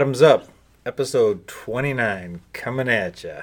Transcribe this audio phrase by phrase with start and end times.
[0.00, 0.48] Bottoms Up,
[0.86, 3.42] episode 29, coming at ya.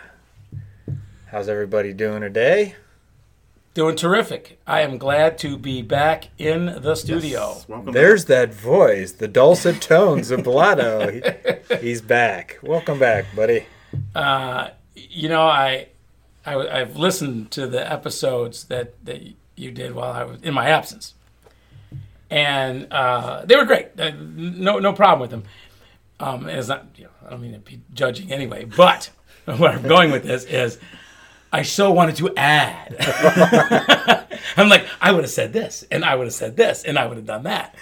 [1.28, 2.74] How's everybody doing today?
[3.76, 4.60] Doing terrific.
[4.66, 7.57] I am glad to be back in the studio.
[7.68, 11.12] Welcome There's that voice, the dulcet tones of Blotto.
[11.12, 12.58] He- he's back.
[12.64, 13.68] Welcome back, buddy.
[14.16, 15.89] Uh, you know, I,
[16.44, 19.21] I have listened to the episodes that that
[19.55, 21.14] you did while I was in my absence,
[22.32, 23.89] and uh, they were great.
[24.00, 25.44] Uh, no no problem with them.
[26.20, 26.88] Um, it's not.
[26.96, 29.12] You know, I don't mean to be judging anyway, but
[29.46, 30.80] where I'm going with this is.
[31.52, 32.98] I so wanted to add.
[34.58, 37.06] I'm like, I would have said this, and I would have said this, and I
[37.06, 37.73] would have done that.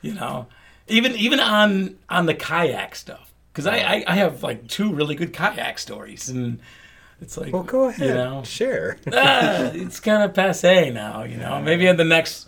[0.00, 0.46] You know,
[0.86, 5.14] even even on on the kayak stuff, because I, I I have like two really
[5.14, 6.60] good kayak stories, and
[7.20, 8.08] it's like, Well, go ahead.
[8.08, 8.98] You know, Share.
[9.12, 11.24] ah, it's kind of passe now.
[11.24, 12.46] You know, maybe in the next,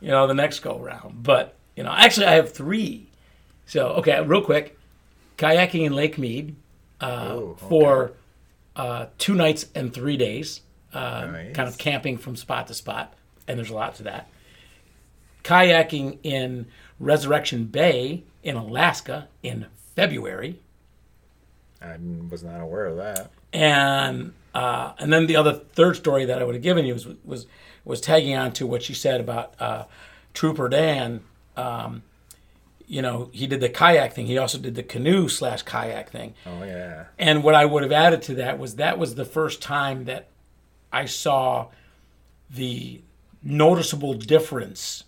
[0.00, 1.22] you know, the next go round.
[1.22, 3.10] But you know, actually, I have three.
[3.66, 4.78] So okay, real quick,
[5.38, 6.54] kayaking in Lake Mead
[7.00, 7.66] uh, Oh, okay.
[7.68, 8.12] for
[8.76, 10.60] uh, two nights and three days.
[10.92, 11.54] Uh, Nice.
[11.54, 13.14] Kind of camping from spot to spot,
[13.48, 14.28] and there's a lot to that.
[15.42, 16.66] Kayaking in
[16.98, 20.60] Resurrection Bay in Alaska in February.
[21.82, 21.96] I
[22.30, 23.30] was not aware of that.
[23.52, 27.06] and uh, and then the other third story that I would have given you was
[27.24, 27.46] was
[27.84, 29.84] was tagging on to what she said about uh,
[30.32, 31.20] Trooper Dan.
[31.56, 32.02] Um,
[32.86, 34.26] you know, he did the kayak thing.
[34.26, 36.34] He also did the canoe slash kayak thing.
[36.46, 37.04] Oh, yeah.
[37.18, 40.28] And what I would have added to that was that was the first time that
[40.92, 41.68] I saw
[42.50, 43.00] the
[43.42, 45.04] noticeable difference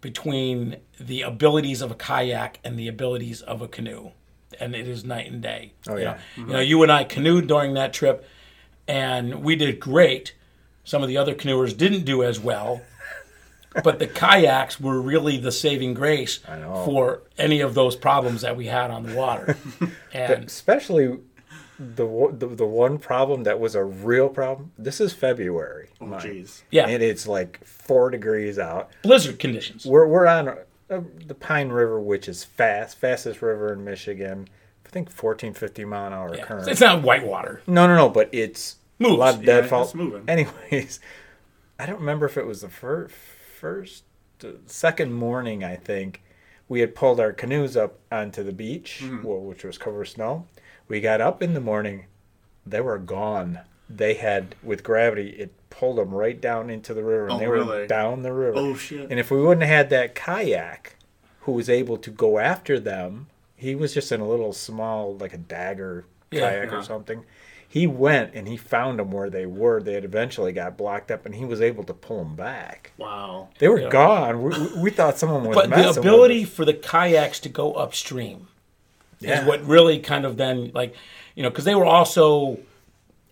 [0.00, 4.10] between the abilities of a kayak and the abilities of a canoe.
[4.60, 5.72] And it is night and day.
[5.88, 6.12] Oh, You yeah.
[6.12, 8.26] know, you know, you and I canoed during that trip,
[8.86, 10.34] and we did great.
[10.84, 12.80] Some of the other canoers didn't do as well,
[13.84, 18.66] but the kayaks were really the saving grace for any of those problems that we
[18.66, 19.56] had on the water.
[20.12, 21.18] And Especially
[21.78, 24.72] the, the the one problem that was a real problem.
[24.78, 25.90] This is February.
[26.00, 26.62] Oh, jeez.
[26.70, 28.90] yeah, And it's like four degrees out.
[29.02, 29.86] blizzard conditions.
[29.86, 34.48] We're we're on uh, the Pine River, which is fast, fastest river in Michigan.
[34.86, 36.44] I think 14, 15 mile an hour Yeah.
[36.46, 36.66] current.
[36.66, 37.62] It's not whitewater.
[37.66, 39.14] no, no, no, but it's Moves.
[39.14, 40.24] a lot of Yeah, it's moving.
[40.28, 40.98] Anyways,
[41.78, 43.14] I don't remember if it was the first,
[43.62, 44.04] first,
[44.66, 45.64] second morning.
[45.64, 46.22] I think
[46.68, 49.26] we had pulled our canoes up onto the beach, Mm-hmm.
[49.46, 50.46] which was covered with snow.
[50.86, 52.06] We got up in the morning,
[52.64, 53.60] they were gone.
[53.90, 57.48] They had with gravity, it pulled them right down into the river, and Oh, they
[57.48, 58.58] were down the river.
[58.58, 59.10] Oh shit.
[59.10, 60.96] And if we wouldn't have had that kayak,
[61.40, 65.32] who was able to go after them, he was just in a little small, like
[65.32, 66.40] a dagger Yeah.
[66.50, 66.78] kayak Yeah.
[66.78, 67.24] or something.
[67.70, 69.82] He went and he found them where they were.
[69.82, 72.92] They had eventually got blocked up, and he was able to pull them back.
[72.96, 73.48] Wow.
[73.58, 73.90] They were Yeah.
[73.90, 74.42] gone.
[74.42, 78.48] We, we- thought someone was But the ability with for the kayaks to go upstream
[79.20, 79.42] Yeah.
[79.42, 80.94] is what really kind of then like
[81.34, 82.58] you know because they were also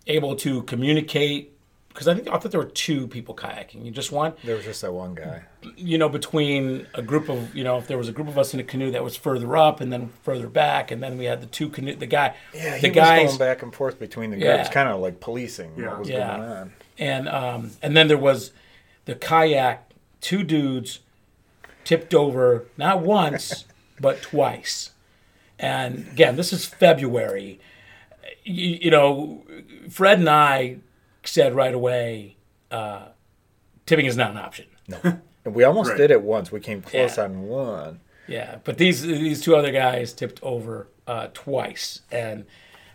[0.07, 1.56] able to communicate
[1.97, 3.85] because I think I thought there were two people kayaking.
[3.87, 4.35] You just one.
[4.45, 5.43] There was just that one guy.
[5.77, 8.53] you know, between a group of you know if there was a group of us
[8.53, 11.41] in a canoe that was further up and then further back, and then we had
[11.41, 14.31] the two canoe the guy, Yeah, he the was guys going back and forth between
[14.31, 14.57] the Yeah.
[14.57, 15.89] groups, kind of like policing Yeah.
[15.89, 16.37] what was Yeah.
[16.37, 16.73] going on.
[16.99, 18.53] and um, and then there was
[19.07, 19.83] the kayak.
[20.21, 21.01] Two dudes
[21.85, 23.65] tipped over not once
[24.01, 24.91] but twice.
[25.59, 27.61] And again, this is February.
[28.45, 29.45] You, you know,
[29.89, 30.79] Fred and I
[31.27, 32.37] said right away,
[32.71, 33.07] uh,
[33.87, 34.67] tipping is not an option.
[34.89, 34.99] No.
[35.45, 35.99] And we almost Right.
[35.99, 36.51] did it once.
[36.51, 37.25] We came close Yeah.
[37.25, 38.01] on one.
[38.29, 42.45] Yeah, but these these two other guys tipped over uh, twice, and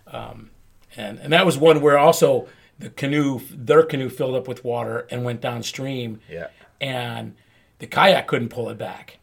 [0.07, 0.49] um,
[0.97, 2.47] and and that was one where also
[2.77, 6.47] the canoe, their canoe, filled up with water and went downstream, Yeah.
[6.81, 7.35] and
[7.79, 9.19] the kayak couldn't pull it back,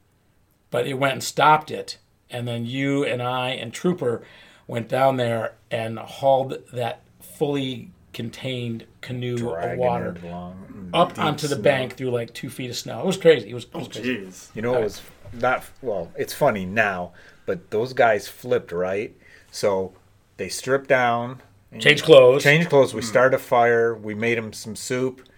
[0.71, 1.99] but it went and stopped it,
[2.31, 4.23] and then you and I and Trooper
[4.67, 10.25] went down there and hauled that fully contained canoe of water it
[10.95, 11.63] up Deep onto the snow.
[11.63, 13.01] bank through like two feet of snow.
[13.01, 13.51] It was crazy.
[13.51, 14.17] It was, it Oh was crazy.
[14.17, 14.49] jeez.
[14.55, 15.03] You know, it was
[15.33, 16.11] not well.
[16.17, 17.13] It's funny now,
[17.47, 19.15] but those guys flipped right.
[19.51, 19.93] So
[20.39, 21.43] they stripped down,
[21.79, 22.43] Change clothes.
[22.43, 22.95] change clothes.
[22.95, 23.07] We hmm.
[23.07, 23.95] started a fire.
[23.95, 25.29] We made them some soup.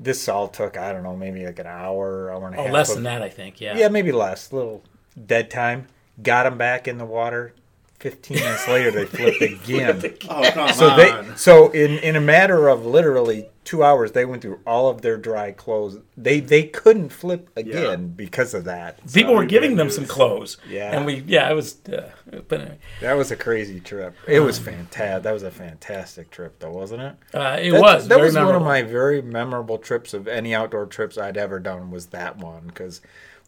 [0.00, 2.72] This all took I don't know, maybe like an hour, hour and a Oh, half.
[2.72, 3.60] less of- than that, I think.
[3.60, 3.76] Yeah.
[3.76, 4.52] Yeah, maybe less.
[4.52, 4.84] little
[5.26, 5.88] dead time.
[6.22, 7.54] Got them back in the water.
[8.00, 10.00] Fifteen minutes later, they flipped again.
[10.28, 10.96] Oh come So on.
[10.96, 15.02] they so in in a matter of literally two hours, they went through all of
[15.02, 15.98] their dry clothes.
[16.16, 19.00] They they couldn't flip again because of that.
[19.12, 20.58] People were giving them some clothes.
[20.68, 20.96] Yeah.
[20.96, 22.10] And we, yeah, it was, uh,
[22.46, 24.14] but anyway, That was a crazy trip.
[24.28, 25.24] It was fantastic.
[25.24, 27.16] That was a fantastic trip, though, wasn't it?
[27.34, 28.08] uh, it That, was.
[28.08, 31.58] That very was one of my very memorable trips of any outdoor trips I'd ever
[31.58, 31.90] done.
[31.90, 33.00] Was that one because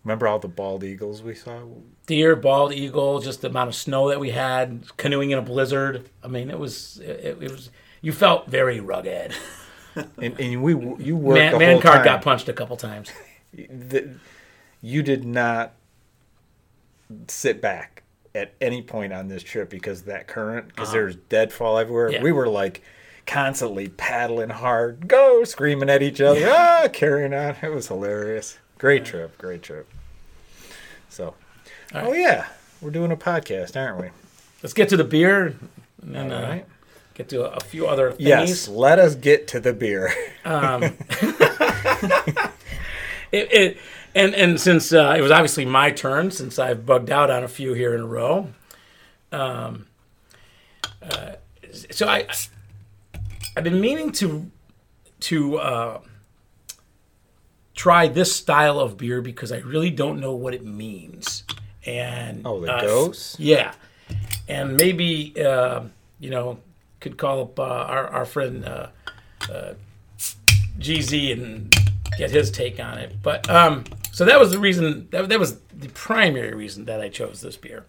[0.05, 1.61] Remember all the bald eagles we saw?
[2.06, 6.08] Deer, bald eagle, just the amount of snow that we had, canoeing in a blizzard.
[6.23, 7.70] I mean, it was it, it was
[8.00, 9.35] you felt very rugged.
[10.17, 10.73] And, and we
[11.05, 13.11] you worked Man, the man card got punched a couple times.
[13.52, 14.14] The-
[14.81, 15.73] you did not
[17.26, 18.05] sit back
[18.35, 22.06] at any point on this trip because that current because there's deadfall everywhere.
[22.06, 22.19] Uh-huh.
[22.19, 22.23] Yeah.
[22.23, 22.82] We were like
[23.26, 27.56] constantly paddling hard, go screaming at each other, ah, carrying on.
[27.61, 28.58] It was hilarious.
[28.81, 29.87] Great trip, great trip.
[31.11, 31.35] So,
[31.94, 32.47] All oh yeah,
[32.81, 34.09] we're doing a podcast, aren't we?
[34.62, 35.55] Let's get to the beer
[36.00, 36.59] and then All uh,
[37.12, 38.21] get to a, a few other things.
[38.23, 40.15] Yes, let us get to the beer.
[43.32, 43.79] It, it,
[44.12, 47.49] and and since uh, it was obviously my turn, since I've bugged out on a
[47.49, 48.49] few here in a row,
[49.31, 49.87] um,
[51.00, 51.35] uh,
[51.93, 52.26] so I
[53.56, 54.50] I've been meaning to
[55.21, 56.00] to uh,
[57.81, 61.44] try this style of beer because I really don't know what it means.
[61.87, 63.41] And Oh, the uh, ghost?
[63.41, 63.73] yeah,
[64.49, 65.85] and maybe uh,
[66.19, 66.59] you know
[67.00, 68.88] could call up uh, our our friend uh,
[69.50, 69.73] uh,
[70.79, 71.75] GZ and
[72.19, 73.17] get his take on it.
[73.23, 75.09] But um, so that was the reason.
[75.11, 77.87] That, that was the primary reason that I chose this beer.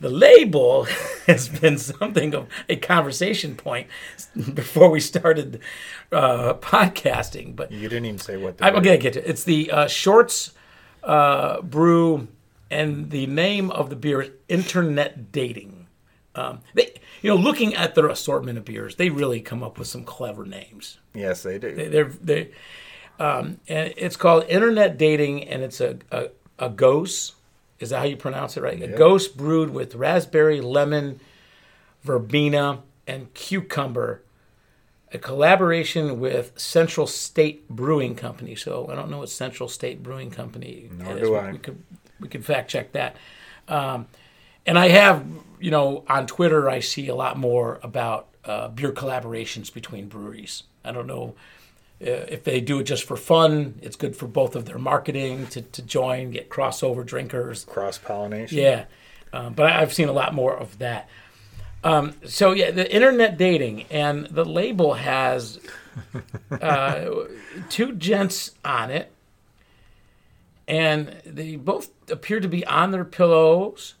[0.00, 0.84] The label
[1.26, 3.86] has been something of a conversation point
[4.54, 5.60] before we started
[6.10, 7.54] uh, podcasting.
[7.54, 9.28] But You didn't even say what the I'm gonna get to it.
[9.28, 10.52] It's the uh, Shorts
[11.02, 12.28] uh, Brew,
[12.70, 15.86] and the name of the beer is Internet Dating.
[16.34, 19.88] Um, they, you know, looking at their assortment of beers, they really come up with
[19.88, 20.98] some clever names.
[21.12, 21.74] Yes, they do.
[21.74, 22.50] They- They're they,
[23.18, 27.34] um, and it's called Internet Dating, and it's a a, a ghost.
[27.80, 28.62] Is that how you pronounce it?
[28.62, 28.80] Right?
[28.82, 31.18] A ghost brewed with raspberry, lemon,
[32.02, 34.22] verbena, and cucumber.
[35.12, 38.54] A collaboration with Central State Brewing Company.
[38.54, 41.20] So I don't know what Central State Brewing Company Nor is.
[41.22, 41.52] do we, I.
[41.52, 41.82] we could
[42.20, 43.16] we could fact check that.
[43.66, 44.06] Um,
[44.66, 45.24] and I have,
[45.58, 50.64] you know, on Twitter, I see a lot more about uh, beer collaborations between breweries.
[50.84, 51.34] I don't know
[52.00, 53.78] if they do it just for fun.
[53.82, 57.64] It's good for both of their marketing to, to join, get crossover drinkers.
[57.64, 58.58] Cross pollination.
[58.58, 58.84] Yeah,
[59.32, 61.08] um, but I- I've seen a lot more of that.
[61.82, 65.58] Um, so yeah, the internet dating and the label has
[66.60, 67.10] uh,
[67.70, 69.10] two gents on it,
[70.68, 73.94] and they both appear to be on their pillows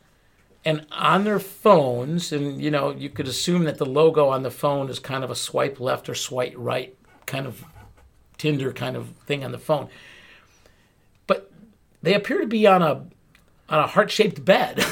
[0.64, 2.32] and on their phones.
[2.32, 5.30] And you know, you could assume that the logo on the phone is kind of
[5.30, 6.94] a swipe left or swipe right
[7.26, 7.64] kind of
[8.40, 9.90] Tinder kind of thing on the phone.
[11.26, 11.50] But
[12.00, 13.04] they appear to be on a
[13.68, 14.82] on a heart shaped bed.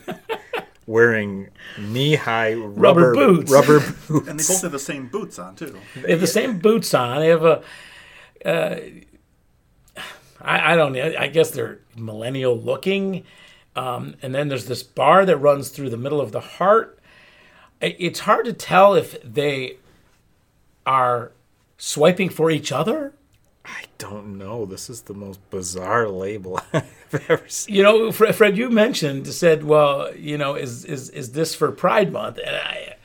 [0.86, 1.48] Wearing
[1.78, 3.50] knee-high rubber, Rubber boots.
[3.50, 4.28] Rubber boots.
[4.28, 5.78] And they both have the same boots on too.
[5.94, 7.20] They have the same boots on.
[7.20, 7.62] They have a.
[8.44, 8.76] Uh,
[10.42, 11.14] I, I don't know.
[11.18, 13.24] I guess they're millennial looking.
[13.76, 16.98] Um, and then there's this bar that runs through the middle of the heart.
[17.80, 19.76] It's hard to tell if they
[20.84, 21.32] are
[21.78, 23.14] swiping for each other.
[23.64, 24.64] I don't know.
[24.66, 27.74] This is the most bizarre label I've ever seen.
[27.74, 32.12] You know, Fred, you mentioned said, well, you know, is is is this for Pride
[32.12, 32.38] Month?
[32.38, 32.96] And I,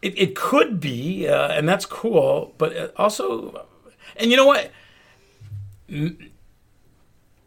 [0.00, 2.54] it it could be, uh, and that's cool.
[2.58, 3.66] But also,
[4.16, 4.70] and you know what?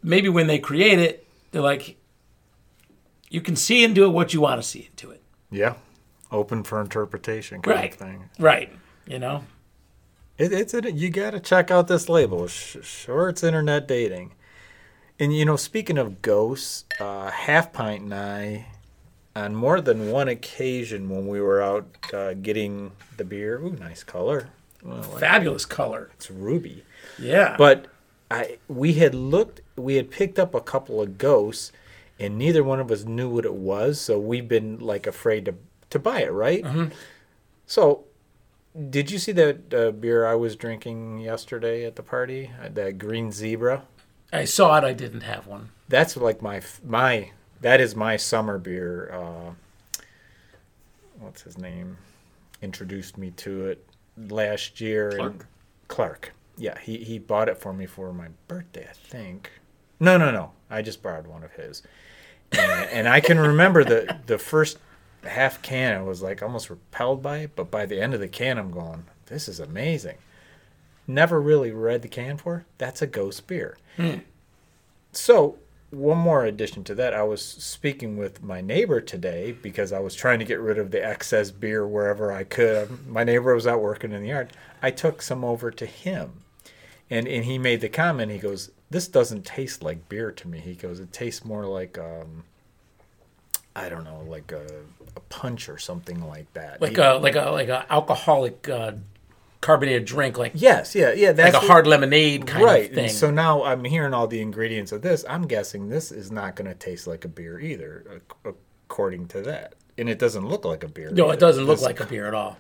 [0.04, 1.96] Maybe when they create it, they're like,
[3.30, 5.76] you can see into it what you want to see into it, Yeah,
[6.32, 7.92] open for interpretation kind Right.
[7.94, 8.30] of thing.
[8.40, 8.72] right?
[9.08, 9.44] You know,
[10.38, 12.48] It, it's a, you got to check out this label.
[12.48, 14.34] Sh- sure, it's internet dating.
[15.20, 18.68] And you know, speaking of ghosts, uh, Half Pint and I,
[19.36, 24.04] on more than one occasion when we were out uh, getting the beer, ooh, nice
[24.04, 24.50] color.
[24.84, 26.12] Well, fabulous color.
[26.16, 26.84] it's ruby.
[27.18, 27.88] Yeah, But
[28.30, 31.72] I we had looked, we had picked up a couple of ghosts,
[32.20, 34.00] and neither one of us knew what it was.
[34.02, 35.56] So we've been like afraid to
[35.92, 36.64] to buy it, right?
[36.64, 36.88] Mm-hmm.
[37.66, 38.04] So,
[38.90, 42.52] did you see that uh, beer I was drinking yesterday at the party?
[42.62, 43.84] Uh, That Green Zebra.
[44.34, 44.84] I saw it.
[44.84, 45.70] I didn't have one.
[45.88, 49.12] That's like my my that is my summer beer.
[49.12, 49.54] Uh,
[51.20, 51.98] what's his name?
[52.62, 53.86] Introduced me to it
[54.18, 55.12] last year.
[55.12, 55.48] Clark?
[55.88, 56.34] Clark.
[56.58, 59.52] Yeah, he he bought it for me for my birthday, I think.
[60.00, 60.52] No, no, no.
[60.70, 61.82] I just borrowed one of his.
[62.52, 64.78] And, and I can remember the the first
[65.28, 68.28] half can I was like almost repelled by it, but by the end of the
[68.28, 70.18] can I'm going, this is amazing.
[71.08, 72.66] Never really read the can for.
[72.78, 73.78] That's a ghost beer.
[75.12, 75.58] So,
[75.92, 80.16] one more addition to that, I was speaking with my neighbor today because I was
[80.16, 83.08] trying to get rid of the excess beer wherever I could.
[83.08, 84.52] My neighbor was out working in the yard.
[84.82, 86.42] I took some over to him.
[87.10, 90.60] And and he made the comment, he goes, this doesn't taste like beer to me.
[90.60, 92.44] He goes, it tastes more like um,
[93.76, 94.66] I don't know, like a,
[95.16, 96.82] a punch or something like that.
[96.82, 98.94] like He- a like a like a alcoholic uh,
[99.62, 101.28] carbonated drink, like yes, yeah, yeah.
[101.28, 102.90] like That's a hard lemonade kind right.
[102.90, 103.06] of thing.
[103.06, 105.26] And so now I'm hearing all the ingredients of this.
[105.28, 109.74] I'm guessing this is not going to taste like a beer either, according to that.
[109.98, 111.10] And it doesn't look like a beer.
[111.12, 111.34] no, either.
[111.34, 112.58] it doesn't look This- like a beer at all.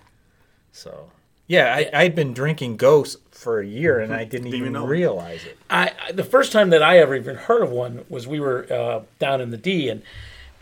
[0.72, 1.12] So,
[1.48, 4.74] yeah, I, I'd been drinking Ghost for a year and I didn't Didn't even even
[4.74, 4.86] know.
[4.86, 5.58] realize it.
[5.70, 8.68] I, I the first time that I ever even heard of one was we were
[8.72, 10.02] uh, down in the D and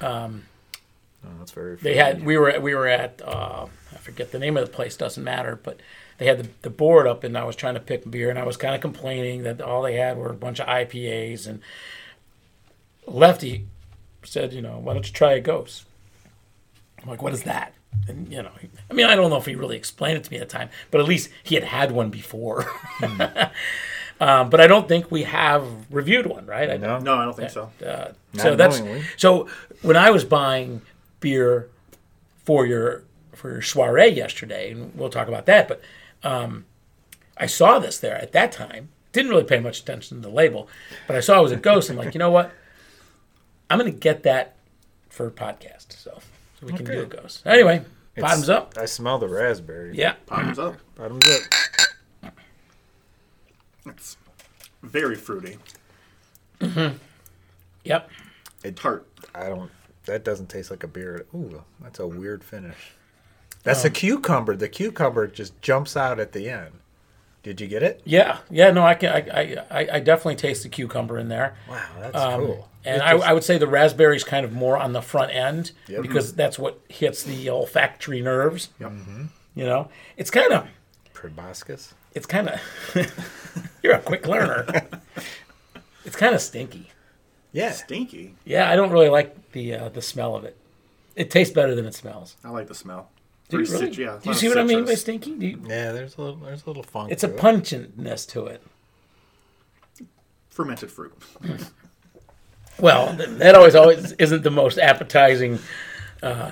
[0.04, 1.76] Oh, that's very.
[1.78, 4.98] they had we were we were at uh, I forget the name of the place
[4.98, 5.80] doesn't matter but
[6.18, 8.44] they had the, the board up and I was trying to pick beer and I
[8.44, 11.62] was kind of complaining that all they had were a bunch of IPAs and
[13.08, 13.66] Lefty
[14.24, 15.86] said you know why don't you try a ghost?
[17.02, 17.74] I'm like what is that?
[18.08, 18.52] And you know
[18.90, 20.70] I mean I don't know if he really explained it to me at the time
[20.92, 22.66] but at least he had had one before
[24.20, 27.36] um, but I don't think we have reviewed one right I, no, No, I don't
[27.36, 27.72] think so.
[27.86, 29.04] uh, Not so that's knowingly.
[29.18, 29.48] so
[29.82, 30.82] when I was buying
[31.20, 31.70] beer
[32.46, 33.04] for your
[33.34, 35.68] for your soiree yesterday, and we'll talk about that.
[35.68, 35.82] But
[36.24, 36.66] um,
[37.38, 38.90] I saw this there at that time.
[39.12, 40.68] Didn't really pay much attention to the label,
[41.08, 41.90] but I saw it was a ghost.
[41.90, 42.52] I'm like, you know what?
[43.70, 44.56] I'm going to get that
[45.10, 46.20] for a podcast, so,
[46.60, 47.42] so we can do a ghost.
[47.46, 47.76] Anyway,
[48.16, 48.74] It's- bottoms up.
[48.78, 49.96] I smell the raspberry.
[49.96, 50.76] Yeah, Bottoms up.
[50.96, 51.42] Bottoms up.
[53.86, 54.18] It's
[54.82, 55.58] very fruity.
[56.60, 56.98] Mm-hmm.
[57.84, 58.10] yep.
[58.64, 59.08] It's tart.
[59.36, 59.72] I don't.
[60.06, 61.26] That doesn't taste like a beer.
[61.34, 62.92] Ooh, that's a weird finish.
[63.64, 64.56] That's a um, cucumber.
[64.56, 66.72] The cucumber just jumps out at the end.
[67.44, 68.02] Did you get it?
[68.06, 68.72] Yeah, yeah.
[68.72, 69.10] No, I can.
[69.10, 71.56] I, I, I I definitely taste the cucumber in there.
[71.70, 72.70] Wow, that's Um, cool.
[72.86, 75.34] And It I, just- I would say the raspberry's kind of more on the front
[75.34, 76.02] end Yep.
[76.02, 76.38] because mm-hmm.
[76.38, 78.70] that's what hits the olfactory nerves.
[78.80, 78.92] Yep.
[79.56, 80.68] You know, it's kind of,
[81.14, 81.94] proboscis.
[82.16, 82.60] It's kind of.
[83.84, 84.66] you're a quick learner.
[86.06, 86.90] it's kind of stinky.
[87.52, 88.34] Yeah, Stinky.
[88.46, 90.58] Yeah, I don't really like the uh, the smell of it.
[91.16, 92.36] It tastes better than it smells.
[92.44, 93.10] I like the smell.
[93.50, 93.78] Do you, really?
[93.92, 95.02] cit- yeah, Do you see of what I mean by citrus.
[95.02, 95.36] stinky?
[95.38, 95.92] Do you, yeah.
[95.92, 96.38] There's a little.
[96.38, 97.12] There's a little funk.
[97.12, 97.40] it's a to it.
[97.40, 98.64] pungentness to it.
[100.50, 101.14] Fermented fruit.
[102.80, 105.60] Well, that always always isn't the most appetizing
[106.24, 106.52] uh,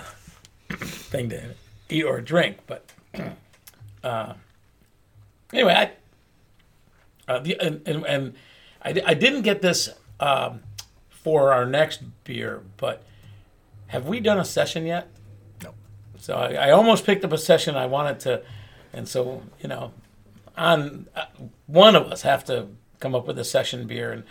[0.70, 1.56] thing to
[1.89, 2.91] eat or drink, but
[4.03, 4.34] uh,
[5.53, 5.91] anyway, I
[7.31, 8.34] uh, the, and, and, and
[8.84, 9.89] I, I didn't get this
[10.20, 10.62] um,
[11.10, 13.03] for our next beer, but
[13.88, 15.08] have we done a session yet?
[15.63, 15.74] No.
[16.17, 18.43] So I, I almost picked up a session I wanted to,
[18.93, 19.93] and so you know,
[20.58, 21.25] on uh,
[21.67, 22.67] one of us have to
[23.00, 24.24] come up with a session beer, and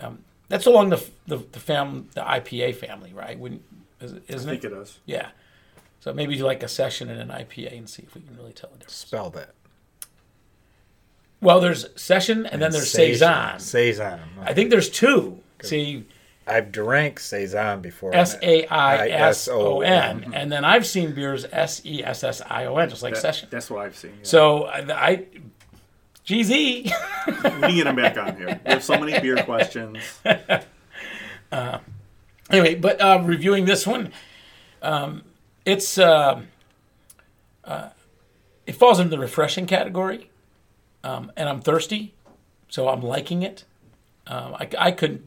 [0.00, 3.38] um, that's along the the the fam the IPA family, right?
[3.38, 3.62] When
[4.00, 4.72] is, I isn't think it?
[4.72, 4.98] it is.
[5.06, 5.30] Yeah.
[6.00, 8.52] So maybe do like a session and an IPA and see if we can really
[8.52, 8.94] tell the difference.
[8.94, 9.54] Spell that.
[11.40, 13.58] Well, there's session and then there's saison.
[13.60, 14.20] Saison.
[14.42, 15.40] I think there's two.
[15.62, 16.04] See,
[16.46, 18.14] I've drank saison before.
[18.14, 22.40] S A I S O N, and then I've seen beers S E S S
[22.48, 23.48] I O N, just like That- session.
[23.50, 24.12] That's what I've seen.
[24.18, 24.24] yeah.
[24.24, 24.78] So I,
[25.10, 25.26] I
[26.26, 26.84] GZ.
[27.26, 28.60] we can get him back on here.
[28.64, 29.98] We have so many beer questions.
[32.50, 34.12] anyway, but uh, reviewing this one,
[34.82, 35.22] um,
[35.64, 36.42] it's uh,
[37.64, 37.88] uh,
[38.66, 40.30] it falls into the refreshing category,
[41.04, 42.14] um, and I'm thirsty,
[42.68, 43.64] so I'm liking it.
[44.26, 45.22] Um, I, I could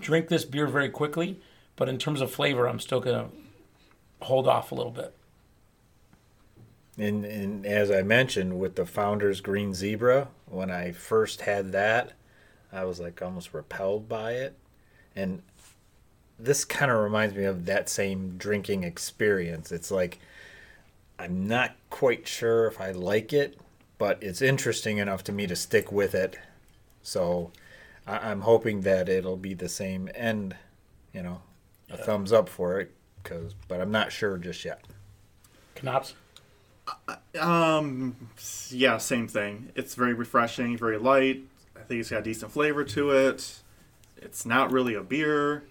[0.00, 1.40] drink this beer very quickly,
[1.76, 3.28] but in terms of flavor, I'm still gonna
[4.22, 5.14] hold off a little bit.
[6.96, 12.12] And, and as I mentioned with the Founders Green Zebra, when I first had that,
[12.72, 14.56] I was like almost repelled by it.
[15.14, 15.42] And
[16.38, 19.70] this kind of reminds me of that same drinking experience.
[19.70, 20.18] It's like
[21.18, 23.58] I'm not quite sure if I like it,
[23.98, 26.38] but it's interesting enough to me to stick with it.
[27.02, 27.52] So
[28.06, 30.56] I, I'm hoping that it'll be the same end,
[31.12, 31.42] you know,
[31.90, 32.92] a thumbs up for it.
[33.24, 34.82] Cause, but I'm not sure just yet.
[35.82, 36.14] Knops.
[37.38, 38.16] Um,
[38.70, 39.70] yeah, same thing.
[39.74, 41.42] It's very refreshing, very light.
[41.76, 43.60] I think it's got decent flavor to it.
[44.16, 45.64] It's not really a beer.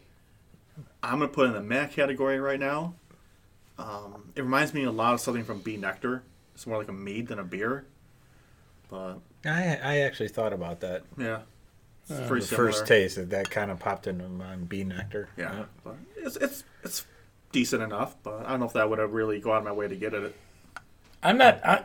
[1.01, 2.93] I'm gonna put it in the meh category right now.
[3.79, 5.77] Um, it reminds me a lot of something from B.
[5.77, 6.21] Nektar.
[6.53, 7.85] It's more like a mead than a beer.
[8.89, 11.03] But I I actually thought about that.
[11.17, 11.39] yeah, Uh,
[12.07, 12.41] the similar.
[12.41, 14.83] first taste that, that kind of popped into my B.
[14.83, 15.27] Nektar.
[15.37, 17.05] Yeah, but it's it's it's
[17.51, 18.15] decent enough.
[18.23, 19.95] But I don't know if that would have really go out of my way to
[19.95, 20.35] get it.
[21.23, 21.65] I'm not.
[21.65, 21.83] I,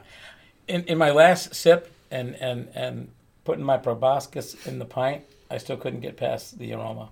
[0.69, 3.09] in in my last sip and and and
[3.45, 7.09] putting my proboscis in the pint, I still couldn't get past the aroma.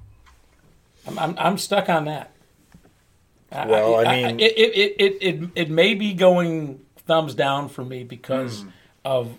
[1.06, 2.30] I'm I'm, I'm stuck on that.
[3.50, 7.84] Well, I mean- it, it, it, it, it, it may be going thumbs down for
[7.84, 8.64] me because
[9.04, 9.32] of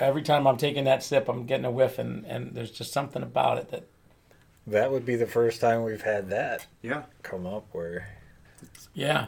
[0.00, 3.22] every time I'm taking that sip, I'm getting a whiff, and, and there's just something
[3.22, 3.84] about it that,
[4.66, 7.02] That would be the first time we've had that Yeah.
[7.22, 8.08] come up where
[8.92, 9.26] yeah.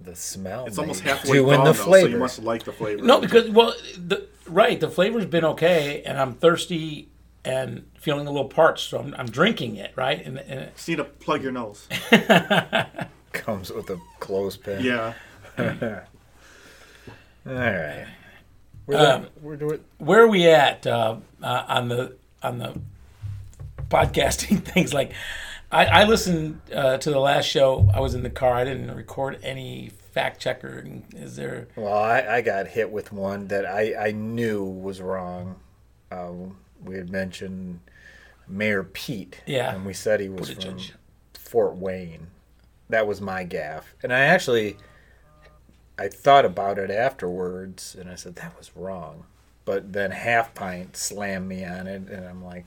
[0.00, 0.66] the smell.
[0.66, 2.08] It's almost halfway doing gone, the though, so flavor.
[2.08, 3.02] you must like the flavor.
[3.02, 7.08] No, because well, the right, the flavor's been okay, and I'm thirsty
[7.44, 10.24] and feeling a little parched, so I'm, I'm drinking it, right?
[10.24, 11.86] And, and Just need to plug your nose.
[13.32, 14.82] comes with a clothespin.
[14.82, 15.12] Yeah.
[17.46, 18.06] All right.
[18.86, 22.78] We're, Um, doing, we're where are we at uh, uh, on the on the
[23.88, 24.92] podcasting things?
[24.92, 25.12] Like,
[25.72, 27.88] I, I listened uh, to the last show.
[27.94, 28.54] I was in the car.
[28.54, 30.84] I didn't record any fact checker.
[31.16, 31.68] Is there?
[31.76, 35.56] Well, I, I got hit with one that I, I knew was wrong.
[36.12, 37.80] Um, we had mentioned
[38.46, 39.40] Mayor Pete.
[39.46, 39.74] Yeah.
[39.74, 40.78] And we said he was from
[41.34, 42.28] Fort Wayne.
[42.90, 43.94] That was my gaff.
[44.02, 44.76] And I actually,
[45.98, 49.24] I thought about it afterwards, and I said that was wrong.
[49.64, 52.66] But then Half Pint slammed me on it, and I'm like,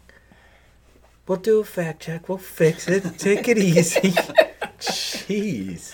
[1.27, 2.29] "We'll do a fact check.
[2.29, 3.19] We'll fix it.
[3.19, 4.11] Take it easy."
[4.79, 5.93] Jeez.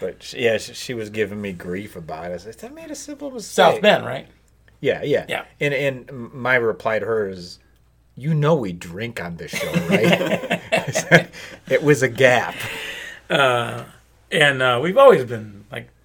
[0.00, 2.34] But she, yeah, she, she was giving me grief about it.
[2.34, 4.26] I said, "I made a simple mistake." South Bend, right?
[4.80, 5.44] Yeah, yeah, Yeah.
[5.60, 7.60] And and my reply to her is,
[8.16, 10.60] "You know we drink on this show, right?"
[11.68, 12.56] it was a gap.
[13.30, 15.61] And uh, we've always been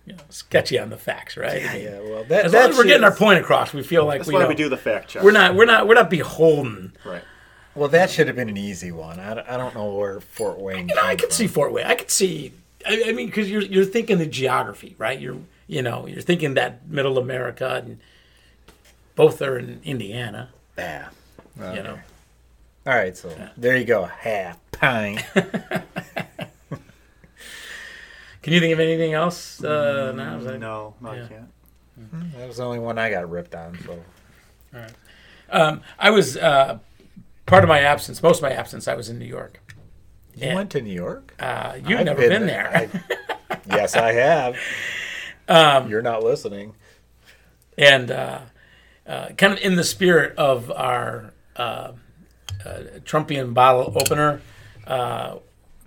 [0.08, 1.64] you know, sketchy on the facts, right?
[1.70, 3.84] I mean, Yeah, well, that, As that long as we're getting our point across, we
[3.84, 5.22] feel like That's we why don't- we do the fact check.
[5.24, 5.54] We're not.
[5.54, 5.88] We're not.
[5.88, 6.94] We're not beholden.
[7.06, 7.22] Right.
[7.76, 9.20] Well, that should have been an easy one.
[9.20, 10.90] I, don't- I don't know where Fort Wayne.
[10.90, 11.32] You know, I could from.
[11.36, 11.86] see Fort Wayne.
[11.86, 12.54] I could see.
[12.88, 15.20] I, I mean, because you're you're thinking the geography, right?
[15.20, 15.38] You're
[15.68, 18.00] you know you're thinking that middle America, and
[19.16, 20.50] both are in Indiana.
[20.78, 21.10] Yeah.
[21.60, 22.00] You know,
[22.86, 24.06] All right, so there you go.
[24.06, 25.24] Half pint.
[28.48, 29.62] can you think of anything else?
[29.62, 30.40] Uh, now?
[30.40, 31.26] That- No, no, Yeah.
[31.26, 32.34] I can't.
[32.38, 33.78] that was the only one I got ripped on.
[33.86, 34.00] So
[35.50, 36.80] Um, I was uh,
[37.46, 38.24] part of my absence.
[38.24, 39.60] Most of my absence, I was in New York.
[40.34, 40.56] you Yeah.
[40.56, 41.34] went to New York?
[41.40, 42.90] Uh, you've I've never been, there.
[43.50, 44.56] I- yes, I have.
[45.50, 46.74] Um, You're not listening.
[47.78, 48.40] and uh,
[49.06, 51.92] uh, kind of in the spirit of our uh,
[52.66, 54.42] uh, Trumpian bottle opener,
[54.86, 55.38] uh,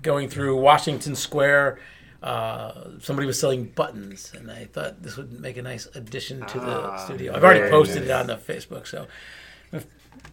[0.03, 1.79] going through Washington Square.
[2.23, 6.59] Uh, somebody was selling buttons, and I thought this would make a nice addition to
[6.61, 7.35] the Ah, studio.
[7.35, 9.07] I've already very posted it on the Facebook, so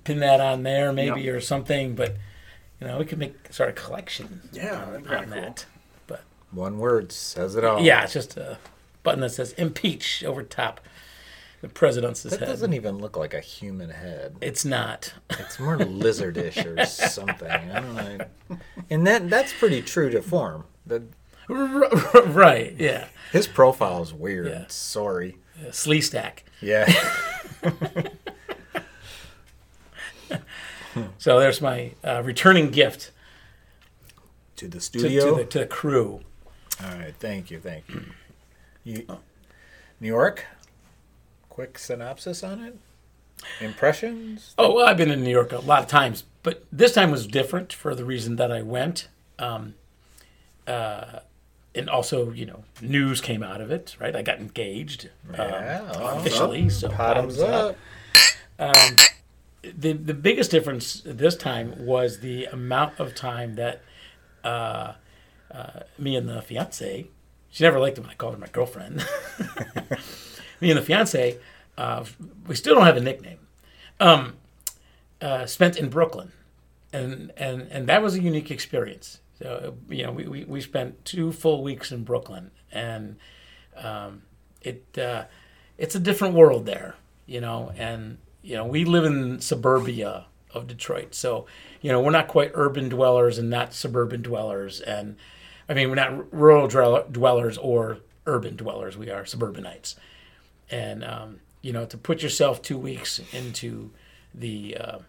[0.03, 1.35] pin that on there maybe Yep.
[1.35, 1.95] or something.
[1.95, 2.15] But
[2.81, 5.25] you know, we could make sort of collection Yeah, on, on cool.
[5.35, 5.65] that.
[6.07, 7.79] But One word says it all.
[7.81, 8.57] yeah, it's just a
[9.03, 10.81] button that says "impeach" over top
[11.61, 12.45] the president's That head.
[12.49, 14.35] doesn't even look like a human head.
[14.41, 15.13] It's not.
[15.39, 17.49] It's more lizardish or something.
[17.49, 18.57] I don't know.
[18.89, 20.65] And that that's pretty true to form.
[20.85, 21.03] The,
[22.27, 22.75] right.
[22.77, 23.07] Yeah.
[23.31, 24.47] his profile is weird.
[24.47, 24.65] Yeah.
[24.67, 25.37] Sorry.
[25.71, 26.43] Slee stack.
[26.61, 26.91] Yeah.
[31.19, 33.11] So there's my uh, returning gift
[34.55, 35.35] to the to, to, studio.
[35.35, 36.21] the, to the crew.
[36.83, 37.13] All right.
[37.19, 37.59] Thank you.
[37.59, 38.01] Thank you.
[38.83, 39.05] You,
[39.99, 40.45] New York.
[41.49, 42.77] Quick synopsis on it.
[43.61, 44.53] Impressions.
[44.57, 47.27] Oh, well, I've been in New York a lot of times, but this time was
[47.27, 49.07] different for the reason that I went.
[49.37, 49.75] Um,
[50.65, 51.19] uh,
[51.77, 54.15] and also, you know, news came out of it, right?
[54.15, 56.69] I got engaged um, Yeah, thumbs officially.
[56.69, 57.75] So Bottoms bottoms
[58.59, 58.97] up.
[59.63, 63.81] the the biggest difference this time was the amount of time that
[64.43, 64.93] uh,
[65.51, 67.07] uh, me and the fiance.
[67.49, 69.05] She never liked it when I called her my girlfriend.
[70.61, 71.37] me and the fiance,
[71.77, 72.03] uh,
[72.47, 73.39] we still don't have a nickname.
[73.99, 74.35] Um,
[75.21, 76.31] uh, spent in Brooklyn,
[76.93, 79.19] and and and that was a unique experience.
[79.39, 83.17] So you know, we, we, we spent two full weeks in Brooklyn, and
[83.75, 84.23] um,
[84.61, 85.25] it uh,
[85.77, 86.95] it's a different world there,
[87.25, 87.71] you know.
[87.77, 91.45] And you know, we live in suburbia of Detroit, so
[91.81, 95.17] you know we're not quite urban dwellers and not suburban dwellers, and
[95.69, 98.97] I mean we're not rural dwellers or urban dwellers.
[98.97, 99.95] We are suburbanites,
[100.71, 103.91] and um, you know to put yourself two weeks into
[104.33, 104.99] the uh,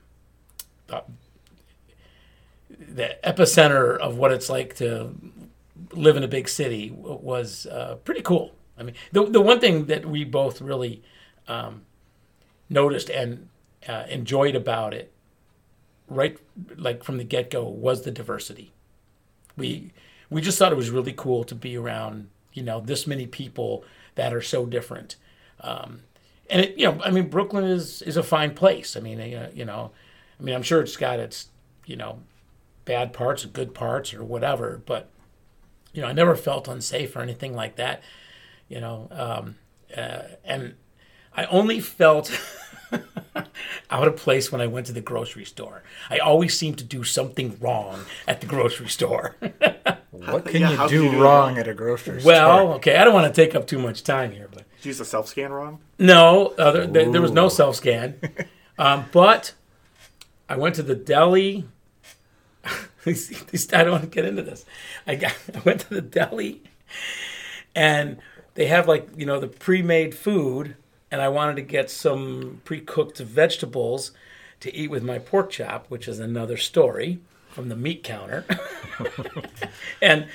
[2.70, 5.14] the epicenter of what it's like to
[5.92, 8.52] live in a big city was uh, pretty cool.
[8.78, 11.02] I mean, the the one thing that we both really
[11.48, 11.82] um,
[12.68, 13.48] noticed and
[13.88, 15.12] uh, enjoyed about it,
[16.08, 16.38] right,
[16.76, 18.72] like from the get go, was the diversity.
[19.56, 19.92] We
[20.30, 23.84] we just thought it was really cool to be around, you know, this many people
[24.14, 25.16] that are so different.
[25.60, 26.02] Um,
[26.50, 28.96] and it, you know, I mean, Brooklyn is is a fine place.
[28.96, 29.90] I mean, uh, you know,
[30.38, 31.48] I mean, I'm sure it's got its,
[31.86, 32.20] you know,
[32.88, 34.82] bad parts, good parts, or whatever.
[34.84, 35.10] But
[35.92, 38.02] you know, I never felt unsafe or anything like that.
[38.68, 39.56] You know, um,
[39.96, 40.74] uh, and
[41.36, 42.32] I only felt
[43.90, 45.82] out of place when I went to the grocery store.
[46.10, 49.36] I always seem to do something wrong at the grocery store.
[50.10, 51.60] What can Yeah, you do can you do wrong that?
[51.66, 52.66] at a grocery well, store?
[52.66, 54.88] Well, okay, I don't want to take up too much time here, but Did you
[54.88, 55.80] use the self scan wrong?
[55.98, 58.18] no, uh, there, there, there was no self scan.
[58.78, 59.52] um, but
[60.48, 61.64] I went to the deli.
[63.06, 64.64] I don't want to get into this.
[65.06, 66.62] I, got, I went to the deli,
[67.74, 68.18] and
[68.54, 70.76] they have like you know the pre-made food,
[71.10, 74.12] and I wanted to get some pre-cooked vegetables
[74.60, 78.44] to eat with my pork chop, which is another story from the meat counter.
[80.02, 80.26] and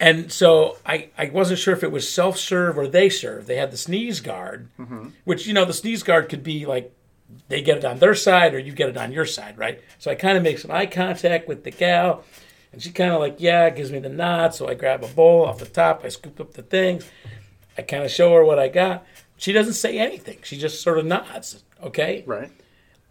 [0.00, 3.46] and so I, I wasn't sure if it was self serve or they serve.
[3.46, 5.08] They had the sneeze guard, mm-hmm.
[5.24, 6.92] which, you know, the sneeze guard could be like
[7.48, 9.80] they get it on their side or you get it on your side, right?
[9.98, 12.24] So I kind of make some eye contact with the gal,
[12.72, 14.54] and she kind of like, yeah, gives me the nod.
[14.54, 17.08] So I grab a bowl off the top, I scoop up the things,
[17.78, 19.06] I kind of show her what I got.
[19.36, 22.24] She doesn't say anything, she just sort of nods, okay?
[22.26, 22.50] Right.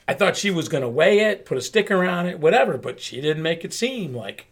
[0.07, 2.99] I thought she was going to weigh it, put a sticker on it, whatever, but
[2.99, 4.47] she didn't make it seem like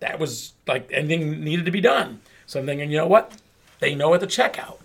[0.00, 2.20] that was like anything needed to be done.
[2.46, 3.32] So I'm thinking, you know what?
[3.80, 4.78] They know at the checkout.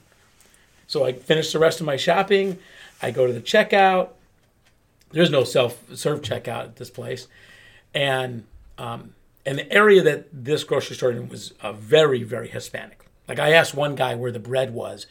[0.88, 2.60] So I finish the rest of my shopping.
[3.04, 4.10] I go to the checkout.
[5.12, 7.28] There's no self-serve checkout at this place,
[7.94, 8.46] and
[8.78, 9.13] um,
[9.46, 13.06] and the area that this grocery store in was uh, very very Hispanic.
[13.28, 15.06] Like I asked one guy where the bread was,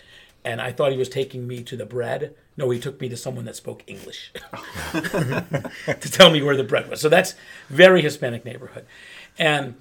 [0.45, 2.35] and I thought he was taking me to the bread.
[2.57, 4.33] No, he took me to someone that spoke English
[4.93, 7.01] to tell me where the bread was.
[7.01, 7.35] So that's
[7.69, 8.87] very Hispanic neighborhood,
[9.39, 9.77] and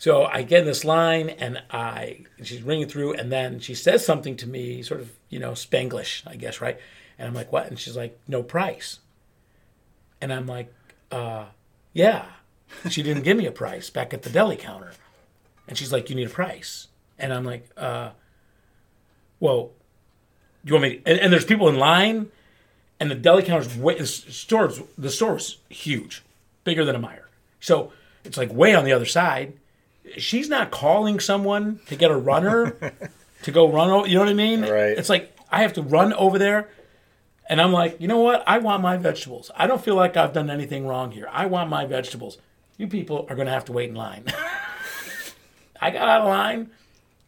[0.00, 4.02] so I get in this line and I she's ringing through and then she says
[4.02, 6.78] something to me, sort of, you know, Spanglish, I guess, right?
[7.18, 7.66] And I'm like, what?
[7.66, 9.00] And she's like, no price.
[10.22, 10.72] And I'm like,
[11.12, 11.44] uh,
[11.92, 12.24] yeah.
[12.88, 14.92] She didn't give me a price back at the deli counter.
[15.68, 16.88] And she's like, you need a price.
[17.18, 18.12] And I'm like, uh,
[19.38, 19.72] well,
[20.64, 22.30] do you want me to, and, and there's people in line
[22.98, 26.22] and the deli counter's way, the store's, the store's huge,
[26.64, 27.24] bigger than a Meijer.
[27.60, 27.92] So
[28.24, 29.58] it's like way on the other side
[30.16, 32.92] she's not calling someone to get a runner
[33.42, 34.08] to go run over.
[34.08, 34.62] You know what I mean?
[34.62, 34.96] Right.
[34.96, 36.68] It's like I have to run over there,
[37.48, 38.44] and I'm like, you know what?
[38.46, 39.50] I want my vegetables.
[39.56, 41.28] I don't feel like I've done anything wrong here.
[41.30, 42.38] I want my vegetables.
[42.76, 44.24] You people are going to have to wait in line.
[45.80, 46.70] I got out of line,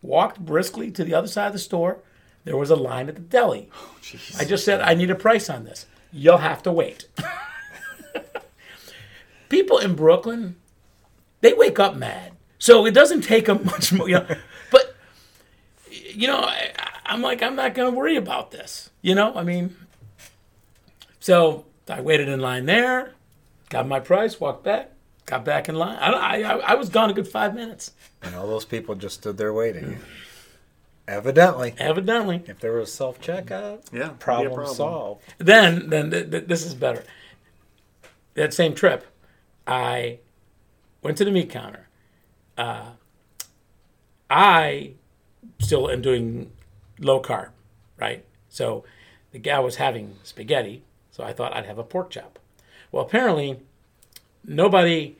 [0.01, 1.99] walked briskly to the other side of the store.
[2.45, 3.69] There was a line at the deli.
[3.75, 3.97] Oh,
[4.39, 5.87] I just said, I need a price on this.
[6.13, 7.07] You'll have to wait.
[9.49, 10.57] people in Brooklyn,
[11.41, 12.33] they wake up mad.
[12.63, 14.09] So it doesn't take them much more.
[14.09, 14.27] You know,
[14.71, 14.95] but,
[15.91, 16.71] you know, I,
[17.05, 18.91] I'm like, I'm not going to worry about this.
[19.01, 19.75] You know, I mean,
[21.19, 23.15] so I waited in line there,
[23.69, 24.93] got my price, walked back,
[25.27, 25.97] got back in line.
[26.01, 27.91] I, I, I was gone a good five minutes,
[28.23, 29.99] And all those people just stood there waiting.
[31.09, 32.45] Evidently, evidently.
[32.47, 34.07] if there was self checkout, uh, Yeah.
[34.07, 35.25] be a problem, solved.
[35.39, 37.03] Then, then th- th- this is better.
[38.35, 39.05] That same trip,
[39.67, 40.21] I
[41.03, 41.89] went to the meat counter.
[42.57, 42.91] Uh,
[44.31, 44.93] I
[45.59, 46.53] still am doing
[46.99, 47.51] low carb,
[47.99, 48.25] right?
[48.49, 48.85] So
[49.33, 52.39] the guy was having spaghetti, so I thought I'd have a pork chop.
[52.91, 53.61] Well, apparently,
[54.45, 55.17] nobody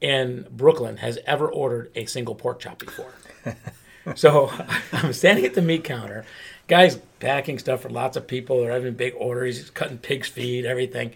[0.00, 3.12] in Brooklyn has ever ordered a single pork chop before.
[4.14, 4.50] so
[4.92, 6.24] I'm standing at the meat counter.
[6.68, 8.60] Guy's packing stuff for lots of people.
[8.60, 9.56] They're having big orders.
[9.56, 11.14] He's cutting pig's feet, everything.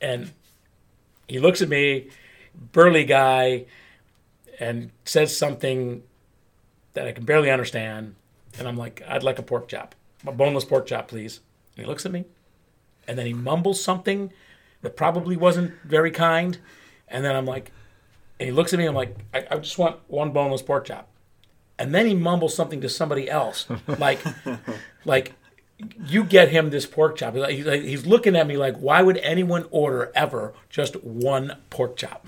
[0.00, 0.30] And
[1.28, 2.08] he looks at me,
[2.72, 3.64] burly guy,
[4.60, 6.02] and says something
[6.94, 8.14] that I can barely understand.
[8.58, 9.94] And I'm like, I'd like a pork chop,
[10.26, 11.40] a boneless pork chop, please.
[11.76, 12.24] And he looks at me,
[13.08, 14.32] and then he mumbles something
[14.82, 16.58] that probably wasn't very kind.
[17.08, 17.72] And then I'm like,
[18.38, 21.08] and he looks at me, I'm like, I, I just want one boneless pork chop.
[21.78, 23.66] And then he mumbles something to somebody else,
[23.98, 24.20] like,
[25.04, 25.32] like,
[26.06, 27.34] you get him this pork chop.
[27.34, 31.56] He's like- He's, he's looking at me like, why would anyone order ever just one
[31.70, 32.26] pork chop?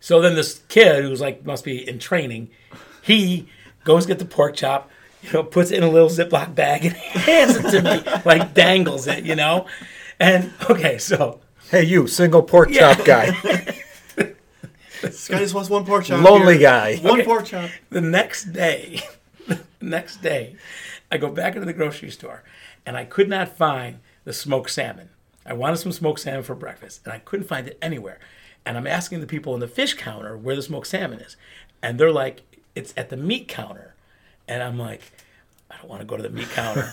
[0.00, 2.50] So then this kid who's like must be in training,
[3.02, 3.48] he
[3.84, 4.90] goes get the pork chop,
[5.22, 8.54] you know, puts it in a little Ziploc bag and hands it to me, like
[8.54, 9.66] dangles it, you know.
[10.20, 12.94] And okay, so Hey, you single pork Yeah.
[12.94, 13.74] chop guy,
[15.00, 16.24] This guy just wants one pork chop.
[16.24, 16.62] lonely here.
[16.68, 16.96] guy.
[16.96, 17.24] One Okay.
[17.24, 17.70] pork chop.
[17.90, 19.00] the next day,
[19.46, 20.56] the next day,
[21.10, 22.42] I go back into the grocery store
[22.84, 25.10] and I could not find the smoked salmon.
[25.46, 28.18] I wanted some smoked salmon for breakfast and I couldn't find it anywhere.
[28.68, 31.38] And I'm asking the people in the fish counter where the smoked salmon is.
[31.82, 32.42] And they're like,
[32.74, 33.94] it's at the meat counter.
[34.46, 35.10] And I'm like,
[35.70, 36.92] I don't want to go to the meat counter.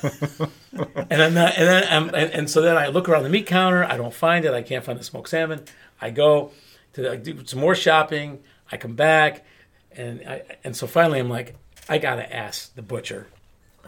[1.10, 3.46] and I'm not, and then I'm, and, and so then I look around the meat
[3.46, 3.84] counter.
[3.84, 4.54] I don't find it.
[4.54, 5.66] I can't find the smoked salmon.
[6.00, 6.52] I go
[6.94, 8.40] to I do some more shopping.
[8.72, 9.46] I come back,
[9.92, 11.56] and I, and so finally I'm like,
[11.90, 13.28] I gotta ask the butcher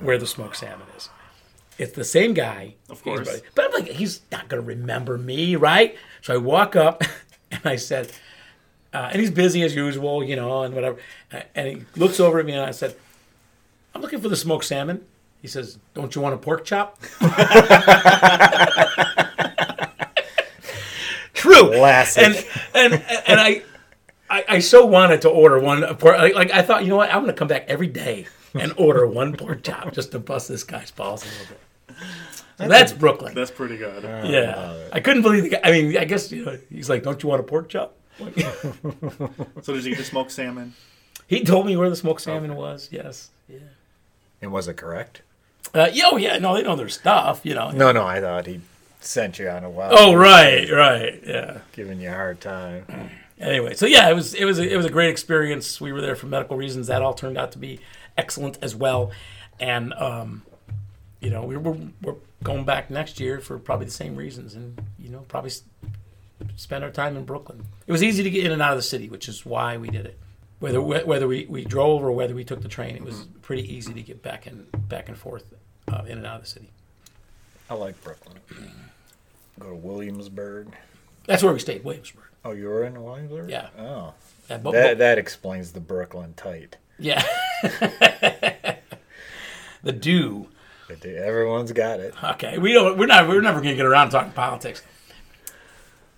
[0.02, 1.10] where the smoked salmon is.
[1.78, 2.76] It's the same guy.
[2.89, 3.41] Of course.
[3.56, 5.95] But I'm like, he's not going to remember me, right?
[6.23, 7.04] So I walk up
[7.52, 8.12] and I said,
[8.94, 10.98] uh, and he's busy as usual, you know, and whatever.
[11.56, 12.96] And he looks over at me and I said,
[13.94, 15.06] I'm looking for the smoked salmon.
[15.42, 17.00] He says, Don't you want a pork chop?
[21.34, 21.70] True.
[21.70, 22.24] Classic.
[22.24, 22.94] And and
[23.28, 23.62] and I,
[24.30, 26.18] I I so wanted to order one pork.
[26.18, 27.10] Like, like I thought, you know what?
[27.10, 30.48] I'm going to come back every day and order one pork chop just to bust
[30.48, 31.60] this guy's balls a little bit.
[32.58, 33.36] So that's Brooklyn.
[33.36, 34.04] That's pretty good.
[34.04, 35.60] yeah, I couldn't believe the guy.
[35.64, 37.96] I mean, I guess you know, he's like, "Don't you want a pork chop?"
[39.62, 40.74] So does he eat the smoked salmon?
[41.28, 42.90] he told me where the smoked salmon was.
[42.92, 43.30] Yes.
[43.48, 43.60] Yeah.
[44.42, 45.22] and was it correct?
[45.74, 47.70] Uh, yeah, oh yeah, no, they know their stuff, you know.
[47.72, 48.62] No, no, I thought he
[49.02, 49.94] sent you on a wild.
[49.96, 51.60] Oh right, right, yeah.
[51.74, 52.86] giving you a hard time.
[53.40, 55.80] Anyway, so yeah, it was it was a, it was a great experience.
[55.80, 56.88] We were there for medical reasons.
[56.88, 57.80] That all turned out to be
[58.18, 59.12] excellent as well,
[59.60, 60.42] and um,
[61.28, 64.80] you know we were we're going back next year for probably the same reasons, and
[64.98, 65.63] you know probably s-
[66.56, 67.66] spend our time in Brooklyn.
[67.86, 69.90] It was easy to get in and out of the city, which is why we
[69.90, 70.18] did it.
[70.60, 73.94] Whether whether we, we drove or whether we took the train, it was pretty easy
[73.94, 75.54] to get back and back and forth
[75.92, 76.70] uh, in and out of the city.
[77.70, 78.38] I like Brooklyn.
[79.60, 80.70] Go to Williamsburg.
[81.26, 82.24] That's where we stayed, Williamsburg.
[82.46, 83.50] Oh, you were in Williamsburg?
[83.50, 83.68] Yeah.
[83.78, 84.13] Oh,
[84.50, 86.78] Yeah, bo- that bo- that explains the Brooklyn tight.
[86.98, 87.22] yeah.
[89.84, 90.48] the dew.
[90.89, 92.13] Everyone's got it.
[92.23, 92.97] Okay, we don't.
[92.97, 93.28] We're not.
[93.28, 94.82] We're never going to get around to talking politics.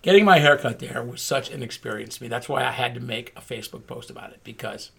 [0.02, 2.30] Getting my haircut there was such an experience to me.
[2.30, 4.92] That's why I had to make a Facebook post about it because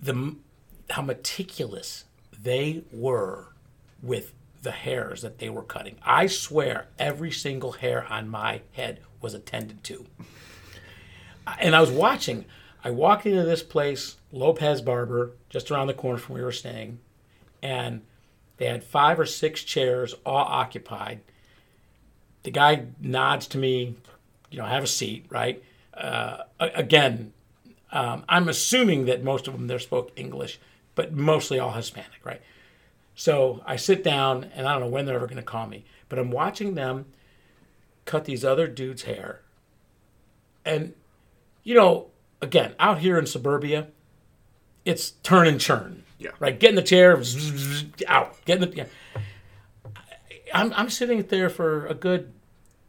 [0.00, 0.36] the
[0.90, 2.04] how meticulous
[2.42, 3.52] they were
[4.02, 5.96] with the hairs that they were cutting.
[6.02, 10.06] I swear, every single hair on my head was attended to.
[11.60, 12.46] And I was watching.
[12.82, 16.52] I walked into this place, Lopez Barber, just around the corner from where we were
[16.52, 16.98] staying
[17.62, 18.02] and
[18.56, 21.20] they had five or six chairs all occupied.
[22.42, 23.96] The guy nods to me,
[24.50, 25.62] you know, have a seat, right?
[25.94, 27.32] Uh, again,
[27.92, 30.58] um, I'm assuming that most of them there spoke English,
[30.94, 32.40] but mostly all Hispanic, right?
[33.14, 35.84] So I sit down, and I don't know when they're ever going to call me,
[36.08, 37.06] but I'm watching them
[38.04, 39.40] cut these other dudes' hair.
[40.64, 40.94] And,
[41.64, 42.08] you know,
[42.40, 43.88] again, out here in suburbia,
[44.84, 46.04] it's turn and churn.
[46.18, 46.30] Yeah.
[46.38, 46.58] Right.
[46.58, 47.20] Get in the chair,
[48.08, 48.44] out.
[48.44, 48.76] Get in the.
[48.76, 48.86] Yeah.
[50.52, 52.32] I'm I'm sitting there for a good,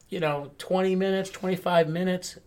[0.10, 2.38] you know, 20 minutes, 25 minutes,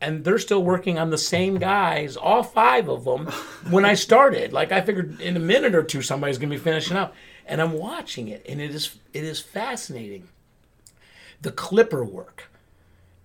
[0.00, 3.26] and they're still working on the same guys, all five of them,
[3.70, 4.52] when I started.
[4.52, 7.14] Like I figured in a minute or two somebody's gonna be finishing up,
[7.46, 10.28] and I'm watching it, and it is it is fascinating.
[11.42, 12.49] The clipper work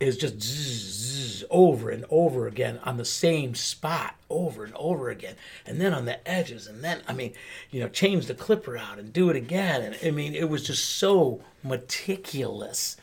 [0.06, 5.10] is just zzz, zzz, over and over again on the same spot over and over
[5.10, 5.36] again.
[5.66, 7.34] And then on the edges and then i mean
[7.72, 9.82] you know change the clipper out and do it again.
[9.82, 12.98] And i mean it was just so meticulous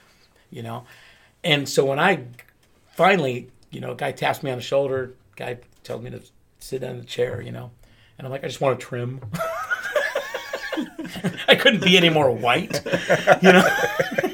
[0.51, 0.85] you know?
[1.45, 2.25] And so when i
[2.95, 6.23] finally you know a guy taps me on the shoulder guy tells me to
[6.59, 7.71] sit down in the chair you know?
[8.19, 9.21] And i'm like i just want to trim.
[11.49, 12.81] I couldn't be any more white
[13.43, 13.63] you know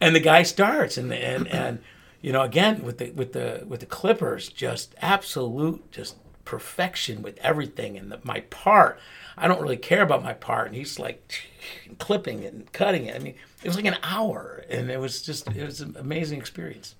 [0.00, 1.80] and the guy starts and and and
[2.20, 7.38] you know again with the with the with the clippers just absolute just perfection with
[7.38, 8.98] everything and the, my part.
[9.36, 10.66] I don't really care about my part.
[10.66, 11.48] And he's like
[11.98, 13.14] clipping it and cutting it.
[13.14, 16.38] I mean it was like an hour and it was just it was an amazing
[16.38, 16.94] experience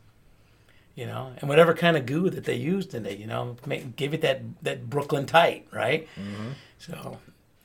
[0.97, 1.33] you know?
[1.39, 4.21] And whatever kind of goo that they used in it you know make, give it
[4.21, 6.07] that that brooklyn tight right?
[6.17, 6.51] Mm-hmm.
[6.79, 7.19] So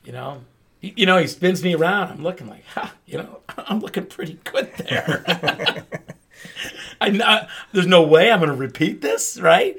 [0.04, 0.42] you know
[0.80, 2.10] you know, he spins me around.
[2.10, 5.84] I'm looking like, ha, you know, I'm looking pretty good there.
[7.00, 9.78] I know there's no way I'm going to repeat this, right?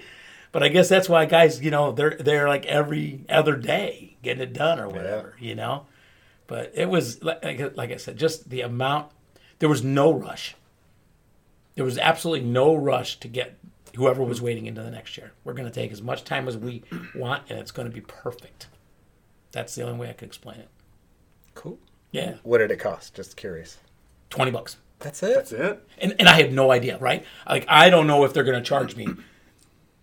[0.51, 4.43] But I guess that's why guys, you know, they're they're like every other day getting
[4.43, 5.85] it done or whatever, you know.
[6.47, 7.43] But it was like
[7.75, 9.11] like I said, just the amount.
[9.59, 10.55] There was no rush.
[11.75, 13.57] There was absolutely no rush to get
[13.95, 15.31] whoever was waiting into the next year.
[15.43, 16.83] We're going to take as much time as we
[17.15, 18.67] want, and it's going to be perfect.
[19.51, 20.69] That's the only way I could explain it.
[21.57, 21.79] Cool.
[22.11, 22.35] Yeah.
[22.43, 23.15] What did it cost?
[23.15, 23.79] Just curious.
[24.29, 24.77] 20 bucks.
[24.99, 25.33] That's it.
[25.33, 25.87] That's it.
[25.97, 27.25] And, and I had no idea, right?
[27.49, 29.07] Like, I don't know if they're going to charge me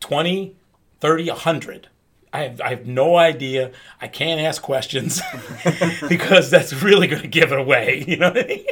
[0.01, 0.57] 20,
[0.99, 1.89] 30, 100.
[2.33, 3.71] I have, I have no idea.
[4.01, 5.23] I can't ask questions
[6.09, 8.05] because that's really going to give it away.
[8.09, 8.67] You know what I mean?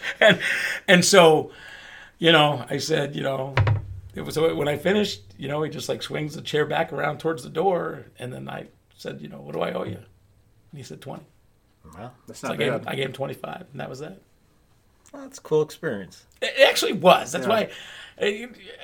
[0.20, 0.40] and,
[0.88, 1.52] and so,
[2.18, 3.54] you know, I said, you know,
[4.16, 7.20] it was when I finished, you know, he just like swings the chair back around
[7.20, 8.06] towards the door.
[8.18, 9.98] And then I said, you know, what do I owe you?
[10.72, 11.22] And he said, 20.
[11.96, 12.84] Well, that's not so I gave, bad.
[12.86, 14.20] I gave him 25, and that was that.
[15.12, 16.24] Well, that's a cool experience.
[16.40, 17.32] It actually was.
[17.32, 17.50] That's yeah.
[17.50, 17.70] why,
[18.20, 18.26] uh,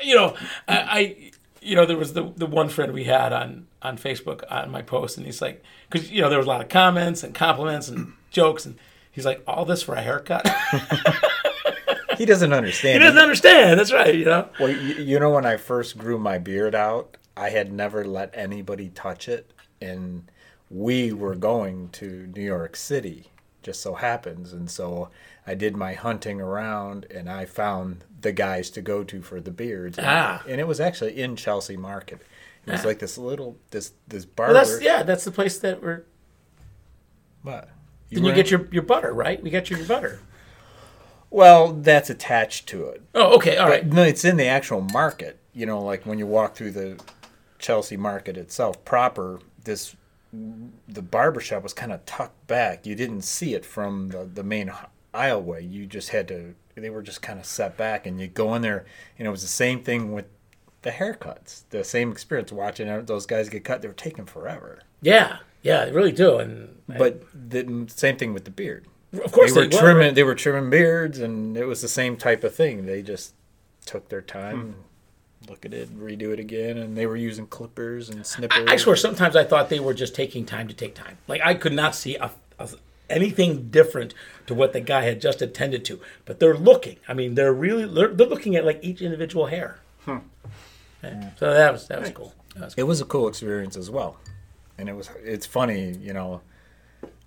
[0.03, 1.31] you know, I, I,
[1.61, 4.83] you know, there was the the one friend we had on on Facebook on my
[4.83, 7.89] post, and he's like, because you know there was a lot of comments and compliments
[7.89, 8.77] and jokes, and
[9.11, 10.49] he's like, all this for a haircut.
[12.19, 13.01] he doesn't understand.
[13.01, 13.79] He doesn't understand.
[13.79, 14.15] That's right.
[14.15, 14.49] You know.
[14.61, 18.31] Well, you, you know, when I first grew my beard out, I had never let
[18.35, 20.31] anybody touch it, and
[20.71, 23.31] we were going to New York City,
[23.63, 25.11] just so happens, and so
[25.47, 29.51] I did my hunting around, and I found the guys to go to for the
[29.51, 30.43] beards, and, Ah.
[30.49, 32.21] and it was actually in Chelsea Market.
[32.67, 32.89] It was Ah.
[32.89, 35.03] like this little this this Well, that's yeah.
[35.03, 36.03] That's the place that we're.
[37.43, 37.69] What?
[38.11, 39.43] Then you get your your butter, right?
[39.43, 40.21] We got your butter.
[41.31, 43.03] Well, that's attached to it.
[43.15, 43.57] Oh, okay.
[43.59, 43.87] All right.
[43.87, 45.39] No, it's in the actual market.
[45.53, 46.99] You know, like when you walk through the
[47.59, 49.95] Chelsea market itself proper, this
[50.33, 52.87] the barber shop was kind of tucked back.
[52.87, 54.71] You didn't see it from the, the main
[55.15, 55.71] aisleway.
[55.71, 56.55] You just had to.
[56.75, 58.87] They were just kind of set back, and you go in there,
[59.19, 60.27] and it was the same thing with
[60.83, 61.63] the haircuts.
[61.71, 63.83] The same experience watching those guys get cut.
[63.83, 64.81] They were taking forever.
[65.03, 65.39] Yeah.
[65.63, 65.87] Yeah.
[65.87, 66.39] They really do.
[66.39, 68.87] And But the same thing with the beard.
[69.25, 69.81] of course they were they were.
[69.83, 70.15] trimming.
[70.15, 72.87] They were trimming beards, and it was the same type of thing.
[72.87, 73.35] They just
[73.87, 74.81] took their time, hmm.
[75.49, 78.67] Look at it, redo it again, and they were using clippers and snippers.
[78.67, 81.19] I swear, sometimes I thought they were just taking time to take time.
[81.27, 82.69] Like I could not see a, a,
[83.09, 84.15] anything different
[84.47, 86.01] to what the guy had just attended to.
[86.25, 86.97] But they're looking.
[87.07, 89.79] I mean, they're really they're, they're looking at like each individual hair.
[90.07, 91.31] Yeah.
[91.37, 92.35] So that was that was cool.
[92.55, 92.85] That was cool.
[92.85, 94.17] It was a cool experience as well,
[94.77, 95.11] and it was.
[95.23, 96.41] It's funny, you know.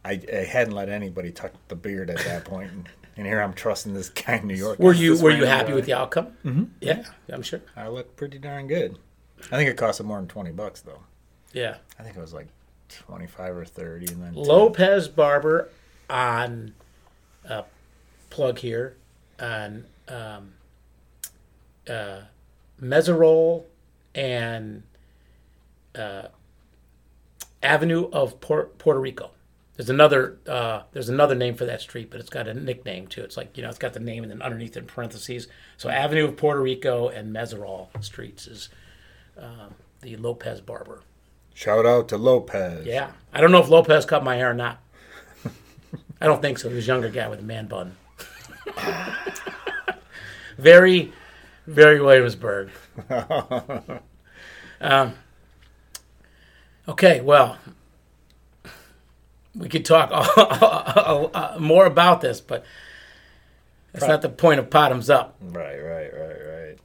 [0.04, 2.72] I, I hadn't let anybody touch the beard at that point,
[3.16, 4.80] and, and here I'm trusting this guy in New York.
[4.80, 5.76] Were you were you happy guy.
[5.76, 6.28] with the outcome?
[6.46, 6.64] Mm-hmm.
[6.82, 7.62] Yeah, I'm sure.
[7.76, 8.98] I looked pretty darn good.
[9.52, 11.02] I think it cost him more than twenty bucks though.
[11.54, 11.78] Yeah.
[12.00, 12.48] I think it was like
[12.90, 14.44] twenty five or thirty, and then 10.
[14.44, 15.70] Lopez Barber
[16.10, 16.74] on
[17.48, 17.64] uh,
[18.30, 18.96] plug here
[19.40, 20.54] on um,
[21.90, 22.22] uh,
[22.82, 23.64] Meserole
[24.14, 24.84] and
[25.96, 26.24] uh,
[27.64, 29.32] Avenue of Por- Puerto Rico.
[29.82, 33.24] There's another uh, there's another name for that street, but it's got a nickname too.
[33.24, 35.48] It's like you know it's got the name and then underneath in parentheses.
[35.78, 38.70] So Avenue of Puerto Rico and Meserole streets is
[39.42, 39.70] uh,
[40.02, 41.02] the Lopez Barber.
[41.56, 42.86] Shout out to Lopez.
[42.86, 43.10] Yeah.
[43.34, 44.84] I don't know if Lopez cut my hair or not.
[46.22, 46.70] I don't think so.
[46.70, 47.98] He was a younger guy with a man bun.
[50.60, 51.12] very,
[51.66, 52.70] very Williamsburg.
[54.80, 55.16] um,
[56.88, 57.58] okay, well,
[59.56, 60.10] we could talk
[61.60, 62.66] more about this, but
[63.94, 65.36] that's not the point of Bottoms Up.
[65.42, 66.38] Right, right, right,
[66.70, 66.78] right.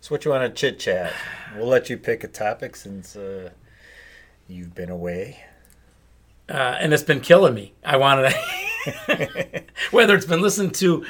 [0.00, 1.12] So, what you want to chit chat?
[1.56, 3.50] We'll let you pick a topic since uh,
[4.48, 5.40] you've been away.
[6.48, 7.74] uh, and it's been killing me.
[7.84, 11.04] I wanted to, whether it's been listened to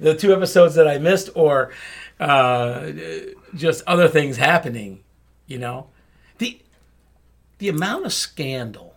[0.00, 1.72] the two episodes that I missed or
[2.20, 2.90] uh,
[3.54, 5.00] just other things happening.
[5.46, 5.88] You know,
[6.38, 6.60] the
[7.58, 8.87] the amount of scandal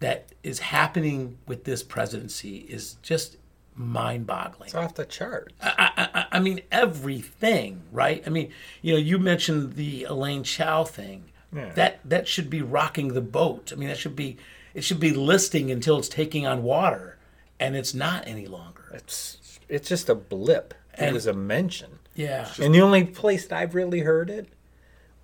[0.00, 3.36] that is happening with this presidency is just
[3.74, 4.68] mind-boggling.
[4.68, 5.52] It's off the chart.
[5.60, 8.22] I, I, I mean everything, right?
[8.26, 11.24] I mean, you know, you mentioned the Elaine Chao thing.
[11.54, 11.72] Yeah.
[11.74, 13.72] That that should be rocking the boat.
[13.72, 14.36] I mean, that should be
[14.74, 17.16] it should be listing until it's taking on water,
[17.58, 18.90] and it's not any longer.
[18.92, 20.74] It's it's just a blip.
[20.98, 24.48] It was a mention, Yeah, and the only place that I've really heard it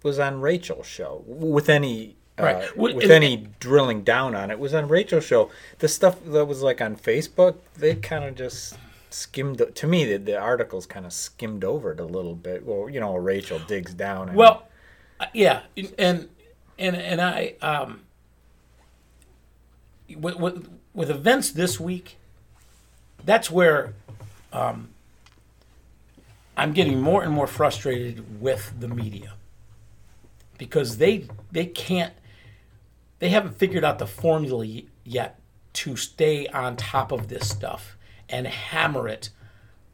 [0.02, 1.24] was on Rachel's show.
[1.26, 5.50] With any uh, Well, with any drilling down on it, was on Rachel's show.
[5.78, 8.76] The stuff that was like on Facebook, they kind of just
[9.10, 9.62] skimmed.
[9.74, 12.64] To me, the, the articles kind of skimmed over it a little bit.
[12.64, 14.28] Well, you know, Rachel digs down.
[14.28, 14.66] And, Well,
[15.20, 15.62] uh, yeah,
[15.98, 16.28] and
[16.78, 18.02] and and I um
[20.16, 22.16] with with, with events this week,
[23.24, 23.94] that's where
[24.52, 24.88] um
[26.56, 29.34] I'm getting more and more frustrated with the media
[30.58, 32.12] because they they can't
[33.22, 34.66] they haven't figured out the formula
[35.04, 35.38] yet
[35.72, 37.96] to stay on top of this stuff
[38.28, 39.30] and hammer it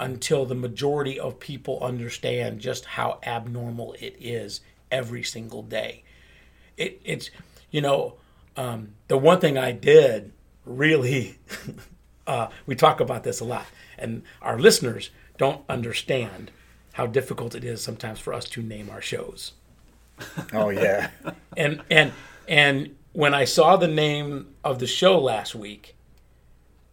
[0.01, 6.05] until the majority of people understand just how abnormal it is every single day.
[6.79, 7.29] It, it's,
[7.71, 8.15] you know,
[8.57, 10.33] um, the one thing I did
[10.65, 11.39] really,
[12.27, 13.67] uh, we talk about this a lot,
[13.99, 16.51] and our listeners don't understand
[16.95, 19.53] how difficult it is sometimes for us to name our shows
[20.53, 21.11] oh yeah,
[21.57, 22.13] and and
[22.49, 25.97] and when I saw the name of the show last week,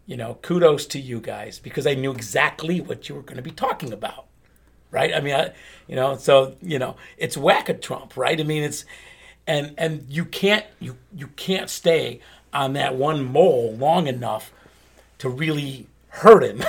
[0.07, 3.43] you know, kudos to you guys because I knew exactly what you were going to
[3.43, 4.25] be talking about,
[4.89, 5.13] right?
[5.13, 5.53] I mean, I,
[5.87, 8.39] you know, so you know, it's whack a Trump, right?
[8.39, 8.85] I mean, it's
[9.45, 12.21] and and you can't you you can't stay
[12.51, 14.51] on that one mole long enough
[15.19, 16.63] to really hurt him,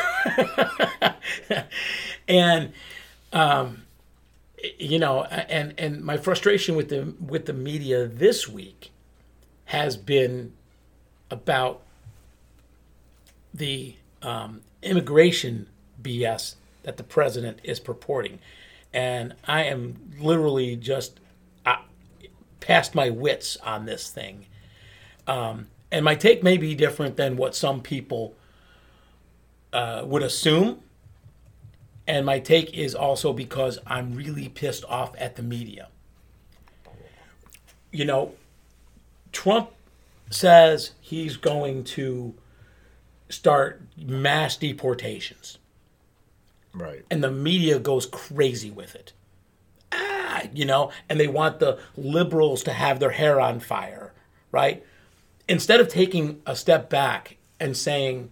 [2.28, 2.74] and
[3.32, 3.84] um,
[4.78, 8.90] you know, and and my frustration with the with the media this week
[9.66, 10.52] has been
[11.30, 11.82] about
[13.52, 15.68] the um, immigration
[16.02, 18.38] BS that the president is purporting,
[18.92, 21.20] and I am literally just
[21.64, 21.76] uh,
[22.60, 24.46] past my wits on this thing.
[25.26, 28.34] Um, and my take may be different than what some people
[29.72, 30.80] uh, would assume.
[32.06, 35.88] And my take is also because I'm really pissed off at the media.
[37.90, 38.34] You know,
[39.36, 39.68] Trump
[40.30, 42.32] says he's going to
[43.28, 45.58] start mass deportations,
[46.72, 47.04] Right.
[47.10, 49.12] and the media goes crazy with it.
[49.92, 54.14] Ah, you know, and they want the liberals to have their hair on fire,
[54.50, 54.82] right?
[55.48, 58.30] Instead of taking a step back and saying,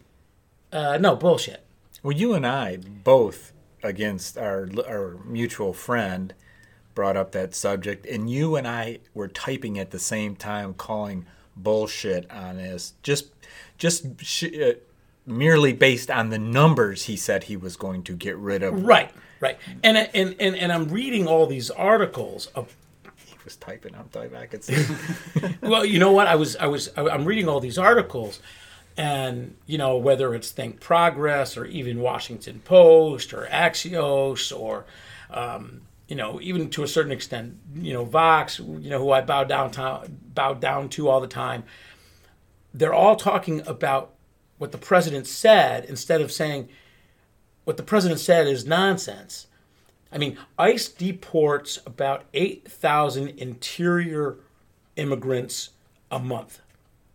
[0.73, 1.63] uh, no, bullshit.
[2.03, 3.53] Well, you and I both,
[3.83, 6.33] against our our mutual friend,
[6.95, 11.27] brought up that subject, and you and I were typing at the same time, calling
[11.57, 13.27] bullshit on this, just
[13.79, 14.73] just sh- uh,
[15.27, 18.85] merely based on the numbers he said he was going to get rid of.
[18.85, 19.59] Right, right.
[19.83, 22.75] And, and, and, and I'm reading all these articles of
[23.27, 23.95] He was typing.
[23.95, 24.37] I'm typing.
[24.37, 24.85] I could see.
[25.61, 26.27] well, you know what?
[26.27, 28.41] I was, I was, I'm reading all these articles,
[28.97, 34.85] and you know whether it's Think Progress or even Washington Post or Axios or,
[35.31, 39.21] um, you know, even to a certain extent, you know, Vox, you know, who I
[39.23, 41.65] bow down to, bow down to all the time.
[42.73, 44.13] They're all talking about
[44.59, 46.69] what the president said instead of saying
[47.65, 49.47] what the president said is nonsense.
[50.13, 54.37] I mean, ICE deports about 8,000 interior
[54.97, 55.71] immigrants
[56.11, 56.61] a month.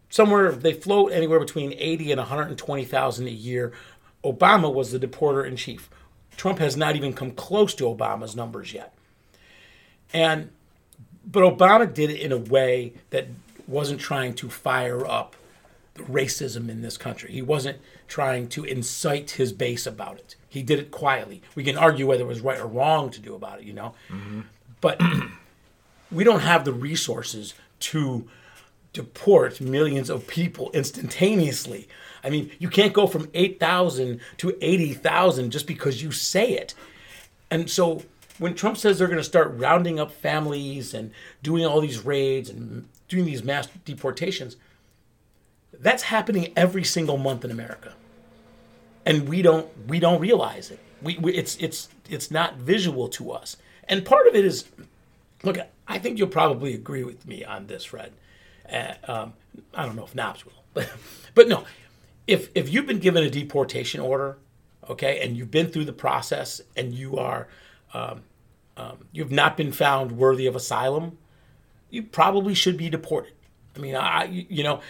[0.10, 3.72] Somewhere they float anywhere between 80 and 120,000 a year.
[4.24, 5.90] Obama was the deporter in chief.
[6.40, 8.94] Trump has not even come close to Obama's numbers yet.
[10.14, 10.52] And
[11.30, 13.28] but Obama did it in a way that
[13.68, 15.36] wasn't trying to fire up
[15.96, 17.34] the racism in this country.
[17.34, 20.38] He wasn't trying to incite his base about it.
[20.48, 21.42] He did it quietly.
[21.56, 23.94] We can argue whether it was right or wrong to do about it, you know.
[24.08, 24.42] Mm-hmm.
[24.80, 25.02] But
[26.10, 28.30] we don't have the resources to
[28.94, 31.90] deport millions of people instantaneously.
[32.24, 36.74] I mean, you can't go from 8,000 to 80,000 just because you say it.
[37.52, 38.04] And so
[38.40, 41.12] when Trump says they're going to start rounding up families and
[41.44, 44.56] doing all these raids and doing these mass deportations,
[45.74, 47.94] that's happening every single month in America.
[49.06, 50.80] And we don't we don't realize it.
[51.02, 53.58] We, we it's it's it's not visual to us.
[53.88, 54.66] And part of it is
[55.44, 55.58] look,
[55.88, 58.12] I think you'll probably agree with me on this, Fred.
[58.72, 59.34] Uh, um,
[59.74, 60.90] I don't know if Knobs will, but
[61.34, 61.64] but no,
[62.30, 64.38] if if you've been given a deportation order,
[64.88, 67.48] okay, and you've been through the process and you are
[67.94, 68.22] um,
[68.78, 71.18] um, you've not been found worthy of asylum,
[71.90, 73.34] you probably should be deported.
[73.76, 74.82] I mean, I you know,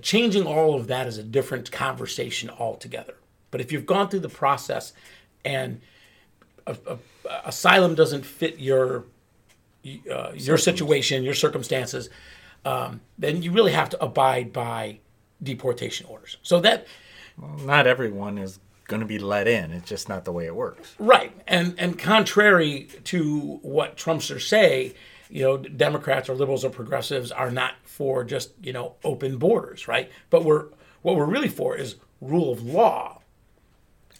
[0.00, 3.14] changing all of that is a different conversation altogether.
[3.50, 4.94] But if you've gone through the process
[5.44, 5.82] and
[6.66, 6.98] a, a,
[7.44, 9.04] asylum doesn't fit your
[10.10, 12.08] uh, your situation, your circumstances,
[12.64, 14.98] um, then you really have to abide by
[15.42, 16.36] deportation orders.
[16.42, 16.86] So that
[17.36, 19.72] Not everyone is going to be let in.
[19.72, 20.94] It's just not the way it works.
[20.98, 24.94] right, and and contrary to what Trumpsters say,
[25.30, 29.88] you know, Democrats or liberals or progressives are not for just you know open borders,
[29.88, 30.10] right?
[30.30, 30.66] But we're
[31.02, 33.20] what we're really for is rule of law.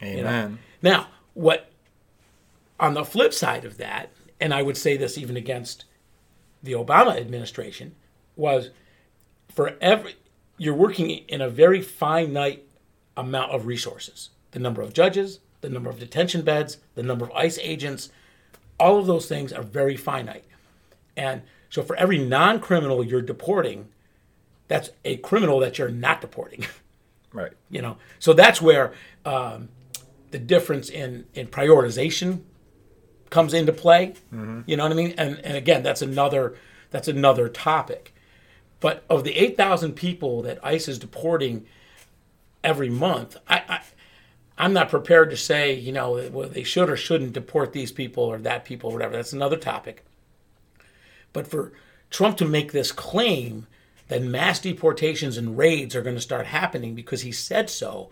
[0.01, 0.59] Amen.
[0.81, 1.69] Now, what
[2.79, 4.11] on the flip side of that,
[4.41, 5.85] and I would say this even against
[6.61, 7.95] the Obama administration,
[8.35, 8.71] was
[9.53, 10.15] for every
[10.63, 12.63] you're working in a very finite
[13.17, 14.29] amount of resources.
[14.51, 18.09] The number of judges, the number of detention beds, the number of ICE agents,
[18.79, 20.45] all of those things are very finite.
[21.17, 23.89] And so for every non-criminal you're deporting,
[24.67, 26.65] that's a criminal that you're not deporting.
[27.35, 27.53] Right.
[27.71, 28.93] you know so that's where
[29.25, 29.69] um,
[30.29, 32.41] the difference in in prioritization
[33.31, 34.13] comes into play
[34.67, 36.55] you know what i mean and and again that's another
[36.91, 38.12] that's another topic
[38.83, 41.65] but of the 8000 people that ice is deporting
[42.63, 43.81] every month i, I
[44.57, 48.23] i'm not prepared to say you know whether they should or shouldn't deport these people
[48.23, 50.05] or that people or whatever that's another topic
[51.33, 51.73] but for
[52.11, 53.67] Trump to make this claim
[54.07, 58.11] that mass deportations and raids are going to start happening because he said so,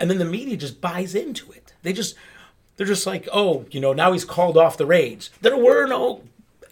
[0.00, 1.72] and then the media just buys into it.
[1.82, 2.16] They just
[2.76, 5.30] they're just like, oh, you know, now he's called off the raids.
[5.40, 6.22] There were no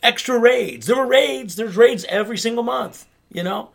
[0.05, 0.87] extra raids.
[0.87, 1.57] There were raids.
[1.57, 3.07] There's raids every single month.
[3.33, 3.71] You know,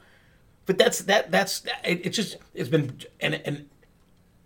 [0.66, 3.68] but that's that that's it, it's just it's been and and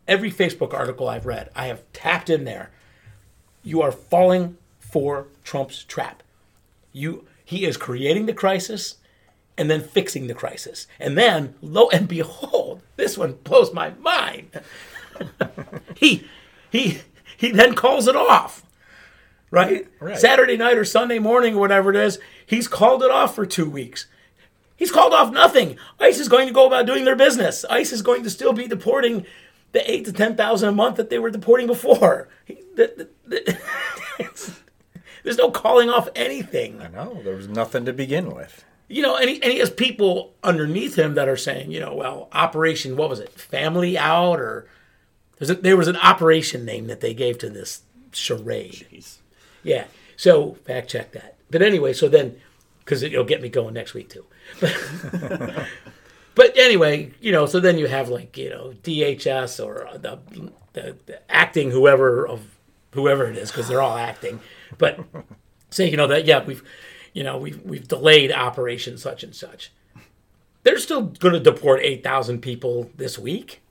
[0.07, 2.71] every Facebook article I've read, I have tapped in there.
[3.63, 6.23] You are falling for Trump's trap.
[6.91, 8.95] You he is creating the crisis
[9.57, 10.87] and then fixing the crisis.
[10.99, 14.61] And then lo and behold, this one blows my mind.
[15.95, 16.25] he
[16.71, 17.01] he
[17.37, 18.63] he then calls it off.
[19.53, 19.87] Right?
[19.99, 20.17] Right.
[20.17, 23.69] Saturday night or Sunday morning or whatever it is, he's called it off for 2
[23.69, 24.07] weeks.
[24.75, 25.77] He's called off nothing.
[25.99, 27.63] ICE is going to go about doing their business.
[27.69, 29.27] ICE is going to still be deporting
[29.71, 32.29] the eight to ten thousand a month that they were deporting before.
[32.45, 33.37] He, the, the,
[34.17, 34.53] the,
[35.23, 36.81] there's no calling off anything.
[36.81, 38.65] I know there was nothing to begin with.
[38.87, 41.93] You know, and he, and he has people underneath him that are saying, you know,
[41.93, 44.67] well, Operation, what was it, Family Out, or
[45.39, 48.87] a, there was an operation name that they gave to this charade.
[48.91, 49.17] Jeez.
[49.63, 49.85] Yeah.
[50.17, 51.35] So fact check that.
[51.49, 52.39] But anyway, so then,
[52.79, 54.25] because it'll get me going next week too.
[54.59, 55.67] But,
[56.35, 60.19] but anyway, you know, so then you have like you know DHS or the,
[60.73, 62.41] the, the acting whoever of
[62.91, 64.39] whoever it is because they're all acting,
[64.77, 64.99] but
[65.69, 66.63] say you know that yeah we've
[67.13, 69.71] you know we've we've delayed operation such and such.
[70.63, 73.61] They're still going to deport eight thousand people this week,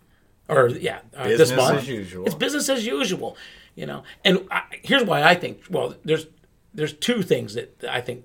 [0.48, 1.78] or yeah, uh, this month.
[1.78, 2.26] as usual.
[2.26, 3.36] It's business as usual,
[3.74, 4.02] you know.
[4.24, 5.62] And I, here's why I think.
[5.70, 6.26] Well, there's
[6.74, 8.24] there's two things that I think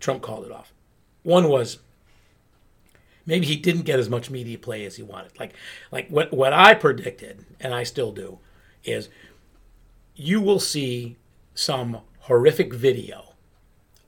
[0.00, 0.72] Trump called it off.
[1.22, 1.78] One was
[3.26, 5.38] maybe he didn't get as much media play as he wanted.
[5.38, 5.54] Like
[5.90, 8.38] like what what I predicted, and I still do,
[8.84, 9.08] is
[10.14, 11.16] you will see
[11.54, 13.34] some horrific video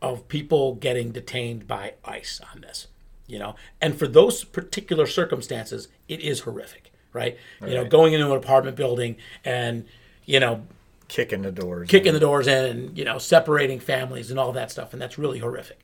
[0.03, 2.89] of people getting detained by ICE on this.
[3.27, 7.39] You know, and for those particular circumstances, it is horrific, right?
[7.63, 7.91] You know, Right.
[7.91, 9.17] going into an apartment building
[9.47, 9.87] and
[10.27, 10.67] you know
[11.09, 11.89] Kicking the doors.
[11.89, 15.19] kicking the doors in and you know separating families and all that stuff and that's
[15.19, 15.79] really horrific.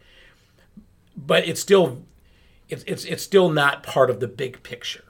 [1.17, 2.03] But it's still
[2.69, 5.05] it's it's, it's still not part of the big picture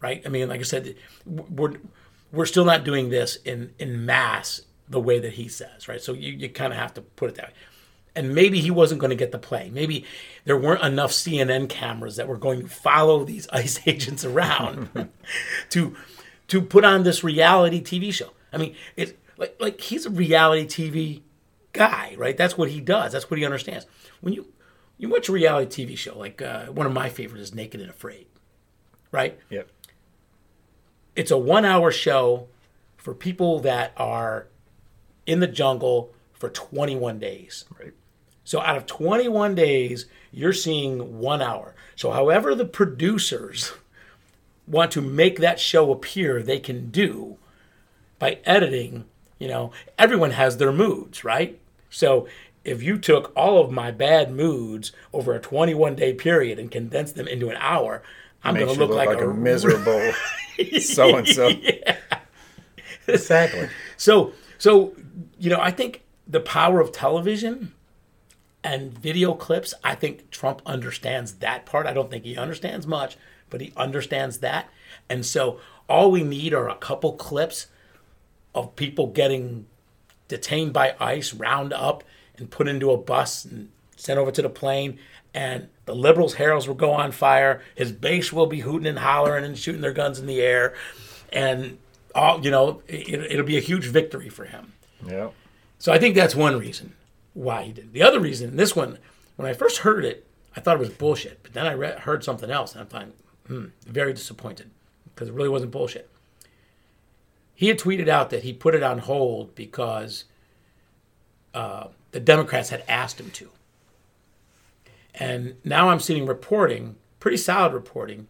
[0.00, 0.22] right?
[0.24, 0.96] I mean like i said
[1.26, 1.74] we're
[2.32, 6.00] we're still not doing this in in mass the way that he says right?
[6.00, 7.54] So you, you kind of have to put it that way.
[8.16, 9.70] And maybe he wasn't going to get the play.
[9.70, 10.04] Maybe
[10.44, 15.10] there weren't enough cnn cameras that were going to follow these ice agents around
[15.70, 15.94] to
[16.48, 20.66] to put on this reality tv show i mean it's like like he's a reality
[20.66, 21.22] tv
[21.72, 23.86] guy right that's what he does that's what he understands
[24.20, 24.46] when you
[24.96, 27.90] you watch a reality tv show like uh, one of my favorites is naked and
[27.90, 28.26] afraid
[29.10, 29.68] right Yep.
[31.16, 32.48] it's a one hour show
[32.96, 34.46] for people that are
[35.26, 37.64] in the jungle for 21 days.
[37.78, 37.92] Right.
[38.44, 41.74] So out of 21 days, you're seeing one hour.
[41.96, 43.72] So however the producers
[44.66, 47.38] want to make that show appear, they can do
[48.24, 49.04] by editing.
[49.38, 51.60] You know, everyone has their moods, right?
[51.90, 52.26] So
[52.64, 57.16] if you took all of my bad moods over a 21 day period and condensed
[57.16, 58.02] them into an hour,
[58.42, 60.12] I'm going to you look, like, a, a miserable
[60.80, 61.50] so and so.
[63.06, 63.68] Exactly.
[63.98, 64.94] So, so
[65.38, 67.74] you know, I think the power of television
[68.62, 69.74] and video clips.
[69.84, 71.86] I think Trump understands that part.
[71.86, 73.18] I don't think he understands much,
[73.50, 74.70] but he understands that.
[75.10, 77.66] And so, all we need are a couple clips
[78.54, 79.66] of people getting
[80.28, 82.04] detained by ICE, round up,
[82.36, 84.98] and put into a bus and sent over to the plane.
[85.32, 87.62] And the liberals' heralds will go on fire.
[87.74, 90.74] His base will be hooting and hollering and shooting their guns in the air,
[91.32, 91.78] and
[92.14, 94.72] all you know, it, it'll be a huge victory for him.
[95.06, 95.34] Yep.
[95.78, 96.94] So I think that's one reason
[97.34, 97.92] why he did.
[97.92, 98.98] The other reason, this one,
[99.36, 100.24] when I first heard it,
[100.56, 101.42] I thought it was bullshit.
[101.42, 103.12] But then I read, heard something else, and I'm fine,
[103.48, 104.70] hmm, very disappointed
[105.14, 106.08] because it really wasn't bullshit.
[107.54, 110.24] He had tweeted out that he put it on hold because
[111.54, 113.50] uh, the Democrats had asked him to.
[115.14, 118.26] And now I'm seeing reporting, pretty solid reporting,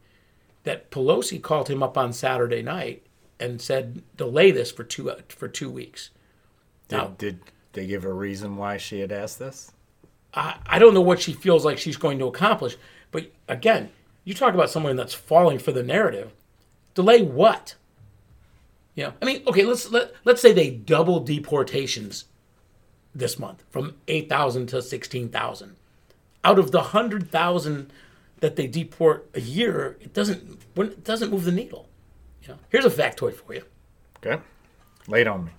[0.65, 3.07] that Pelosi called him up on Saturday night
[3.41, 6.11] and said delay this for two for two weeks.
[6.89, 7.41] Did, Now- did
[7.73, 9.73] they give a reason why she had asked this?
[10.35, 12.77] I, I don't know what she feels like she's going to accomplish.
[13.11, 13.91] But again,
[14.25, 16.33] you talk about someone that's falling for the narrative.
[16.95, 17.75] Delay what?
[18.97, 22.27] Know, I mean, okay, let's let let's say they double deportations
[23.15, 25.77] this month from eight thousand to sixteen thousand.
[26.45, 27.93] Out of the hundred thousand
[28.41, 31.89] that they deport a year, it doesn't it doesn't move the needle.
[32.43, 33.63] You know, here's a factoid for you.
[34.25, 34.43] Okay.
[35.09, 35.51] Lay it on me.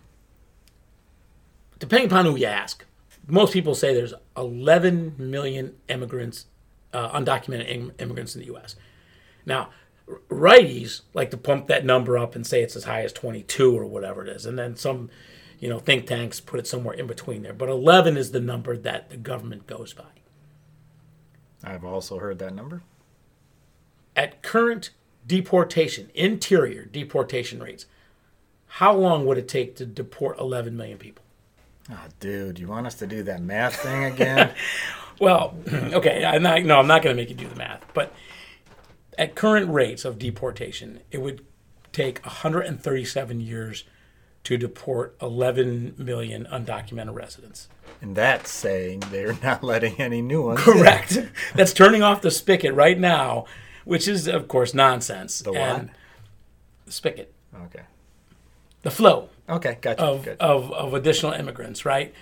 [1.79, 2.85] depending upon who you ask,
[3.27, 6.45] most people say there's 11 million immigrants,
[6.93, 8.75] uh, undocumented im- immigrants in the U.S.
[9.45, 9.69] Now,
[10.29, 13.85] righties like to pump that number up and say it's as high as 22 or
[13.85, 15.09] whatever it is, and then some,
[15.59, 17.53] you know, think tanks put it somewhere in between there.
[17.53, 20.03] But 11 is the number that the government goes by.
[21.63, 22.83] I've also heard that number.
[24.15, 24.91] At current
[25.25, 27.85] deportation, interior deportation rates,
[28.67, 31.23] how long would it take to deport 11 million people?
[31.89, 34.53] Oh, dude, you want us to do that math thing again?
[35.17, 38.13] Well, okay, I'm not, no, I'm not going to make you do the math, but
[39.17, 41.45] at current rates of deportation, it would
[41.91, 43.83] take 137 years
[44.43, 47.67] to deport 11 million undocumented residents.
[48.01, 50.59] and that's saying they're not letting any new ones.
[50.59, 50.65] in.
[50.65, 51.17] Correct.
[51.55, 53.45] That's turning off the spigot right now,
[53.85, 55.39] which is, of course, nonsense.
[55.39, 55.87] The what?
[56.85, 57.83] The spigot, Okay.
[58.83, 59.29] the flow.
[59.49, 60.01] Okay, gotcha.
[60.03, 60.37] of, Good.
[60.39, 62.13] of of additional immigrants, right?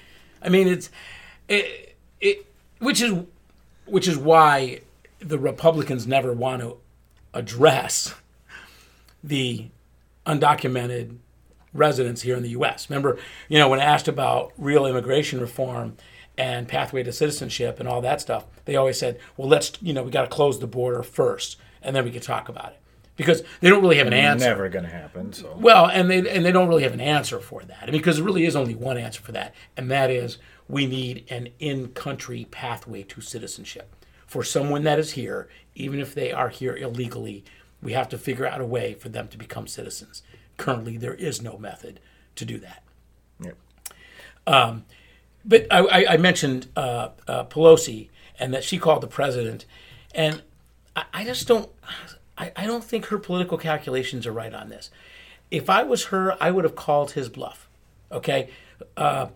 [0.42, 0.90] I mean, it's
[1.50, 2.46] it, it
[2.80, 3.14] which is
[3.86, 4.82] which is why
[5.20, 6.78] the Republicans never want to
[7.34, 8.16] address
[9.24, 9.68] the
[10.26, 11.18] undocumented
[11.74, 12.90] residents here in the U.S.
[12.90, 13.18] Remember,
[13.50, 15.98] you know, when asked about real immigration reform
[16.38, 20.04] and pathway to citizenship and all that stuff, they always said, "Well, let's you know,
[20.04, 22.80] we got to close the border first, and then we can talk about it,"
[23.16, 24.48] because they don't really have an answer.
[24.48, 25.34] Never going to happen.
[25.34, 27.80] So Well, and they and they don't really have an answer for that.
[27.82, 30.86] I mean, because there really is only one answer for that, and that is we
[30.86, 33.96] need an in-country pathway to citizenship
[34.34, 37.44] for someone that is here, even if they are here illegally.
[37.84, 40.24] We have to figure out a way for them to become citizens.
[40.58, 42.00] Currently, there is no method
[42.38, 42.82] to do that.
[43.40, 43.58] Yep.
[45.46, 48.10] But I, I, I mentioned uh, uh, Pelosi
[48.40, 49.66] and that she called the president,
[50.16, 50.42] and
[50.96, 51.70] I, I just don't.
[52.36, 54.90] I, I don't think her political calculations are right on this.
[55.52, 57.70] If I was her, I would have called his bluff.
[58.12, 58.50] Okay,
[58.98, 59.28] uh,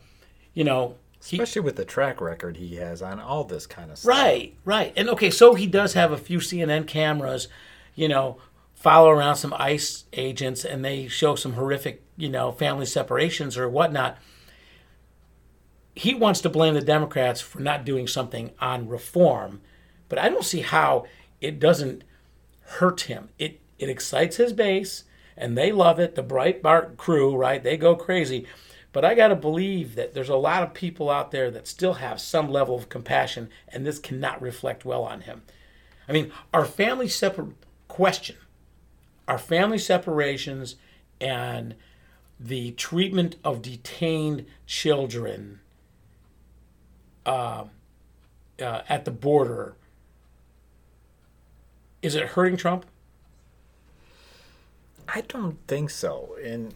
[0.55, 0.95] you know,
[1.29, 4.09] he, especially with the track record he has on all this kind of stuff.
[4.09, 4.93] Right, right.
[4.95, 7.47] And okay, so he does have a few CNN cameras,
[7.95, 8.37] you know,
[8.75, 13.67] follow around some ICE agents and they show some horrific, you know, family separations or
[13.67, 14.17] whatnot.
[15.95, 19.61] He wants to blame the Democrats for not doing something on reform,
[20.09, 21.05] but I don't see how
[21.41, 22.03] it doesn't
[22.61, 23.29] hurt him.
[23.39, 25.03] It it excites his base
[25.35, 26.15] and they love it.
[26.15, 27.63] The Breitbart crew, right?
[27.63, 28.47] They go crazy.
[28.93, 31.95] But I got to believe that there's a lot of people out there that still
[31.95, 35.43] have some level of compassion, and this cannot reflect well on him.
[36.07, 37.53] I mean, our family separate
[37.87, 38.37] question,
[39.27, 40.75] our family separations,
[41.19, 41.75] and
[42.39, 45.59] the treatment of detained children
[47.25, 47.65] uh,
[48.61, 49.75] uh, at the border.
[52.01, 52.85] Is it hurting Trump?
[55.07, 56.35] I don't think so.
[56.43, 56.75] And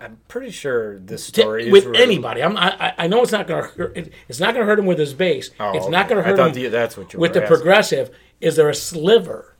[0.00, 2.42] I'm pretty sure this To- story is with real- anybody.
[2.42, 3.96] I'm, I, I know it's not going to hurt.
[3.96, 5.50] it- It's not to hurt him with his base.
[5.58, 7.56] Oh, it's not going to I hurt him the- that's what you with the asking.
[7.56, 8.10] progressive.
[8.40, 9.54] Is there a sliver?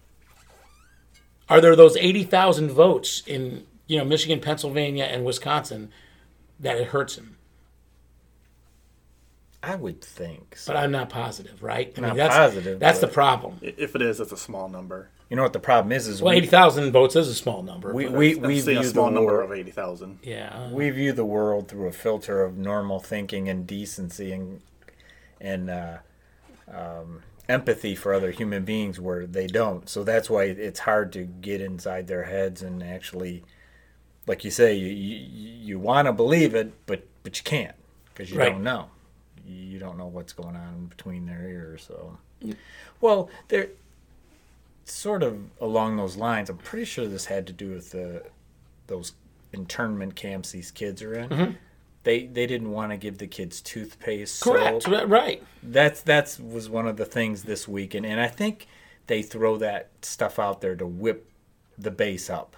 [1.48, 5.90] Are there those eighty thousand votes in you know Michigan, Pennsylvania, and Wisconsin
[6.60, 7.37] that it hurts him?
[9.62, 10.56] I would think.
[10.56, 10.72] So.
[10.72, 11.92] But I'm not positive, right?
[11.96, 13.58] I Not that's, positive, That's the problem.
[13.60, 15.10] If it is, it's a small number.
[15.30, 16.06] You know what the problem is?
[16.08, 17.92] Is Well, we, eighty thousand votes is a small number.
[17.92, 20.20] we, but- we, I'm we view a small the number world, of eighty thousand.
[20.22, 20.70] yeah.
[20.70, 24.60] we view the world through a filter of normal thinking and decency and
[25.40, 25.98] and uh,
[26.72, 29.88] um, empathy for other human beings where they don't.
[29.88, 33.44] So that's why it's hard to get inside their heads and actually,
[34.26, 35.18] like you say, you you,
[35.74, 37.76] you want to believe it, but but you can't
[38.14, 38.50] because you Right.
[38.52, 38.86] don't know.
[39.48, 41.84] You don't know what's going on between their ears.
[41.88, 42.18] So,
[43.00, 43.70] well, they're
[44.84, 46.50] sort of along those lines.
[46.50, 48.24] I'm pretty sure this had to do with the
[48.86, 49.12] those
[49.52, 51.28] internment camps these kids are in.
[51.28, 51.52] Mm-hmm.
[52.04, 54.42] They they didn't want to give the kids toothpaste.
[54.42, 54.84] Correct.
[54.84, 55.08] soap.
[55.08, 55.42] Right.
[55.62, 58.66] That's that's was one of the things this weekend, and I think
[59.06, 61.30] they throw that stuff out there to whip
[61.76, 62.56] the base up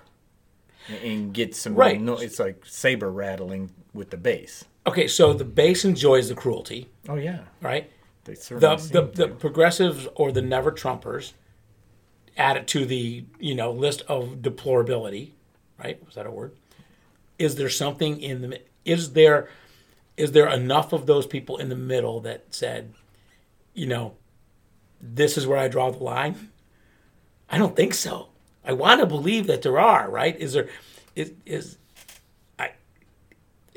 [0.88, 1.74] and- and get some.
[1.74, 2.00] Right.
[2.00, 4.64] No, it's like saber rattling with the base.
[4.86, 5.06] Okay.
[5.08, 7.90] So the base enjoys the cruelty, Oh yeah, right?
[8.24, 9.34] they the certainly the, seem the to.
[9.34, 11.32] progressives or the never Trumpers
[12.36, 15.32] add it to the you know list of deplorability,
[15.82, 16.04] right?
[16.04, 16.56] Was that a word?
[17.38, 19.48] Is there something in the is there
[20.16, 22.92] is there enough of those people in the middle that said,
[23.74, 24.14] you know,
[25.00, 26.50] this is where I draw the line?
[27.48, 28.28] I don't think so.
[28.64, 30.38] I want to believe that there are, right?
[30.38, 30.68] Is there
[31.16, 31.78] is is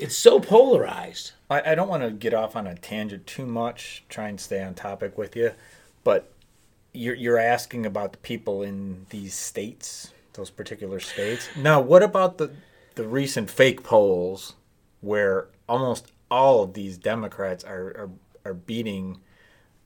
[0.04, 1.32] it's so polarized.
[1.48, 4.04] I, I don't want to get off on a tangent too much.
[4.10, 5.52] Try and stay on topic with you,
[6.04, 6.30] but
[6.92, 11.48] you're you're asking about the people in these states, those particular states.
[11.56, 12.50] Now, what about the
[12.96, 14.52] the recent fake polls
[15.00, 18.10] where almost all of these Democrats are
[18.44, 19.20] are, are beating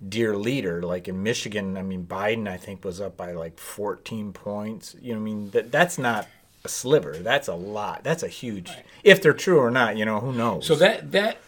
[0.09, 4.33] dear leader like in Michigan I mean Biden I think was up by like 14
[4.33, 6.29] points you know I mean that that's not
[6.69, 7.16] a sliver.
[7.16, 8.05] That's a lot.
[8.05, 8.71] That's a huge
[9.03, 10.66] if they're true or not you know who knows?
[10.66, 11.39] So that that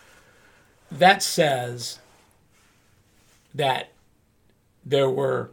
[0.91, 1.99] that says
[3.55, 3.91] that
[4.85, 5.51] there were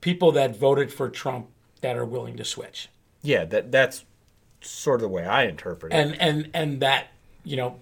[0.00, 1.48] people that voted for Trump
[1.80, 2.88] that are willing to switch.
[3.22, 4.04] yeah that that's
[4.60, 5.96] sort of the way I interpret it.
[5.96, 7.08] And and and that,
[7.44, 7.76] you know,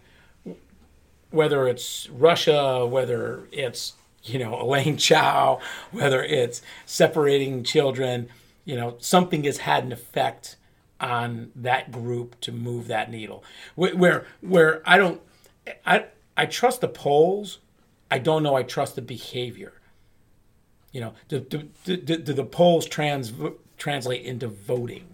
[1.31, 8.29] whether it's Russia, whether it's you know Elaine Chao, whether it's separating children,
[8.65, 10.57] you know something has had an effect
[11.01, 13.45] on that group to move that needle.
[13.75, 15.21] Where where, where I don't,
[15.85, 17.59] I I trust the polls.
[18.11, 18.55] I don't know.
[18.55, 19.73] I trust the behavior.
[20.93, 23.33] You know, do, do, do, do the polls trans,
[23.79, 25.09] translate into voting?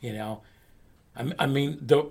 [0.00, 0.42] You know,
[1.16, 2.10] I, I mean the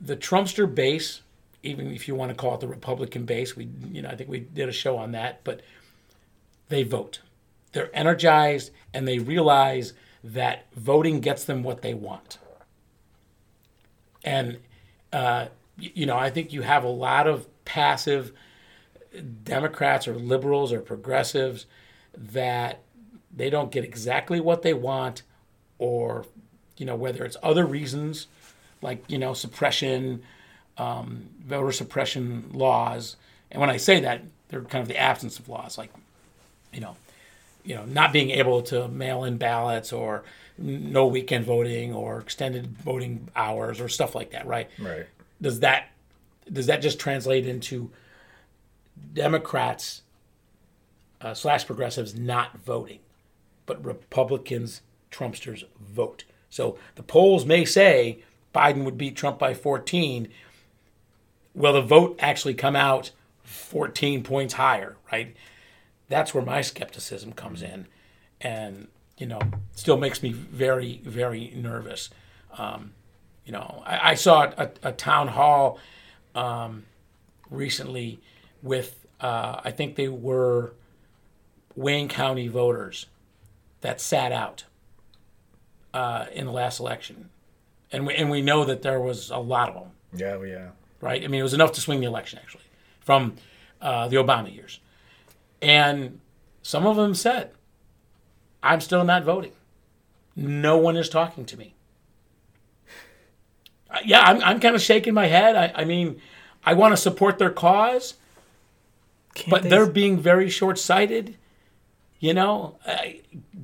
[0.00, 1.22] the Trumpster base,
[1.62, 4.28] even if you want to call it the Republican base, we you know I think
[4.28, 5.60] we did a show on that, but
[6.68, 7.20] they vote.
[7.72, 9.92] They're energized and they realize
[10.32, 12.38] that voting gets them what they want.
[14.24, 14.58] And
[15.12, 15.46] uh,
[15.78, 18.32] you know, I think you have a lot of passive
[19.44, 21.66] Democrats or liberals or progressives
[22.16, 22.80] that
[23.34, 25.22] they don't get exactly what they want,
[25.78, 26.26] or
[26.76, 28.26] you know, whether it's other reasons
[28.82, 30.22] like you know suppression,
[30.78, 33.16] um, voter suppression laws.
[33.50, 35.90] And when I say that, they're kind of the absence of laws, like
[36.72, 36.96] you know,
[37.66, 40.22] you know, not being able to mail in ballots or
[40.56, 44.70] no weekend voting or extended voting hours or stuff like that, right?
[44.78, 45.06] Right.
[45.42, 45.90] Does that
[46.50, 47.90] does that just translate into
[49.12, 50.02] Democrats
[51.20, 53.00] uh, slash progressives not voting,
[53.66, 56.24] but Republicans, Trumpsters vote?
[56.48, 58.20] So the polls may say
[58.54, 60.28] Biden would beat Trump by 14.
[61.54, 63.10] Will the vote actually come out
[63.42, 65.34] 14 points higher, right?
[66.08, 67.86] That's where my skepticism comes in.
[68.40, 68.88] And,
[69.18, 69.40] you know,
[69.74, 72.10] still makes me very, very nervous.
[72.56, 72.92] Um,
[73.44, 75.78] you know, I, I saw a, a, town hall
[76.34, 76.84] um,
[77.50, 78.20] recently
[78.62, 80.74] with, uh, I think they were
[81.74, 83.06] Wayne County voters
[83.80, 84.64] that sat out
[85.94, 87.30] uh, in the last election
[87.92, 89.90] and we and we know that there was a lot of them.
[90.14, 90.68] Yeah, yeah.
[91.00, 91.22] Right.
[91.22, 92.64] I mean, it was enough to swing the election actually
[93.00, 93.36] from
[93.80, 94.80] uh, the Obama years,
[95.66, 96.20] and
[96.62, 97.50] some of them said,
[98.62, 99.52] "I'm still not voting.
[100.34, 101.74] No one is talking to me."
[103.90, 105.56] Uh, yeah, I'm I'm kind of shaking my head.
[105.56, 106.20] I, I mean,
[106.64, 108.14] I want to support their cause,
[109.34, 109.76] Can't but they...
[109.76, 111.36] are being very short sighted.
[112.18, 113.20] You know, I,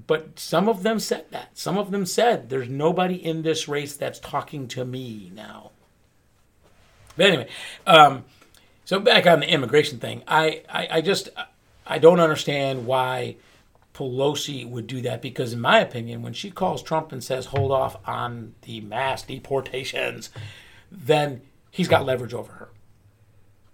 [0.06, 1.56] but some of them said that.
[1.56, 5.70] Some of them said, there's nobody in this race that's talking to me now.
[7.16, 7.48] But anyway,
[7.86, 8.24] um,
[8.84, 11.30] so back on the immigration thing, I, I, I just,
[11.86, 13.36] I don't understand why
[13.94, 17.72] Pelosi would do that because, in my opinion, when she calls Trump and says, hold
[17.72, 20.30] off on the mass deportations,
[20.90, 22.68] then he's got leverage over her.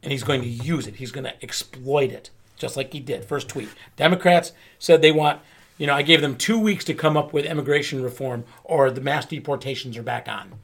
[0.03, 3.25] And he's going to use it, he's going to exploit it, just like he did.
[3.25, 5.41] First tweet Democrats said they want
[5.79, 9.01] you know, I gave them two weeks to come up with immigration reform, or the
[9.01, 10.55] mass deportations are back on.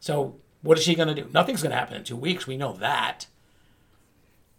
[0.00, 1.30] So, what is she going to do?
[1.32, 2.46] Nothing's going to happen in two weeks.
[2.46, 3.26] We know that.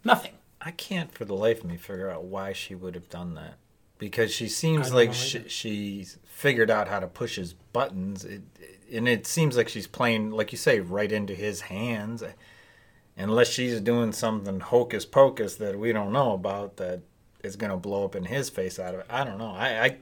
[0.04, 0.32] Nothing.
[0.64, 3.54] I can't for the life of me figure out why she would have done that.
[3.98, 8.24] Because she seems like she, she's figured out how to push his buttons.
[8.24, 8.42] It,
[8.92, 12.22] and it seems like she's playing, like you say, right into his hands.
[13.16, 17.02] Unless she's doing something hocus pocus that we don't know about that
[17.42, 19.06] is going to blow up in his face out of it.
[19.10, 19.52] I don't know.
[19.52, 19.96] I, I,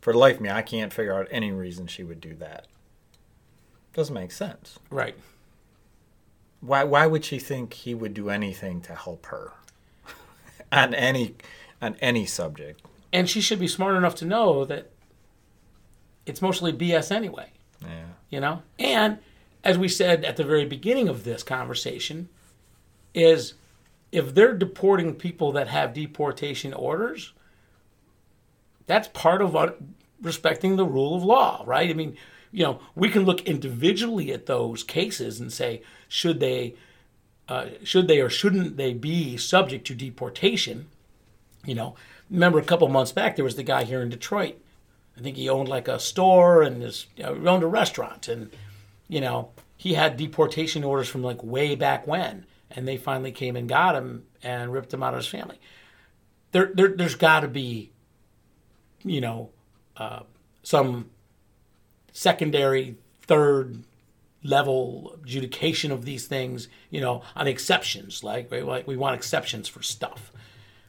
[0.00, 2.66] for the life of me, I can't figure out any reason she would do that.
[3.92, 4.78] Doesn't make sense.
[4.90, 5.14] Right.
[6.60, 6.84] Why?
[6.84, 9.52] Why would she think he would do anything to help her
[10.72, 11.34] on any
[11.80, 12.82] on any subject?
[13.12, 14.90] And she should be smart enough to know that
[16.26, 17.50] it's mostly BS anyway.
[17.82, 18.04] Yeah.
[18.28, 19.18] You know, and
[19.64, 22.28] as we said at the very beginning of this conversation,
[23.14, 23.54] is
[24.12, 27.32] if they're deporting people that have deportation orders,
[28.86, 29.56] that's part of
[30.20, 31.90] respecting the rule of law, right?
[31.90, 32.16] I mean,
[32.52, 36.74] you know, we can look individually at those cases and say, should they,
[37.50, 40.86] uh, should they or shouldn't they be subject to deportation?
[41.66, 41.94] You know,
[42.30, 44.56] remember a couple months back there was the guy here in Detroit.
[45.18, 48.50] I think he owned like a store and his, you know, owned a restaurant, and
[49.08, 53.56] you know, he had deportation orders from like way back when and they finally came
[53.56, 55.60] and got him and ripped him out of his family.
[56.52, 57.90] There, there has got to be,
[59.02, 59.50] you know,
[59.96, 60.20] uh,
[60.62, 61.10] some
[62.12, 63.82] secondary, third
[64.42, 68.24] level adjudication of these things, you know, on exceptions.
[68.24, 70.32] Like, like we want exceptions for stuff.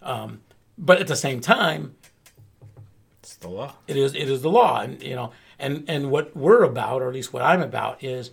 [0.01, 0.41] Um,
[0.77, 1.95] but at the same time,
[3.21, 3.75] it's the law.
[3.87, 4.15] It is.
[4.15, 7.33] It is the law, and you know, and and what we're about, or at least
[7.33, 8.31] what I'm about, is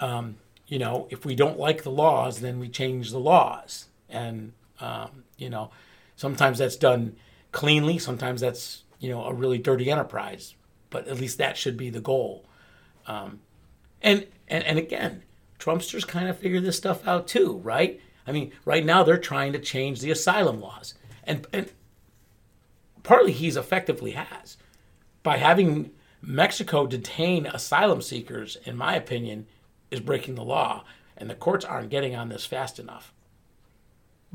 [0.00, 0.36] um,
[0.68, 3.86] you know, if we don't like the laws, then we change the laws.
[4.08, 5.70] And, um, you know,
[6.16, 7.16] sometimes that's done
[7.52, 10.54] cleanly, sometimes that's, you know, a really dirty enterprise.
[10.90, 12.44] But at least that should be the goal.
[13.06, 13.40] Um,
[14.02, 15.22] and, and, and again,
[15.58, 18.00] Trumpsters kind of figure this stuff out too, right?
[18.26, 20.94] I mean, right now they're trying to change the asylum laws,
[21.24, 21.72] and and
[23.02, 24.58] partly he's effectively has
[25.22, 25.90] by having
[26.20, 28.56] Mexico detain asylum seekers.
[28.64, 29.46] In my opinion,
[29.90, 30.84] is breaking the law,
[31.16, 33.12] and the courts aren't getting on this fast enough.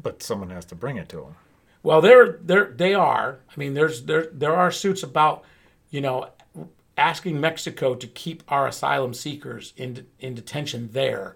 [0.02, 1.36] But someone has to bring it to them.
[1.84, 3.40] Well, they're they're they are.
[3.50, 5.44] I mean, there's there there are suits about,
[5.92, 6.30] you know,
[6.98, 11.36] asking Mexico to keep our asylum seekers in in detention there.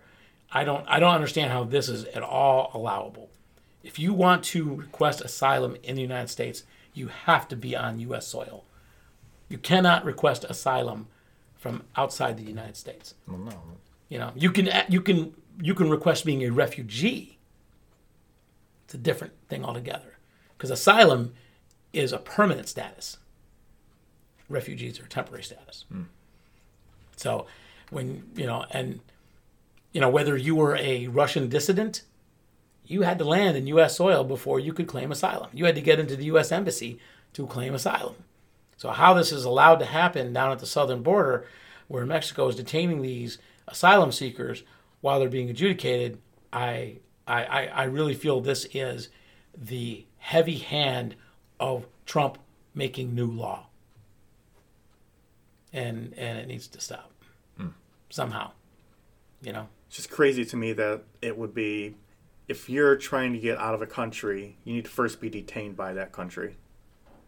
[0.51, 3.30] I don't I don't understand how this is at all allowable.
[3.84, 7.99] If you want to request asylum in the United States, you have to be on
[8.01, 8.28] U.S.
[8.28, 8.66] soil.
[9.49, 11.08] You cannot request asylum
[11.55, 13.14] from outside the United States.
[13.28, 13.62] Well, no.
[14.10, 17.38] You know, you can you can you can request being a refugee.
[18.86, 20.18] It's a different thing altogether,
[20.58, 21.34] because asylum
[21.91, 23.18] is a permanent status.
[24.50, 25.86] Refugees are temporary status.
[25.91, 26.04] Hmm.
[27.16, 27.48] So,
[27.89, 29.00] when you know, and
[29.91, 32.04] you know whether you were a Russian dissident,
[32.86, 33.98] you had to land in U.S.
[33.98, 35.50] soil before you could claim asylum.
[35.54, 36.52] You had to get into the U.S.
[36.52, 37.00] embassy
[37.34, 38.16] to claim asylum.
[38.78, 41.45] So, how this is allowed to happen down at the southern border,
[41.88, 43.38] where Mexico is detaining these
[43.68, 44.64] asylum seekers
[45.02, 46.20] while they're being adjudicated,
[46.54, 49.10] I, I, I I really feel this is
[49.58, 51.16] the heavy hand
[51.60, 52.38] of Trump
[52.76, 53.66] making new law.
[55.78, 57.11] And and it needs to stop
[58.09, 58.51] somehow.
[59.41, 59.67] You know.
[59.88, 61.95] It's just crazy to me that it would be
[62.47, 65.75] if you're trying to get out of a country, you need to first be detained
[65.75, 66.55] by that country.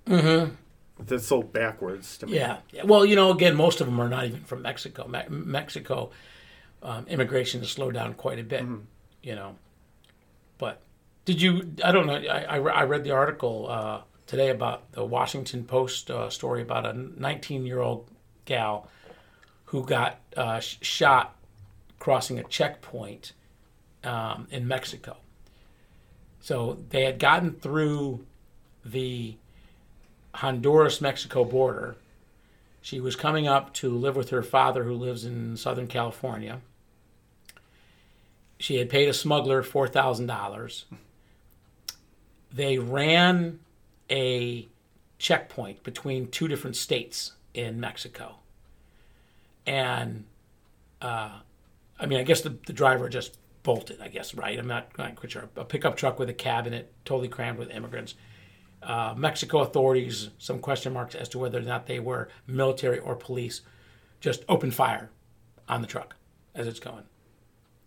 [0.05, 0.53] Mm-hmm.
[0.99, 2.35] That's so backwards to me.
[2.35, 2.57] Yeah.
[2.71, 2.83] yeah.
[2.83, 5.07] Well, you know, again, most of them are not even from Mexico.
[5.07, 6.11] Me- Mexico
[6.83, 8.65] um, immigration has slowed down quite a bit.
[9.23, 9.55] You know,
[10.57, 10.81] but
[11.25, 11.73] did you?
[11.83, 12.15] I don't know.
[12.15, 16.85] I, I, I read the article uh, today about the Washington Post uh, story about
[16.85, 18.09] a 19 year old
[18.49, 18.89] gal
[19.65, 21.35] who got uh, sh- shot
[21.99, 23.33] crossing a checkpoint
[24.03, 25.17] um, in Mexico.
[26.41, 28.25] So they had gotten through
[28.83, 29.35] the
[30.33, 31.95] Honduras Mexico border.
[32.81, 36.61] She was coming up to live with her father, who lives in Southern California.
[38.57, 40.83] She had paid a smuggler $4,000.
[42.51, 43.59] They ran
[44.09, 44.67] a
[45.19, 48.37] checkpoint between two different states in Mexico.
[49.65, 50.25] And,
[51.01, 51.39] uh,
[51.99, 54.57] I mean, I guess the, the driver just bolted, I guess, right?
[54.57, 55.49] I'm not, quite sure.
[55.55, 58.15] A pickup truck with a cabinet totally crammed with immigrants
[58.81, 63.15] uh, Mexico authorities some question marks as to whether or not they were military or
[63.15, 63.61] police,
[64.19, 65.09] just opened fire
[65.67, 66.15] on the truck
[66.55, 67.03] as it's going.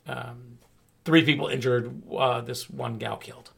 [0.07, 0.59] Um,
[1.05, 3.52] three people injured, uh, this one gal killed.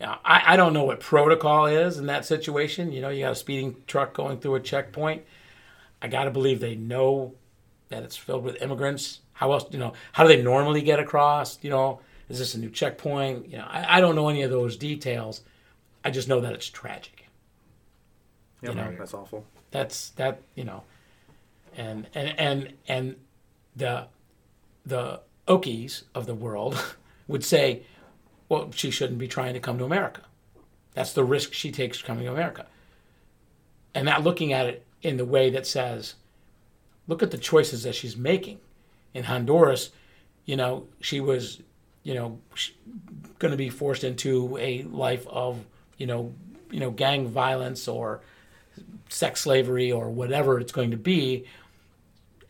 [0.00, 2.92] Now, I, I don't know what protocol is in that situation.
[2.92, 5.22] You know, you got a speeding truck going through a checkpoint.
[6.00, 7.34] I got to believe they know
[7.88, 9.20] that it's filled with immigrants.
[9.32, 11.58] How else, you know, how do they normally get across?
[11.62, 13.48] You know, is this a new checkpoint?
[13.50, 15.42] You know, I, I don't know any of those details.
[16.04, 17.26] I just know that it's tragic.
[18.62, 18.96] Yeah, You know.
[18.98, 19.44] that's awful.
[19.70, 20.82] That's that you know,
[21.76, 23.16] and and and and
[23.76, 24.06] the
[24.86, 26.82] the Okies of the world
[27.28, 27.82] would say,
[28.48, 30.22] well, she shouldn't be trying to come to America.
[30.94, 32.66] That's the risk she takes coming to America,
[33.94, 36.14] and not looking at it in the way that says,
[37.06, 38.58] look at the choices that she's making.
[39.14, 39.90] In Honduras,
[40.44, 41.60] you know, she was,
[42.02, 42.40] you know,
[43.38, 45.64] going to be forced into a life of,
[45.96, 46.34] you know,
[46.70, 48.20] you know, gang violence or
[49.08, 51.46] sex slavery or whatever it's going to be.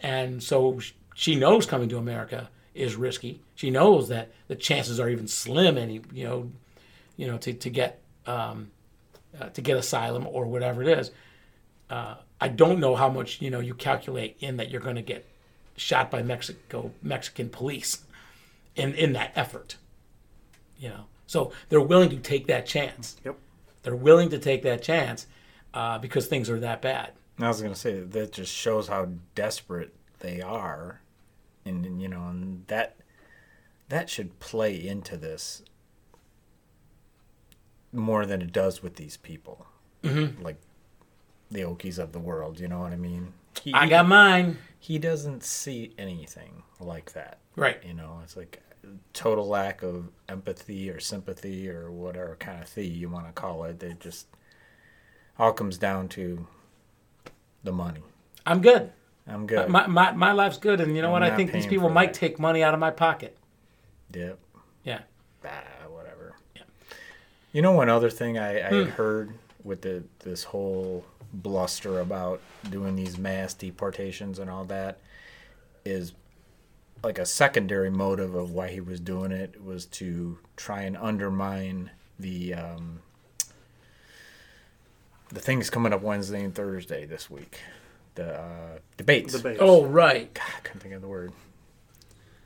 [0.01, 0.81] And so
[1.15, 3.41] she knows coming to America is risky.
[3.55, 6.51] She knows that the chances are even slim, any you know,
[7.17, 8.71] you know, to to get um,
[9.41, 11.11] uh, to get asylum or whatever it is.
[11.91, 15.03] Uh, I don't know how much you know you calculate in that you're going to
[15.03, 15.27] get
[15.77, 18.05] shot by Mexico Mexican police
[18.77, 19.77] in in that effort.
[20.79, 23.17] You know, so they're willing to take that chance.
[23.25, 23.37] Yep.
[23.83, 25.27] They're willing to take that chance
[25.75, 27.13] uh, because things are that bad.
[27.41, 31.01] I was gonna say that just shows how desperate they are,
[31.65, 32.28] and, and, you know,
[32.59, 32.97] and that
[33.89, 35.63] that should play into this
[37.93, 39.67] more than it does with these people,
[40.03, 40.43] mm-hmm.
[40.43, 40.61] like
[41.51, 42.61] the Okies of the world.
[42.61, 43.33] You know what I mean?
[43.63, 44.59] He, I got mine.
[44.79, 47.39] he doesn't see anything like that.
[47.57, 47.83] Right.
[47.85, 48.63] You know, it's like
[49.13, 53.65] total lack of empathy or sympathy or whatever kind of thing you want to call
[53.65, 53.83] it.
[53.83, 54.27] It just
[55.39, 56.47] all comes down to
[57.65, 58.03] the money.
[58.47, 58.93] I'm good.
[59.29, 59.69] I'm good.
[59.69, 60.81] My, my, my life's good.
[60.81, 61.23] And you know I'm what?
[61.23, 62.19] I think these people might that.
[62.21, 63.37] take money out of my pocket.
[64.15, 64.39] yep.
[64.85, 65.01] Yeah.
[65.45, 65.61] Ah,
[65.91, 66.35] whatever.
[66.57, 66.63] Yeah.
[67.53, 68.91] You know, one other thing I, I Hmm.
[68.91, 74.99] heard with the this whole bluster about doing these mass deportations and all that
[75.85, 76.13] is
[77.05, 81.91] like a secondary motive of why he was doing it was to try and undermine
[82.19, 83.01] the um,
[85.29, 87.61] the things coming up Wednesday and Thursday this week.
[88.19, 89.33] The uh, debates.
[89.35, 89.59] Debate.
[89.61, 90.35] Oh, right.
[90.35, 91.33] God, I couldn't think of the word.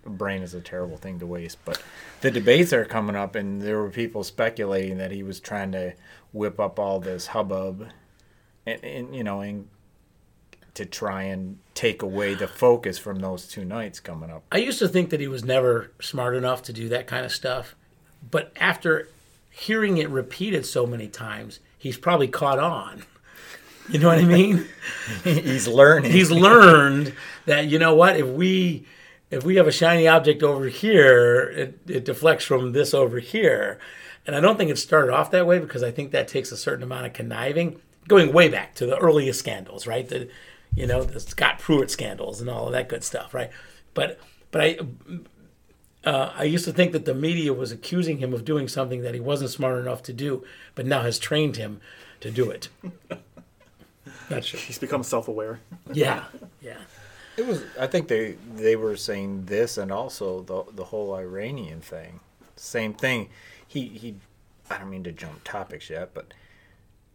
[0.04, 1.82] Brain is a terrible thing to waste, but
[2.20, 5.94] the debates are coming up, and there were people speculating that he was trying to
[6.32, 7.88] whip up all this hubbub,
[8.66, 9.68] and, and you know, and
[10.74, 14.42] to try and take away the focus from those two nights coming up.
[14.52, 17.32] I used to think that he was never smart enough to do that kind of
[17.32, 17.74] stuff,
[18.30, 19.08] but after
[19.48, 23.04] hearing it repeated so many times, he's probably caught on.
[23.92, 24.66] You know what I mean?
[25.24, 26.12] He's learning.
[26.12, 27.14] he's learned
[27.46, 28.86] that you know what if we
[29.30, 33.78] if we have a shiny object over here it, it deflects from this over here
[34.26, 36.56] and i don't think it started off that way because i think that takes a
[36.56, 40.28] certain amount of conniving going way back to the earliest scandals right the
[40.74, 43.50] you know the scott pruitt scandals and all of that good stuff right
[43.94, 44.18] but
[44.50, 44.78] but i
[46.04, 49.14] uh, I used to think that the media was accusing him of doing something that
[49.14, 50.42] he wasn't smart enough to do,
[50.74, 51.80] but now has trained him
[52.18, 52.68] to do it.
[54.34, 54.60] Not sure.
[54.60, 55.60] He's become self-aware.
[55.92, 56.24] Yeah,
[56.60, 56.78] yeah.
[57.36, 57.62] It was.
[57.80, 62.20] I think they they were saying this, and also the the whole Iranian thing.
[62.56, 63.28] Same thing.
[63.66, 64.16] He he.
[64.70, 66.32] I don't mean to jump topics yet, but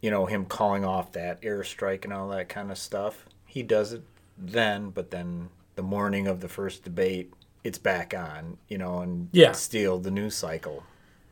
[0.00, 3.26] you know him calling off that airstrike and all that kind of stuff.
[3.46, 4.02] He does it
[4.36, 7.32] then, but then the morning of the first debate,
[7.64, 8.58] it's back on.
[8.68, 9.52] You know, and Yeah.
[9.52, 10.82] steal the news cycle.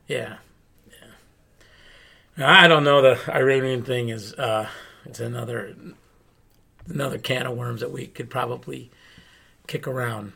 [0.06, 0.36] Yeah,
[0.88, 1.08] yeah.
[2.36, 3.02] Now, I don't know.
[3.02, 4.68] The Iranian thing is uh,
[5.06, 5.74] it's another
[6.88, 8.90] another can of worms that we could probably
[9.66, 10.32] kick around.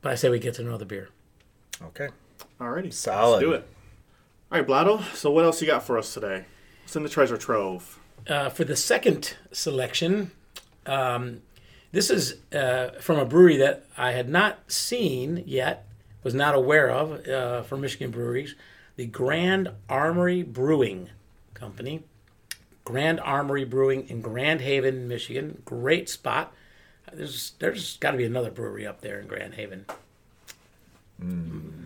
[0.00, 1.08] But I say we get to know the beer.
[1.82, 2.08] Okay.
[2.60, 3.42] Alrighty, Solid.
[3.42, 3.68] Let's do it.
[4.50, 5.02] All right, Blotto.
[5.14, 6.44] So what else you got for us today?
[6.82, 7.98] What's in the treasure trove?
[8.26, 10.30] Uh, for the second selection,
[10.86, 11.42] um,
[11.92, 15.86] this is uh, from a brewery that I had not seen yet,
[16.22, 18.54] was not aware of uh, for Michigan breweries,
[18.96, 21.10] the Grand Armory Brewing
[21.54, 22.04] Company.
[22.88, 25.60] Grand Armory Brewing in Grand Haven, Michigan.
[25.66, 26.54] Great spot.
[27.12, 29.84] There's there's got to be another brewery up there in Grand Haven.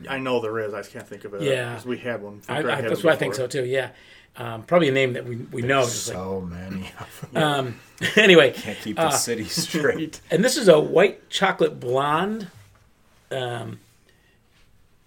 [0.08, 0.72] I know there is.
[0.74, 1.42] I just can't think of it.
[1.42, 1.74] Yeah.
[1.74, 2.40] 'cause we had one.
[2.40, 3.64] from I, I, Grand that's Haven what I think so too.
[3.64, 3.90] Yeah,
[4.36, 5.82] um, probably a name that we, we know.
[5.82, 6.92] Just like, So many.
[7.00, 7.42] of them.
[7.42, 7.80] um,
[8.16, 10.20] anyway, Can't keep the city straight.
[10.30, 12.46] and this is a white chocolate blonde.
[13.32, 13.80] Um,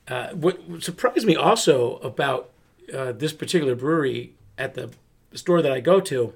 [0.10, 2.50] uh, what surprised me also about
[2.94, 4.90] uh, this particular brewery at the
[5.38, 6.34] store that I go to,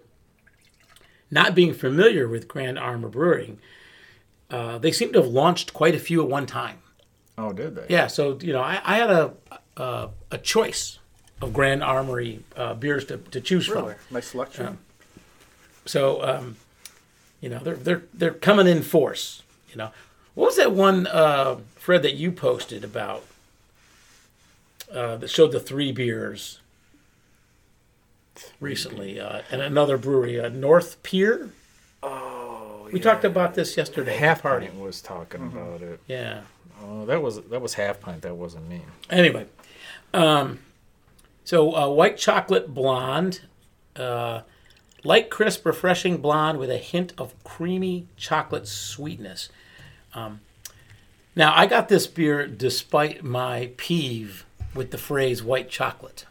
[1.31, 3.59] not being familiar with Grand Armor Brewing,
[4.49, 6.79] uh, they seem to have launched quite a few at one time.
[7.37, 7.85] Oh, did they?
[7.89, 9.33] Yeah, so you know, I, I had a,
[9.77, 10.99] a a choice
[11.41, 13.85] of Grand Armory uh, beers to, to choose from.
[13.85, 14.77] Really nice selection.
[15.85, 16.57] So, um,
[17.41, 19.43] you know, they're they're they're coming in force.
[19.69, 19.91] You know,
[20.35, 23.23] what was that one, uh, Fred, that you posted about
[24.93, 26.59] uh, that showed the three beers
[28.59, 31.49] recently, uh, and another brewery, uh, North Pier.
[32.03, 34.11] Oh, We talked about this yesterday.
[34.13, 34.67] at the Half party.
[34.67, 35.99] Pint was talking about it.
[36.07, 36.41] Yeah.
[36.81, 38.21] Oh, that was that was half pint.
[38.21, 38.81] That wasn't me.
[39.09, 39.47] Anyway,
[40.13, 40.59] um,
[41.43, 43.41] so uh, white chocolate blonde,
[43.97, 44.41] uh,
[45.03, 49.49] light crisp, refreshing blonde with a hint of creamy chocolate sweetness.
[50.13, 50.39] Um,
[51.35, 56.25] now, I got this beer despite my peeve with the phrase white chocolate.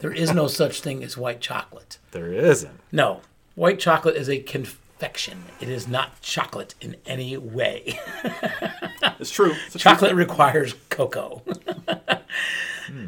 [0.00, 1.98] There is no such thing as white chocolate.
[2.12, 2.80] There isn't.
[2.92, 3.20] No,
[3.54, 5.44] white chocolate is a confection.
[5.60, 7.98] It is not chocolate in any way.
[9.20, 9.54] It's true.
[9.66, 11.42] It's chocolate requires cocoa.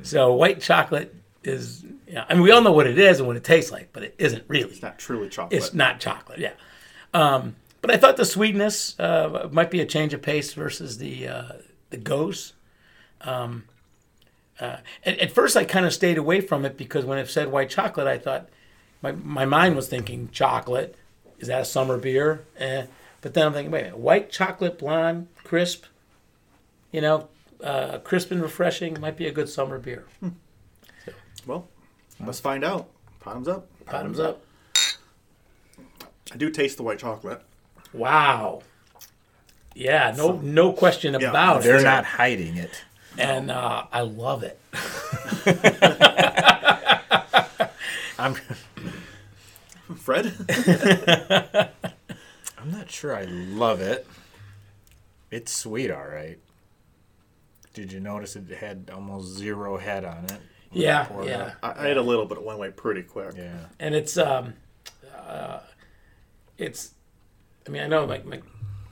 [0.02, 1.14] So white chocolate
[1.44, 3.90] is, yeah, I mean, we all know what it is and what it tastes like,
[3.92, 4.70] but it isn't really.
[4.70, 5.52] It's not truly chocolate.
[5.56, 6.52] It's not chocolate, yeah.
[7.12, 11.28] Um, but I thought the sweetness uh, might be a change of pace versus the
[11.28, 11.52] uh,
[11.90, 12.54] the ghost.
[13.20, 13.64] Um,
[14.60, 17.50] uh, at, at first, I kind of stayed away from it because when it said
[17.50, 18.48] white chocolate, I thought
[19.02, 20.96] my my mind was thinking chocolate.
[21.38, 22.44] Is that a summer beer?
[22.58, 22.86] Eh.
[23.20, 25.84] But then I'm thinking, wait a minute, white chocolate, blonde, crisp.
[26.92, 27.28] You know,
[27.62, 30.06] uh, crisp and refreshing might be a good summer beer.
[31.46, 31.68] well,
[32.24, 32.88] let's find out.
[33.24, 33.66] Bottoms up.
[33.84, 34.42] Bottoms up.
[36.32, 37.42] I do taste the white chocolate.
[37.92, 38.62] Wow.
[39.74, 41.64] Yeah, no no question about it.
[41.64, 41.84] They're it.
[41.84, 42.84] not hiding it.
[43.18, 44.58] And uh, I love it.
[48.18, 48.34] I'm
[49.96, 50.32] Fred?
[52.58, 54.06] I'm not sure I love it.
[55.30, 56.38] It's sweet, all right.
[57.74, 60.40] Did you notice it had almost zero head on it?
[60.72, 61.54] Yeah, yeah.
[61.62, 63.34] I, I ate a little, but it went away pretty quick.
[63.36, 63.66] Yeah.
[63.78, 64.54] and it's um,
[65.16, 65.60] uh,
[66.58, 66.92] it's.
[67.66, 68.40] I mean, I know like my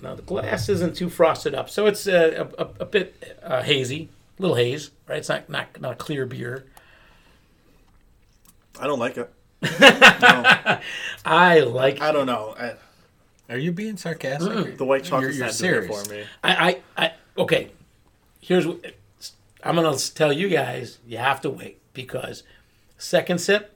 [0.05, 3.63] Now the glass isn't too frosted up, so it's uh, a, a, a bit uh,
[3.63, 5.19] hazy, a little haze, right?
[5.19, 6.67] It's not not not a clear beer.
[8.79, 9.33] I don't like it.
[9.63, 9.71] no,
[11.25, 12.03] I like.
[12.03, 12.55] I don't know.
[12.59, 12.75] I,
[13.49, 14.77] Are you being sarcastic?
[14.77, 16.07] the white chocolate's you're not doing it serious.
[16.07, 16.25] for me.
[16.43, 17.71] I, I, I okay.
[18.41, 18.85] Here's what
[19.63, 20.99] I'm gonna tell you guys.
[21.07, 22.43] You have to wait because
[22.99, 23.75] second sip,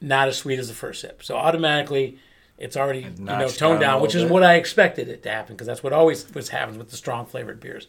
[0.00, 1.22] not as sweet as the first sip.
[1.22, 2.18] So automatically,
[2.58, 4.32] it's already you know toned down down, which is bit.
[4.32, 7.26] what I expected it to happen because that's what always what happens with the strong
[7.26, 7.86] flavored beers.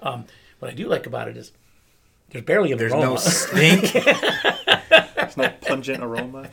[0.00, 0.24] Um,
[0.58, 1.52] what I do like about it is
[2.30, 3.06] there's barely an There's aroma.
[3.06, 3.92] no stink.
[5.16, 6.50] There's no pungent aroma.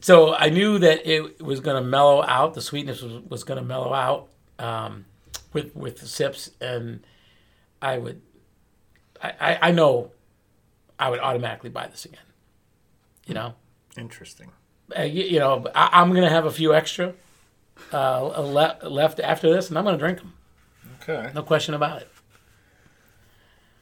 [0.00, 2.54] so I knew that it was going to mellow out.
[2.54, 4.28] The sweetness was, was going to mellow out
[4.58, 5.04] um,
[5.52, 7.00] with with the sips, and
[7.80, 8.20] I would,
[9.22, 10.12] I, I, I know,
[10.98, 12.20] I would automatically buy this again.
[13.26, 13.54] You know,
[13.98, 14.52] Interesting.
[14.96, 17.14] Uh, you, you know, I, I'm going to have a few extra
[17.92, 20.32] uh, le- left after this, and I'm going to drink them.
[21.02, 21.30] Okay.
[21.34, 22.08] No question about it.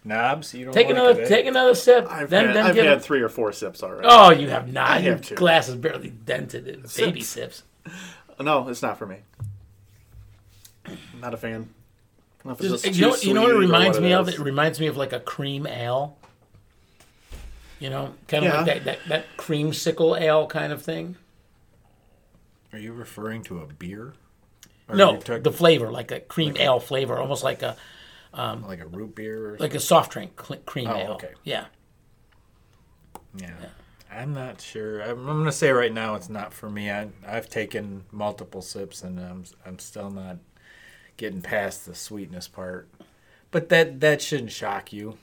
[0.04, 2.06] Knobs, you don't Take like another, it, take another sip.
[2.08, 4.06] I've then, had, then I've had it- three or four sips already.
[4.08, 4.88] Oh, you have not.
[4.90, 5.34] I Your have to.
[5.34, 6.68] glass is barely dented.
[6.68, 6.96] It.
[6.96, 7.64] Baby sips.
[8.38, 9.16] No, it's not for me.
[11.20, 11.68] Not a fan.
[12.40, 14.04] I don't know if it's Just- just you know, you know what it reminds what
[14.04, 14.28] me of?
[14.28, 16.16] It reminds me of like a cream ale.
[17.78, 18.56] You know, kind of Yeah.
[18.62, 21.16] like that, that that creamsicle ale kind of thing.
[22.72, 24.14] Are you referring to a beer?
[24.88, 27.76] Or No, you took the flavor, like a cream ale flavor, almost like a
[28.34, 31.12] um, like a root beer or like a soft drink cl- cream Oh, ale.
[31.12, 31.32] okay.
[31.44, 31.66] Yeah.
[33.36, 33.54] Yeah.
[34.10, 35.00] I'm not sure.
[35.02, 36.90] I'm, I'm going to say right now it's not for me.
[36.90, 40.38] I, I've taken multiple sips and I'm, I'm still not
[41.16, 42.88] getting past the sweetness part.
[43.50, 45.18] But that, that shouldn't shock you.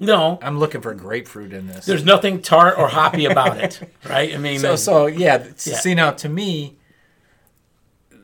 [0.00, 1.84] No, I'm looking for grapefruit in this.
[1.86, 4.32] there's nothing tart or hoppy about it, right?
[4.32, 5.52] I mean, so, so yeah, Yeah.
[5.76, 6.76] See now, to me,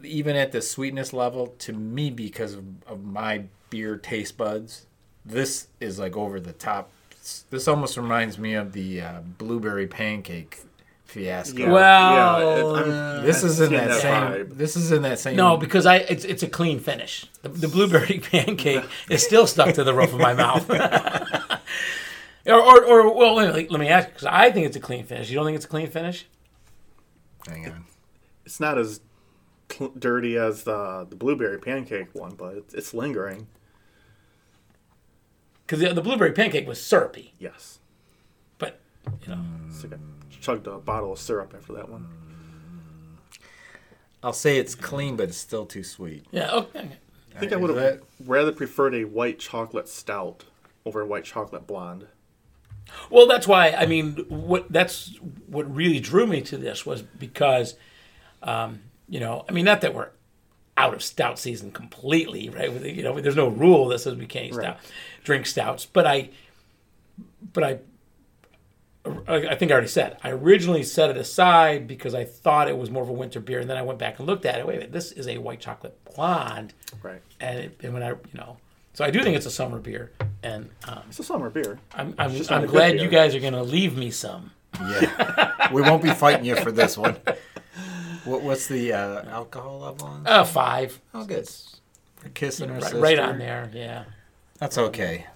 [0.04, 4.86] even at the sweetness level, to me, because of, of my beer taste buds,
[5.24, 6.90] this is like over the top.
[7.50, 10.60] This almost reminds me of the uh, blueberry pancake
[11.06, 11.58] fiasco.
[11.62, 14.12] Yeah, Well, yeah, it- This is in that, that same.
[14.12, 14.56] vibe.
[14.56, 15.36] This is in that same.
[15.36, 17.24] no, because I it's it's a clean finish.
[17.42, 20.68] The, the blueberry pancake is still stuck to the roof of my mouth.
[22.46, 25.04] or, or, or well, let me, let me ask because I think it's a clean
[25.04, 25.28] finish.
[25.30, 26.26] You don't think it's a clean finish?
[27.46, 27.84] Hang on.
[28.46, 29.00] it's not as
[29.70, 33.46] cl- dirty as the the blueberry pancake one, but it's, it's lingering.
[35.66, 37.78] Because the, the blueberry pancake was syrupy, Yes.
[38.58, 38.80] but
[39.26, 39.40] you know,
[39.70, 39.96] So I
[40.40, 42.06] chugged a bottle of syrup after that one.
[44.22, 46.26] I'll say it's clean, but it's still too sweet.
[46.30, 46.90] yeah, okay.
[47.34, 50.44] I think I would have that- rather preferred a white chocolate stout
[50.86, 52.06] over a white chocolate blonde.
[53.10, 55.16] Well, that's why I mean, what that's
[55.46, 57.76] what really drew me to this was because,
[58.42, 60.10] um, you know, I mean, not that we're
[60.76, 62.72] out of stout season completely, right?
[62.72, 64.64] With You know, there's no rule that says we can't Right.
[64.64, 64.78] stout,
[65.22, 66.30] drink stouts, but I,
[67.52, 67.78] but I,
[69.28, 72.76] I I think I already said I originally set it aside because I thought it
[72.78, 74.66] was more of a winter beer, and then I went back and looked at it.
[74.66, 76.72] Wait a minute, this is a white chocolate blonde,
[77.02, 77.22] Right.
[77.40, 78.56] and it, and when I, you know,
[78.94, 80.10] so I do think it's a summer beer,
[80.42, 81.78] and um, It's a summer beer.
[81.94, 84.52] I'm I'm, just I'm glad you guys are going to leave me some.
[84.80, 87.16] Yeah, we won't be fighting you for this one.
[88.24, 90.26] What, what's the uh, alcohol level on?
[90.26, 90.98] Uh, five.
[91.12, 91.46] Oh, good.
[92.16, 92.98] For kissing our Right, sister.
[92.98, 93.70] right on there.
[93.74, 94.04] Yeah.
[94.58, 95.26] That's okay.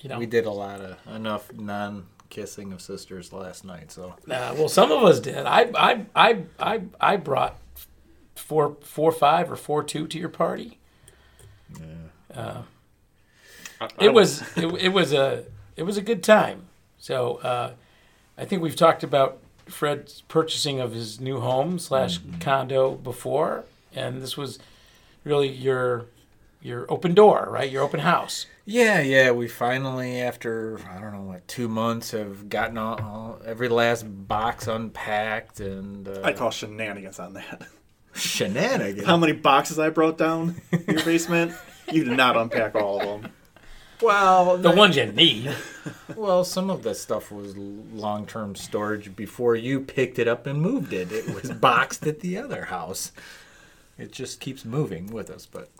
[0.00, 0.18] You know.
[0.18, 4.92] We did a lot of enough non-kissing of sisters last night, so Uh, well, some
[4.92, 5.44] of us did.
[5.44, 7.58] I I I I I brought
[8.36, 10.78] four four five or four two to your party.
[12.34, 12.62] Uh,
[14.00, 15.44] it was it, it was a
[15.76, 16.66] it was a good time.
[16.98, 17.72] So uh,
[18.36, 24.20] I think we've talked about Fred's purchasing of his new home slash condo before, and
[24.20, 24.58] this was
[25.24, 26.06] really your
[26.60, 27.70] your open door, right?
[27.70, 28.46] Your open house.
[28.66, 29.30] yeah, yeah.
[29.30, 34.02] We finally, after I don't know what two months, have gotten all, all every last
[34.02, 37.66] box unpacked and uh, I call shenanigans on that.
[38.14, 39.06] shenanigans.
[39.06, 41.52] How many boxes I brought down in your basement?
[41.92, 43.32] You did not unpack all of them.
[44.02, 45.54] Well, The ones you need.
[46.16, 50.92] well, some of the stuff was long-term storage before you picked it up and moved
[50.92, 51.12] it.
[51.12, 53.12] It was boxed at the other house.
[53.98, 55.70] It just keeps moving with us, but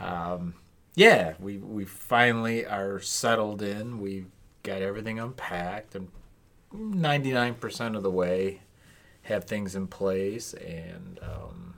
[0.00, 0.54] um,
[0.94, 4.00] yeah, we we finally are settled in.
[4.00, 4.30] We've
[4.62, 6.08] got everything unpacked and
[6.74, 8.60] 99% of the way
[9.22, 11.71] have things in place and um,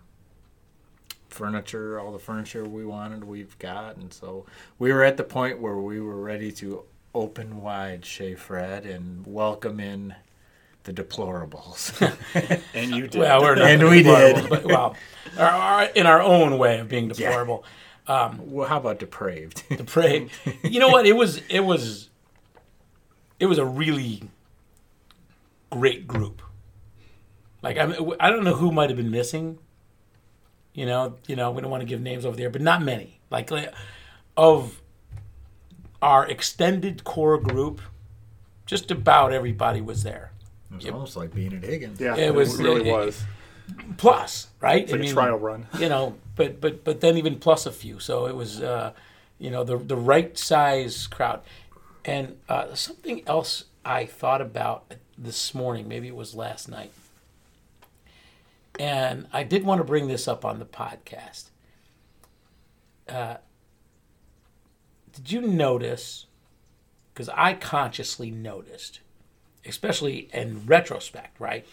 [1.35, 3.97] furniture, all the furniture we wanted, we've got.
[3.97, 4.47] And so
[4.79, 6.85] we were at the point where we were ready to
[7.15, 10.15] open wide Chez Fred and welcome in
[10.85, 11.93] the deplorables.
[12.75, 13.21] And you did.
[13.21, 14.51] Well, we're not And we deplorable, did.
[14.51, 14.97] but, well,
[15.39, 17.65] our, our, in our own way of being deplorable.
[18.07, 19.63] Um, well, how about depraved?
[19.77, 20.31] Depraved.
[20.63, 21.07] You know what?
[21.07, 22.11] It was it was
[23.41, 24.25] it was a really
[25.71, 26.43] great group.
[27.63, 27.85] Like I
[28.21, 29.59] I don't know who might have been missing.
[30.75, 33.21] You know, you know, we don't want to give names over there, but not many.
[33.31, 33.73] Like, like
[34.37, 34.81] of
[36.03, 37.81] our extended core group,
[38.67, 40.33] just about everybody was there.
[40.71, 42.01] It was almost like being at Higgins.
[42.01, 43.23] yeah, it it, was- really it- was.
[43.97, 44.83] Plus, right?
[44.83, 45.67] It's like a trial run.
[45.79, 47.99] you know, but but but then even plus a few.
[47.99, 48.93] So it was, uh,
[49.39, 51.41] you know, the the right size crowd.
[52.05, 56.93] And uh, something else I thought about this morning, maybe it was last night,
[58.79, 61.51] and I did want to bring this up on the podcast.
[63.09, 63.37] Uh,
[65.13, 66.27] did you notice?
[67.13, 69.01] Because I consciously noticed,
[69.65, 71.65] especially in retrospect, right?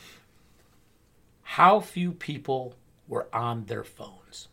[1.42, 2.76] How few people
[3.08, 4.48] were on their phones.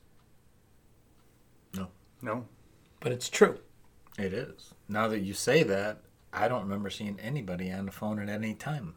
[1.75, 1.89] No,
[2.23, 2.47] No.
[3.01, 3.61] But it's true.
[4.19, 4.75] it is.
[4.89, 5.99] Now that you say that,
[6.33, 8.95] I don't remember seeing anybody on the phone at any time.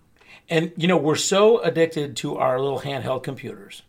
[0.50, 3.84] And you know, we're so addicted to our little handheld computers,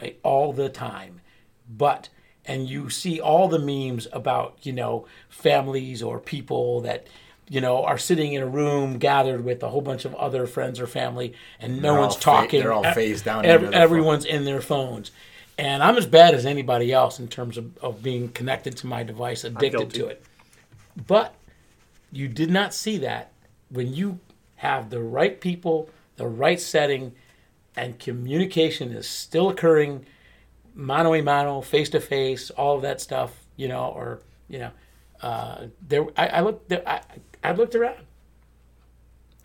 [0.00, 1.20] right, all the time.
[1.68, 2.08] But
[2.44, 7.06] and you see all the memes about, you know, families or people that
[7.50, 10.78] you know, are sitting in a room gathered with a whole bunch of other friends
[10.78, 12.60] or family, and no They're one's all fa- talking.
[12.60, 15.10] they're all phased down ev- into their everyone's in their phones,
[15.58, 19.02] and I'm as bad as anybody else in terms of, of being connected to my
[19.02, 20.22] device, addicted to it.
[21.08, 21.34] But
[22.12, 23.32] you did not see that
[23.68, 24.20] when you
[24.60, 27.12] have the right people, the right setting,
[27.74, 30.04] and communication is still occurring,
[30.74, 34.70] mano a mano, face to face, all of that stuff, you know, or you know,
[35.22, 36.06] uh, there.
[36.14, 36.68] I, I looked.
[36.68, 37.00] There, I,
[37.42, 37.96] I looked around.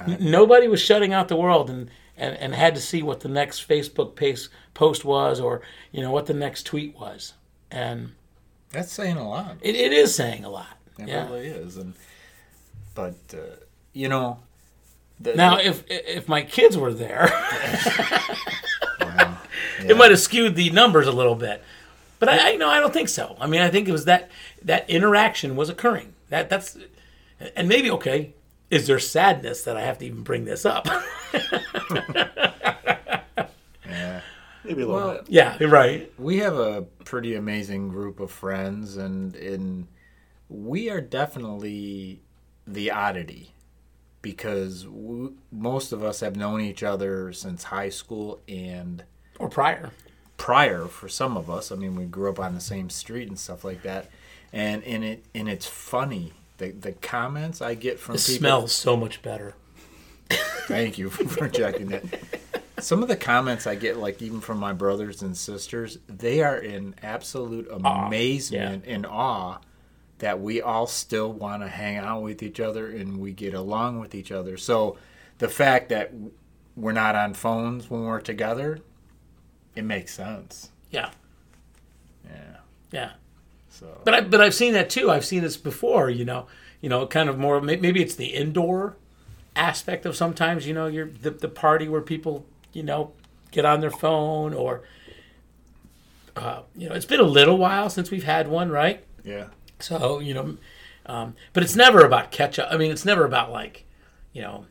[0.05, 3.29] N- Nobody was shutting out the world and, and, and had to see what the
[3.29, 5.61] next Facebook pace, post was or
[5.93, 7.35] you know what the next tweet was,
[7.71, 8.11] and
[8.71, 9.55] That's saying a lot.
[9.61, 10.77] it, it is saying a lot.
[10.99, 11.25] It yeah.
[11.25, 11.77] really is.
[11.77, 11.93] And
[12.93, 13.55] but uh,
[13.93, 14.39] you know,
[15.19, 17.27] the, Now, if if my kids were there,
[18.99, 19.37] Wow.
[19.79, 21.63] it might have skewed the numbers a little bit.
[22.19, 23.35] But I, I no, I don't think so.
[23.39, 24.29] I mean, I think it was that
[24.63, 26.13] that interaction was occurring.
[26.29, 26.77] That that's,
[27.55, 28.33] and maybe okay.
[28.71, 30.87] Is there sadness that I have to even bring this up?
[33.85, 34.21] yeah.
[34.63, 35.25] Maybe a little Well, bit.
[35.29, 36.11] yeah, you're right.
[36.17, 39.87] we have a pretty amazing group of friends and in
[40.49, 42.21] we are definitely
[42.65, 43.53] the oddity
[44.25, 49.03] because w most of us have known each other since high school and
[49.37, 49.91] Or prior.
[50.37, 53.37] prior for some of us i mean we grew up on the same street and
[53.39, 54.09] stuff like that
[54.51, 58.71] and and it and it's funny the the comments i get from It people smells
[58.73, 59.53] so much better.
[60.67, 62.03] Thank you for projecting that.
[62.79, 66.57] Some of the comments I get, like even from my brothers and sisters, they are
[66.57, 69.59] in absolute amazement and awe
[70.25, 73.99] that we all still want to hang out with each other and we get along
[73.99, 74.57] with each other.
[74.57, 74.97] So
[75.37, 76.11] the fact that
[76.75, 78.79] we're not on phones when we're together,
[79.75, 80.71] it makes sense.
[80.89, 81.11] Yeah,
[82.27, 82.55] Yeah.
[82.91, 83.11] yeah.
[83.69, 85.11] So But I but I've seen that too.
[85.11, 86.09] I've seen this before.
[86.09, 86.47] You know,
[86.81, 87.61] you know, kind of more.
[87.61, 88.97] Maybe it's the indoor
[89.55, 90.65] aspect of sometimes.
[90.65, 93.11] You know, you're the the party where people you know
[93.51, 94.81] get on their phone or.
[96.35, 99.05] Uh, you know, it's been a little while since we've had one, right?
[99.23, 99.45] yeah.
[99.79, 100.57] So you know,
[101.05, 102.69] um, but it's never about catch up.
[102.71, 103.85] I mean, it's never about like,
[104.33, 104.65] you know,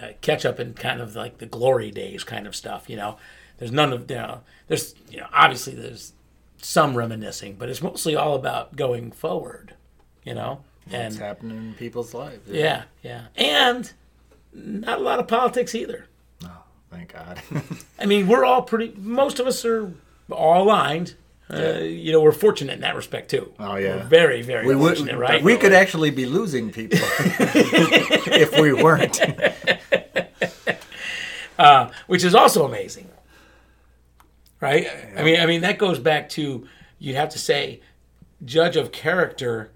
[0.00, 2.88] uh, catch up in kind of like the glory days kind of stuff.
[2.88, 3.16] You know,
[3.58, 6.12] there's none of you know, there's you know, obviously there's
[6.58, 9.74] some reminiscing, but it's mostly all about going forward.
[10.24, 12.48] You know, It's and happening in people's lives.
[12.48, 13.92] yeah, yeah, and
[14.52, 16.06] not a lot of politics either.
[16.44, 17.40] Oh, thank God.
[17.98, 18.94] I mean, we're all pretty.
[18.96, 19.92] Most of us are
[20.30, 21.14] all aligned.
[21.52, 23.52] Uh, you know, we're fortunate in that respect too.
[23.60, 23.96] Oh, yeah.
[23.96, 25.42] We're very, very we would, fortunate, right?
[25.42, 29.20] we could actually be losing people if we weren't.
[32.06, 33.08] which is also amazing,
[34.60, 34.86] right?
[35.16, 36.66] I mean, I mean that goes back to
[36.98, 37.80] you'd have to say
[38.44, 39.70] judge of character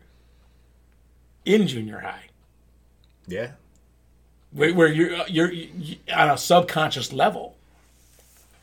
[1.45, 2.25] in junior high,
[3.27, 3.53] Yeah.
[4.53, 7.57] where, where you're you're you, on a subconscious level.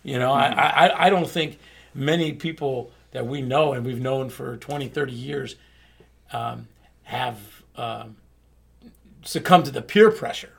[0.03, 1.59] You know, I, I I don't think
[1.93, 5.55] many people that we know and we've known for 20, 30 years
[6.31, 6.67] um,
[7.03, 7.39] have
[7.75, 8.17] um,
[9.23, 10.53] succumbed to the peer pressure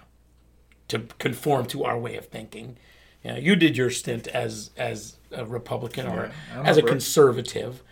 [0.88, 2.76] to conform to our way of thinking.
[3.22, 6.82] You, know, you did your stint as as a Republican or Yeah, I'm as a
[6.82, 7.82] conservative,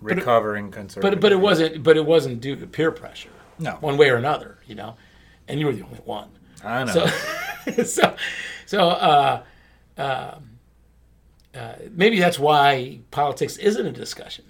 [0.00, 1.20] Recovering conservative.
[1.20, 3.72] but but it wasn't but it wasn't due to peer pressure, No.
[3.80, 4.58] one way or another.
[4.66, 4.96] You know,
[5.48, 6.28] and you were the only one.
[6.62, 6.92] I know.
[6.92, 8.16] So so,
[8.66, 9.42] so uh,
[9.98, 10.51] um
[11.56, 14.44] uh, maybe that's why politics isn't a discussion,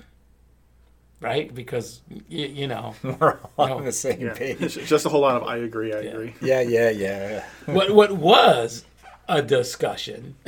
[1.21, 1.53] right?
[1.55, 3.77] Because you, you know We're all No.
[3.79, 4.35] on the same Yeah.
[4.35, 4.75] page.
[4.87, 6.35] Just a whole lot of I agree, I agree.
[6.43, 7.45] Yeah, yeah, yeah.
[7.67, 8.85] what what was
[9.29, 10.37] a discussion.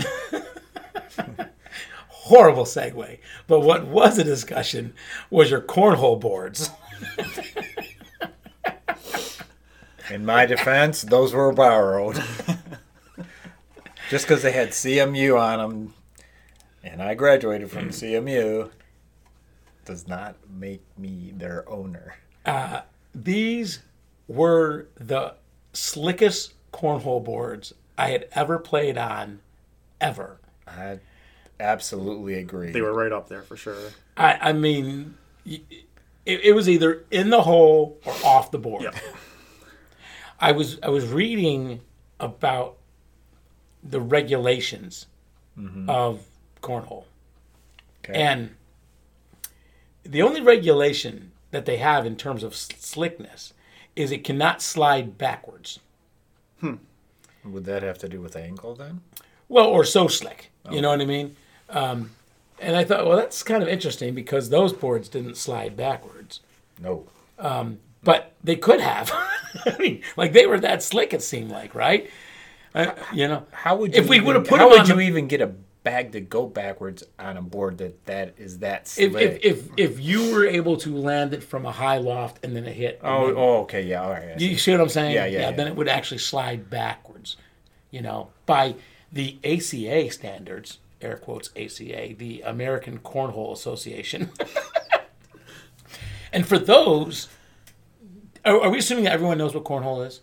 [2.09, 4.95] Horrible segue, but what was a discussion
[5.29, 6.71] was your cornhole boards.
[10.11, 12.23] In my defense, those were borrowed.
[14.11, 15.95] Just because they had CMU on them,
[16.85, 17.89] and I graduated from mm.
[17.89, 18.70] CMU,
[19.85, 22.16] does not make me their owner.
[22.44, 22.82] Uh,
[23.15, 23.81] these
[24.28, 25.35] were the
[25.73, 29.40] slickest cornhole boards I had ever played on,
[30.01, 30.40] ever.
[30.69, 31.01] I
[31.59, 32.70] absolutely agree.
[32.70, 33.77] They were right up there for sure.
[34.16, 35.16] I, I mean,
[35.47, 35.62] it,
[36.27, 38.82] it was either in the hole or off the board.
[38.82, 38.94] Yep.
[40.40, 41.81] I was I was reading
[42.19, 42.77] about
[43.82, 45.06] the regulations
[45.59, 45.89] mm-hmm.
[45.89, 46.24] of
[46.65, 47.05] cornhole,
[48.05, 48.20] Okay.
[48.20, 48.55] and
[50.03, 53.53] the only regulation that they have in terms of slickness
[53.97, 55.78] is it cannot slide backwards.
[57.45, 59.03] Would that have to do with angle then?
[59.49, 60.51] Well, or so slick.
[60.70, 61.36] You know what I mean?
[61.69, 62.11] Um,
[62.59, 66.41] and I thought, well, that's kind of interesting because those boards didn't slide backwards.
[66.81, 67.07] No.
[68.03, 69.12] but they could have.
[69.66, 71.12] I mean, like they were that slick.
[71.12, 72.11] It seemed like, right?
[72.74, 74.95] Uh, you know, How would you If we would've put how them would on you
[74.97, 75.53] the- even get a
[75.85, 80.01] bag to go backwards on a board that that is that if, if if if
[80.01, 83.27] you were able to land it from a high loft and then it hit, oh,
[83.28, 84.40] then- oh, okay, yeah, all right.
[84.40, 85.15] You see what I'm saying?
[85.15, 85.51] Yeah, yeah, yeah.
[85.52, 87.36] Then it would actually slide backwards.
[87.93, 88.74] You know, by
[89.12, 94.31] the ACA standards, air quotes ACA, the American Cornhole Association.
[96.32, 97.28] and for those,
[98.44, 100.20] are, are we assuming that everyone knows what cornhole is?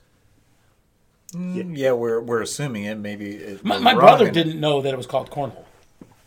[1.34, 2.98] Mm, yeah, we're we're assuming it.
[2.98, 5.64] Maybe it My, my brother and- didn't know that it was called cornhole.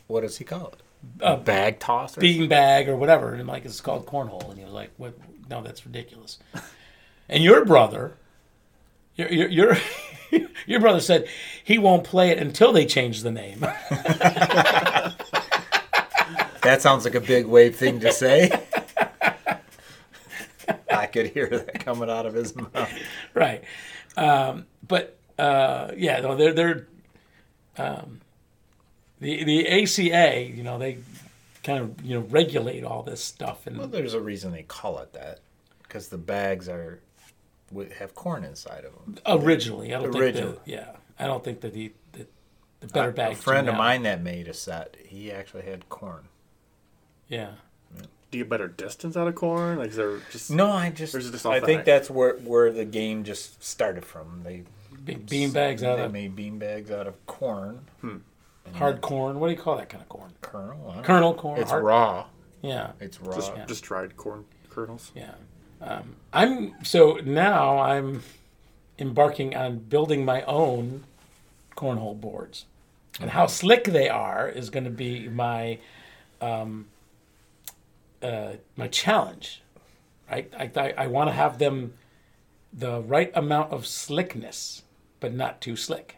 [0.07, 0.81] What does he call it?
[1.21, 2.21] A bag tosser.
[2.21, 3.33] bean bag or whatever.
[3.33, 4.49] And I'm like, it's called cornhole.
[4.49, 5.13] And he was like, what?
[5.51, 6.39] No, that's ridiculous.
[7.29, 8.17] And your brother,
[9.15, 9.77] your, your, your,
[10.67, 11.29] your brother said
[11.63, 13.63] he won't play it until they change the name.
[16.63, 18.49] That sounds like a big wave thing to say.
[20.91, 22.91] I could hear that coming out of his mouth.
[23.35, 23.63] right.
[24.17, 26.87] Um, but uh, yeah, no, they're, they're
[27.77, 28.21] um,
[29.21, 30.99] the, the ACA, you know, they
[31.63, 33.67] kind of, you know, regulate all this stuff.
[33.67, 35.41] And Well, there's a reason they call it that,
[35.83, 37.01] because the bags are
[37.99, 39.19] have corn inside of them.
[39.27, 40.53] originally, I don't Original.
[40.53, 42.27] think, the, yeah, I don't think that the, the,
[42.81, 43.41] the better a bags.
[43.43, 43.79] friend of now.
[43.79, 46.29] mine that made a set, he actually had corn.
[47.27, 47.53] Yeah.
[48.35, 49.79] Do you get better distance out of corn?
[49.79, 51.85] Like, is there just No, I just, Or is it just I think height?
[51.87, 54.43] that's where where the game just started from.
[54.43, 54.65] They
[55.15, 57.85] bean bags out they of made bean bags out of corn
[58.75, 59.39] hard corn.
[59.39, 60.33] What do you call that kind of corn?
[60.41, 60.89] kernel.
[60.91, 61.61] I don't Kernel corn.
[61.61, 62.27] It's hard- raw.
[62.61, 63.37] Yeah, It's raw.
[63.37, 63.67] just, Yeah.
[63.67, 65.13] just dried corn kernels?
[65.15, 65.35] yeah.
[65.81, 68.25] Um, I'm so now I'm
[68.99, 71.05] embarking on building my own
[71.77, 72.65] cornhole boards,
[73.21, 75.79] and how slick they are is going to be my
[76.41, 76.87] um,
[78.25, 79.63] uh, my challenge.
[80.31, 81.95] Right, I I, I want to have them
[82.73, 84.83] the right amount of slickness,
[85.21, 86.17] but not too slick.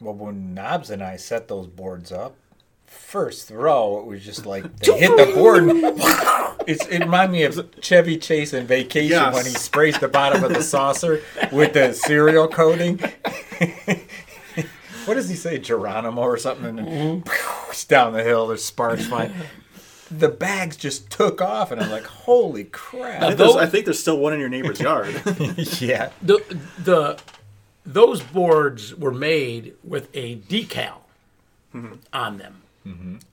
[0.00, 2.36] Well, when Knobs and I set those boards up,
[2.86, 5.64] first throw, it was just like they hit the board.
[6.66, 9.34] It's, it reminded me of Chevy Chase in Vacation Yes.
[9.34, 12.98] when he sprays the bottom of the saucer with the cereal coating.
[15.06, 16.78] what does he say, Geronimo or something?
[16.78, 17.24] And then
[17.70, 19.32] it's down the hill, there's sparks flying.
[20.10, 23.20] The bags just took off, and I'm like, holy I crap.
[23.22, 25.14] think, those- I think there's still one in your neighbor's yard.
[25.80, 26.10] yeah.
[26.22, 26.38] the
[26.82, 27.18] the
[27.86, 30.94] those boards were made with a decal
[32.12, 32.62] on them,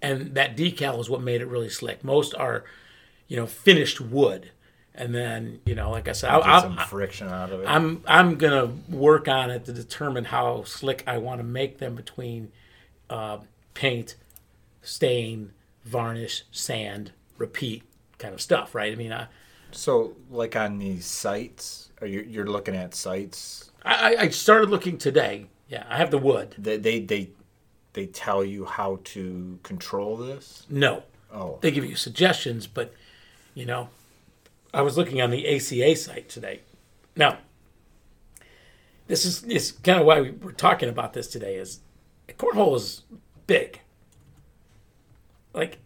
[0.02, 2.04] and that decal is what made it really slick.
[2.04, 2.64] Most are,
[3.28, 4.52] you know, finished wood,
[4.94, 7.66] and then you know, like I said, I, Get some I, friction out of it.
[7.68, 11.96] I'm I'm gonna work on it to determine how slick I want to make them
[11.96, 12.52] between
[13.10, 13.40] uh,
[13.74, 14.16] paint,
[14.84, 15.52] stain,
[15.88, 17.84] varnish, sand, repeat
[18.20, 18.92] kind of stuff, right?
[18.92, 19.28] I mean, I,
[19.72, 24.98] so, like on these sites, are you, you're looking at sites I I started looking
[24.98, 25.48] today.
[25.70, 26.56] Yeah, I have the wood.
[26.58, 27.30] they they they,
[27.94, 31.04] they tell you how to control this No,
[31.34, 32.94] oh they give you suggestions, but
[33.54, 33.90] you know,
[34.74, 36.62] I was looking on the ACA site today.
[37.16, 37.38] Now,
[39.08, 41.56] this is is kind of why we we're talking about this today.
[41.56, 41.80] Is
[42.38, 43.04] cornhole is
[43.48, 43.80] big,
[45.58, 45.80] like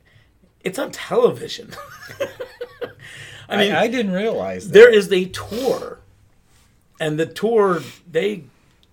[0.64, 1.72] it's on television.
[3.50, 6.00] I mean, I, I didn't realize that there is a tour,
[7.00, 8.44] and the tour they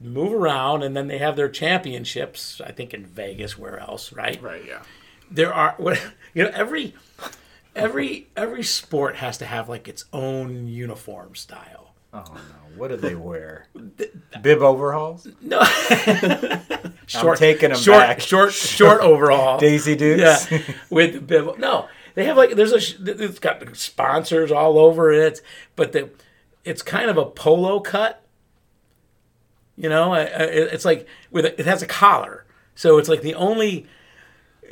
[0.00, 2.60] move around, and then they have their championships.
[2.64, 4.40] I think in Vegas, where else, right?
[4.42, 4.64] Right.
[4.66, 4.82] Yeah.
[5.30, 5.76] There are,
[6.34, 6.94] you know, every
[7.76, 11.87] every every sport has to have like its own uniform style.
[12.12, 12.76] Oh no!
[12.78, 13.66] What do they wear?
[14.42, 15.26] Bib overalls?
[15.40, 15.62] No,
[17.06, 18.20] short, taking 'em short, back.
[18.20, 19.58] short, short overall.
[19.60, 20.50] Daisy Dukes?
[20.50, 20.60] Yeah,
[20.90, 21.58] with bib.
[21.58, 25.40] No, they have like there's a it's got sponsors all over it,
[25.76, 26.10] but the
[26.64, 28.22] it's kind of a polo cut.
[29.76, 33.86] You know, it's like with a, it has a collar, so it's like the only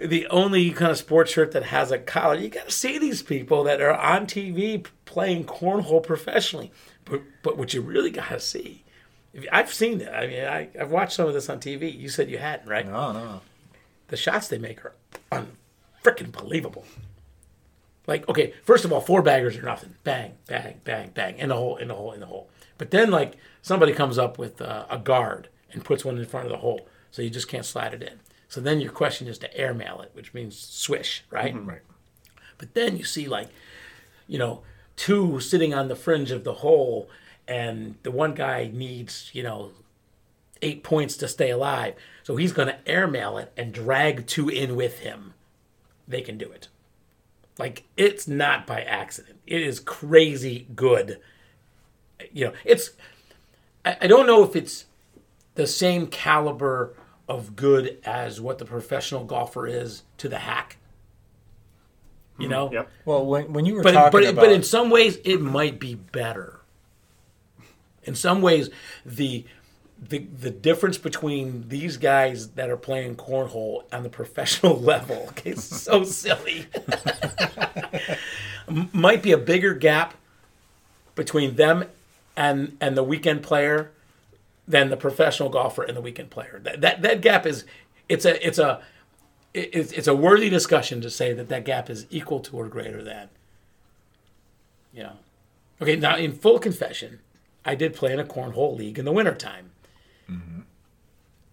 [0.02, 2.34] the only kind of sports shirt that has a collar.
[2.34, 6.72] You got to see these people that are on TV playing cornhole professionally,
[7.06, 8.84] but but what you really got to see.
[9.32, 10.08] if- I've seen it.
[10.12, 11.92] I mean, I, I've watched some of this on TV.
[11.98, 12.86] You said you hadn't, right?
[12.86, 13.40] No, no.
[14.08, 14.92] the shots they make are
[15.32, 16.84] unfreaking believable.
[18.06, 19.94] Like, okay, first of all, four baggers are nothing.
[20.04, 22.48] Bang, bang, bang, bang, in the hole, in the hole, in the hole.
[22.78, 26.46] But then, like, somebody comes up with uh, a guard and puts one in front
[26.46, 28.20] of the hole, so you just can't slide it in.
[28.48, 31.52] So then your question is to airmail it, which means swish, right?
[31.66, 31.80] Right.
[32.58, 33.48] But then you see like,
[34.28, 34.62] you know,
[34.96, 37.08] two sitting on the fringe of the hole,
[37.46, 39.70] and the one guy needs, you know,
[40.62, 41.94] eight points to stay alive.
[42.22, 45.34] So he's going to airmail it and drag two in with him.
[46.08, 46.68] They can do it.
[47.58, 49.38] Like it's not by accident.
[49.46, 51.20] It is crazy good.
[52.32, 52.90] You know, it's.
[53.84, 54.86] I, I don't know if it's
[55.54, 56.94] the same caliber
[57.28, 60.76] of good as what the professional golfer is to the hack.
[62.38, 62.50] You mm-hmm.
[62.50, 62.90] know, Yep.
[63.04, 65.78] Well, when, when you were but talking but about but in some ways it might
[65.78, 66.60] be better.
[68.04, 68.70] In some ways,
[69.04, 69.44] the
[70.00, 75.64] the the difference between these guys that are playing cornhole on the professional level is
[75.64, 76.66] so silly,
[78.92, 80.14] might be a bigger gap
[81.14, 81.84] between them
[82.36, 83.90] and and the weekend player
[84.68, 86.60] than the professional golfer and the weekend player.
[86.62, 87.64] That that, that gap is
[88.08, 88.82] it's a it's a
[89.56, 93.02] it- it's, a worthy discussion to say that that gap is equal to or greater
[93.02, 93.28] than.
[94.92, 95.12] You know.
[95.80, 97.20] Okay, now in full confession,
[97.64, 99.70] I did play in a cornhole league in the wintertime.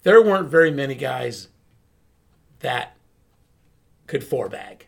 [0.02, 1.48] There weren't very many guys
[2.60, 2.96] that
[4.06, 4.86] could four bag.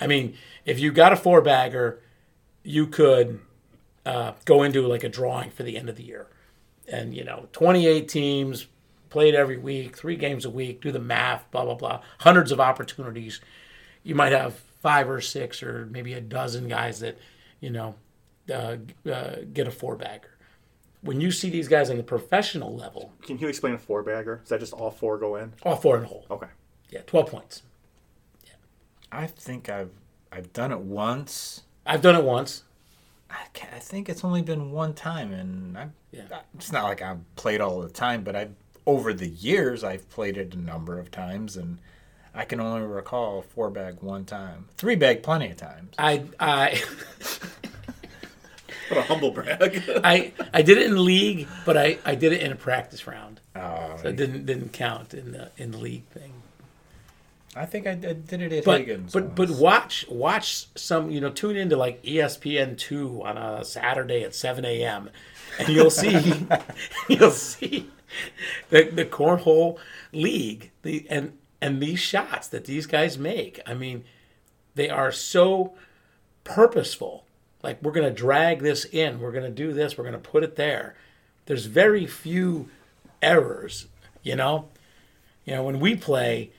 [0.00, 0.34] I mean,
[0.66, 2.00] if you got a four bagger,
[2.62, 3.40] you could
[4.04, 6.26] uh, go into like a drawing for the end of the year.
[6.86, 8.66] And, you know, 28 teams
[9.10, 12.00] played every week, three games a week, do the math, blah, blah, blah.
[12.18, 13.40] Hundreds of opportunities.
[14.02, 17.18] You might have five or six or maybe a dozen guys that,
[17.60, 17.94] you know,
[18.50, 18.76] uh,
[19.10, 20.30] uh, get a four bagger.
[21.00, 24.40] When you see these guys on the professional level, Can you explain a four bagger?
[24.42, 25.52] Is that just all four go in?
[25.62, 26.26] all four in a hole.
[26.30, 26.48] Okay.
[26.90, 27.62] Yeah, 12 points.
[29.10, 29.90] I think I've
[30.30, 31.62] I've done it once.
[31.86, 32.64] I've done it once.
[33.30, 36.24] I, ca I think it's only been one time, and I, Yeah.
[36.54, 38.48] it's not like I've played all the time, but I
[38.88, 41.78] over the years I've played it a number of times, and
[42.34, 45.94] I can only recall four bag one time, three bag plenty of times.
[45.98, 46.82] I I
[48.88, 49.82] What a humble brag.
[50.02, 53.40] I I did it in league, but I, I did it in a practice round.
[53.54, 56.32] Uh, So it didn't didn't count in the in the league thing.
[57.54, 59.12] I think I, did- did it at But Higgins.
[59.12, 64.22] but but watch watch some you know tune into like ESPN two on a Saturday
[64.24, 65.10] at seven a.m.
[65.58, 66.46] and you'll see
[67.08, 67.90] you'll see
[68.70, 69.78] the the cornhole
[70.12, 73.60] league the and and these shots that these guys make.
[73.66, 74.04] I mean,
[74.74, 75.74] they are so
[76.44, 77.24] purposeful.
[77.62, 80.94] Like we're gonna drag this in, we're gonna do this, we're gonna put it there.
[81.46, 82.68] There's very few
[83.20, 83.86] errors,
[84.22, 84.68] you know.
[85.44, 86.52] You know when we play,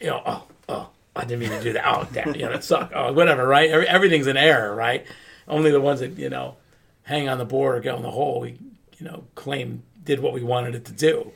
[0.00, 1.84] you know, oh, oh, I didn't mean to do that.
[1.86, 2.92] Oh, damn, you know, it sucked.
[2.94, 3.70] Oh, whatever, right?
[3.70, 5.06] Every, everything's an error, right?
[5.48, 6.56] Only the ones that you know
[7.04, 8.58] hang on the board or get on the hole, we
[8.98, 11.32] you know claim did what we wanted it to do.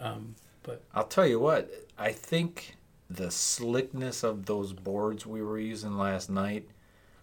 [0.00, 2.76] Um, but I'll tell you what, I think
[3.10, 6.68] the slickness of those boards we were using last night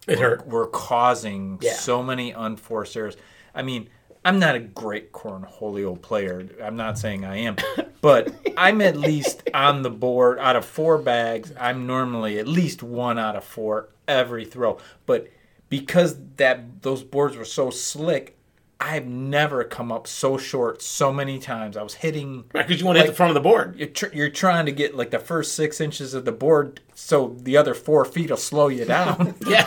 [0.08, 0.48] it hurt.
[0.48, 1.74] were causing Yeah.
[1.74, 3.16] so many unforced errors.
[3.54, 3.90] I mean,
[4.24, 6.48] I'm not a great cornholio player.
[6.62, 7.58] I'm not saying I am,
[8.02, 11.54] but I'm at least on the board out of four bags.
[11.60, 14.80] I'm normally at least one out of four every throw.
[15.06, 15.30] But
[15.70, 18.35] because that those boards were so slick,
[18.80, 21.78] I've never come up so short so many times.
[21.78, 23.76] I was hitting Right, because you want to hit the front of the board.
[23.78, 27.36] you're, tr- you're trying to get like the first six inches of the board so
[27.40, 29.34] the other four feet will slow you down.
[29.48, 29.66] Yeah,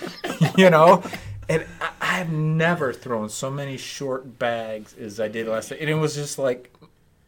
[0.56, 1.02] you know?
[1.48, 1.90] And I,
[2.20, 5.80] i've never thrown so many short bags as i did last night.
[5.80, 6.72] And it was just like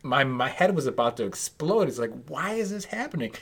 [0.02, 1.88] my my head was about to explode.
[1.88, 3.32] It's like why is this happening?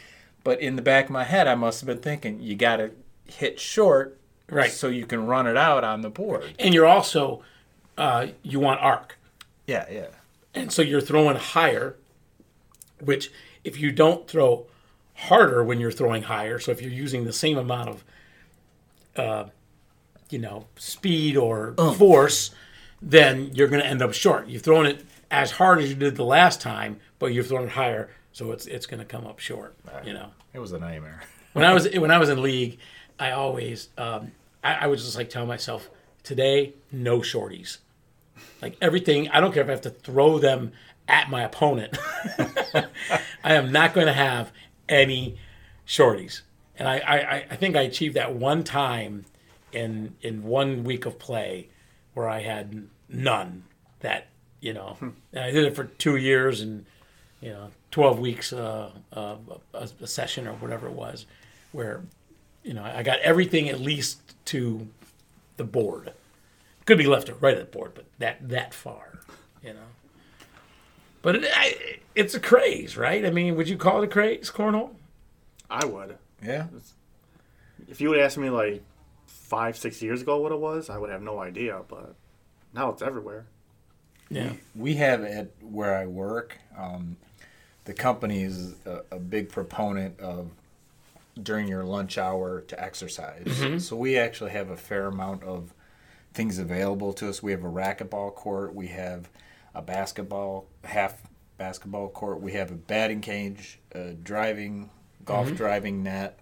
[0.42, 2.90] But in the back of my head i must have been thinking you gotta
[3.26, 4.16] hit short
[4.48, 4.72] Right.
[4.72, 6.54] so you can run it out on the board.
[6.58, 7.42] And you're also
[8.00, 9.18] uh, you want arc.
[9.66, 10.06] yeah yeah
[10.54, 11.96] and so you're throwing higher,
[13.00, 13.30] which
[13.64, 14.66] if you don't throw
[15.14, 18.04] harder when you're throwing higher, so if you're using the same amount of,
[19.16, 19.44] uh,
[20.28, 22.50] you know, speed or force,
[23.00, 24.48] then you're going to end up short.
[24.48, 27.70] You've thrown it as hard as you did the last time, but you've thrown it
[27.70, 29.76] higher, so it's it's going to come up short.
[30.04, 31.22] You know It was a nightmare.
[31.52, 32.78] when I was when I was in league,
[33.18, 34.32] I always um,
[34.64, 35.90] I, I was just like tell myself
[36.22, 37.78] today no shorties,
[38.62, 39.28] like everything.
[39.30, 40.72] I don't care if I have to throw them
[41.08, 41.96] at my opponent.
[43.44, 44.52] I am not going to have
[44.88, 45.36] any
[45.86, 46.42] shorties,
[46.76, 49.24] and I, I I think I achieved that one time
[49.72, 51.68] in in one week of play
[52.14, 53.64] where I had none.
[54.00, 54.28] That
[54.60, 56.86] you know, and I did it for two years and
[57.40, 59.36] you know, 12 weeks uh, uh,
[59.74, 61.26] a, a session or whatever it was,
[61.72, 62.02] where,
[62.62, 64.86] you know, I got everything at least to
[65.56, 66.12] the board.
[66.90, 69.20] Could be left or right of the board, but that that far,
[69.62, 69.78] you know.
[71.22, 73.24] But it, I, it's a craze, right?
[73.24, 74.90] I mean, would you call it a craze, cornhole?
[75.70, 76.18] I would.
[76.44, 76.66] Yeah.
[77.86, 78.82] If you would ask me like
[79.28, 81.80] five, six years ago what it was, I would have no idea.
[81.86, 82.16] But
[82.74, 83.46] now it's everywhere.
[84.28, 84.54] Yeah.
[84.74, 87.18] We have at where I work, um,
[87.84, 90.50] the company is a, a big proponent of
[91.40, 93.46] during your lunch hour to exercise.
[93.86, 95.72] So we actually have a fair amount of
[96.32, 97.42] things available to us.
[97.42, 99.28] We have a racquetball court, we have
[99.74, 101.22] a basketball half
[101.58, 104.90] basketball court, we have a batting cage, a driving
[105.24, 106.38] golf driving net.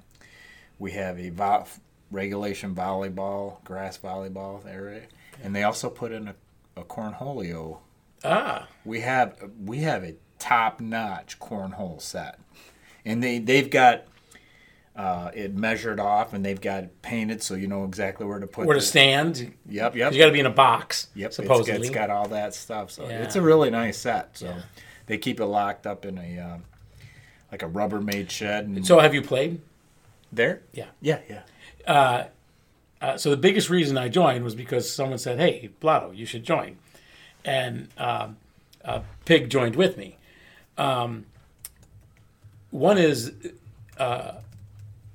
[0.78, 1.66] We have a vo-
[2.10, 5.02] regulation volleyball, grass volleyball area,
[5.42, 6.34] and they also put in a,
[6.76, 7.78] a cornholio.
[8.24, 12.38] Ah, we have we have a top notch cornhole set,
[13.04, 14.04] and they they've got
[14.98, 18.46] uh, it measured off and they've got it painted so you know exactly where to
[18.48, 19.54] put where to the- stand?
[19.68, 21.86] Yep, Yep, You got to be in a box, Yep, it's supposedly.
[21.86, 22.90] it's got all that stuff.
[22.90, 23.22] So Yeah.
[23.22, 24.36] it's a really nice set.
[24.36, 24.60] So Yeah.
[25.06, 26.64] they keep it locked up in a um,
[27.52, 28.64] like a Rubbermaid shed.
[28.66, 29.60] And so, have you played?
[30.30, 30.86] there, Yeah.
[31.00, 31.42] yeah, yeah.
[33.00, 36.42] Uh, so the biggest reason I joined was because someone said, "Hey, Blotto, you should
[36.44, 36.76] join,"
[37.44, 38.36] and um,
[38.84, 40.18] uh, Pig joined with me.
[40.76, 41.24] Um,
[42.70, 43.32] one is
[43.96, 44.32] uh,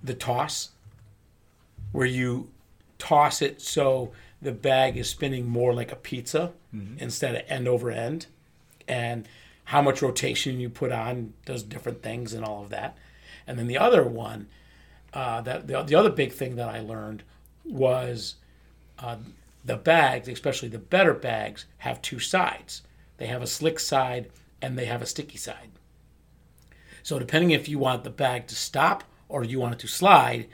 [0.04, 0.70] the toss,
[1.92, 2.50] where you
[2.98, 4.12] toss it so
[4.42, 6.52] the bag is spinning more like a pizza
[6.98, 8.26] instead of end over end,
[8.88, 9.28] and
[9.66, 12.98] how much rotation you put on does different things and all of that.
[13.48, 14.48] And then the other one,
[15.14, 17.24] uh, that the, the other big thing that I learned
[17.64, 18.36] was
[19.00, 19.18] uh,
[19.64, 22.82] the bags, especially the better bags, have two sides.
[23.18, 24.30] They have a slick side
[24.62, 25.70] and they have a sticky side.
[27.04, 30.48] So depending if you want the bag to stop or you want it to slide,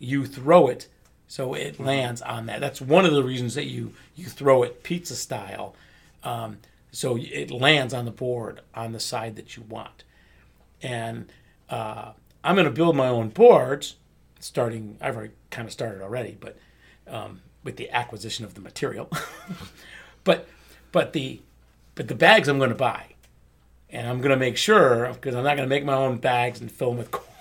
[0.00, 0.88] you throw it
[1.28, 2.60] so it lands on that.
[2.60, 5.74] That's one of the reasons that you you throw it pizza style,
[6.22, 6.58] um,
[6.90, 10.04] so it lands on the board on the side that you want.
[10.82, 11.32] And
[11.70, 12.12] uh,
[12.42, 13.94] I'm going to build my own boards,
[14.40, 14.98] starting.
[15.00, 16.58] I've already kind of started already, but
[17.06, 19.10] um, with the acquisition of the material.
[20.24, 20.48] but
[20.92, 21.40] but the
[21.94, 23.14] but the bags I'm going to buy,
[23.90, 26.60] and I'm going to make sure because I'm not going to make my own bags
[26.60, 27.33] and fill them with corn.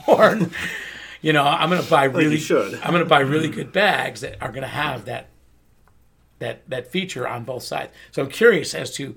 [1.21, 2.31] You know, I'm going to buy really.
[2.35, 2.75] you should.
[2.75, 5.29] I'm going to buy really good bags that are going to have that
[6.39, 7.91] that that feature on both sides.
[8.11, 9.15] So I'm curious as to.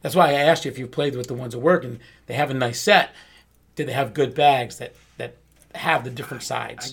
[0.00, 2.34] That's why I asked you if you've played with the ones that work and they
[2.34, 3.10] have a nice set.
[3.74, 5.36] Did they have good bags that that
[5.74, 6.92] have the different sides?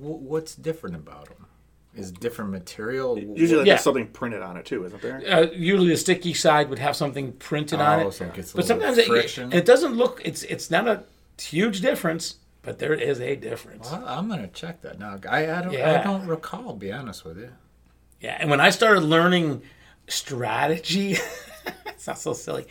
[0.00, 1.36] Wh- What's different about them?
[1.94, 3.18] Is different material?
[3.18, 3.74] Usually like, Yeah.
[3.74, 5.22] there's something printed on it too, isn't there?
[5.28, 8.12] uh, usually the sticky side would have something printed on Oh, it.
[8.12, 10.22] so it gets a but little sometimes it, it doesn't look.
[10.24, 11.04] It's it's not a
[11.38, 13.90] huge difference, but there is a difference.
[13.90, 15.18] Well, I'm gonna check that now.
[15.28, 16.00] I I don't Yeah.
[16.00, 16.74] I don't recall.
[16.74, 17.50] Be honest with you.
[18.20, 19.62] Yeah, and when I started learning
[20.08, 21.16] strategy,
[21.86, 22.66] it's not so silly.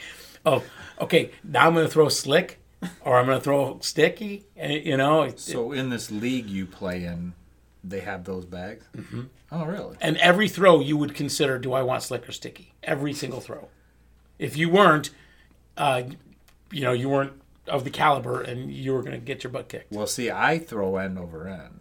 [0.46, 0.64] Oh,
[1.00, 1.32] okay.
[1.44, 2.60] Now I'm going to throw slick,
[3.02, 4.46] or I'm going to throw sticky.
[4.56, 7.34] And you know, it- So in this league you play in,
[7.84, 8.86] they have those bags.
[8.96, 9.24] Mm-hmm.
[9.52, 9.98] Oh, really?
[10.00, 12.74] and every throw you would consider: Do I want slick or sticky?
[12.84, 13.68] Every single throw.
[14.40, 15.10] If you weren't,
[15.76, 16.04] uh,
[16.72, 17.34] you know, you weren't
[17.72, 19.92] of the caliber, and you were going to get your butt kicked.
[19.92, 21.80] Well, see, I throw end over end.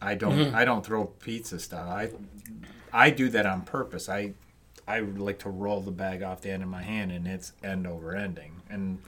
[0.00, 0.32] I don't.
[0.38, 0.56] Mm-hmm.
[0.56, 1.88] I don't throw pizza style.
[1.90, 2.10] I,
[2.92, 4.08] I do that on purpose.
[4.08, 4.32] I,
[4.86, 7.86] I like to roll the bag off the end of my hand, and it's end
[7.86, 8.52] over ending.
[8.70, 8.98] And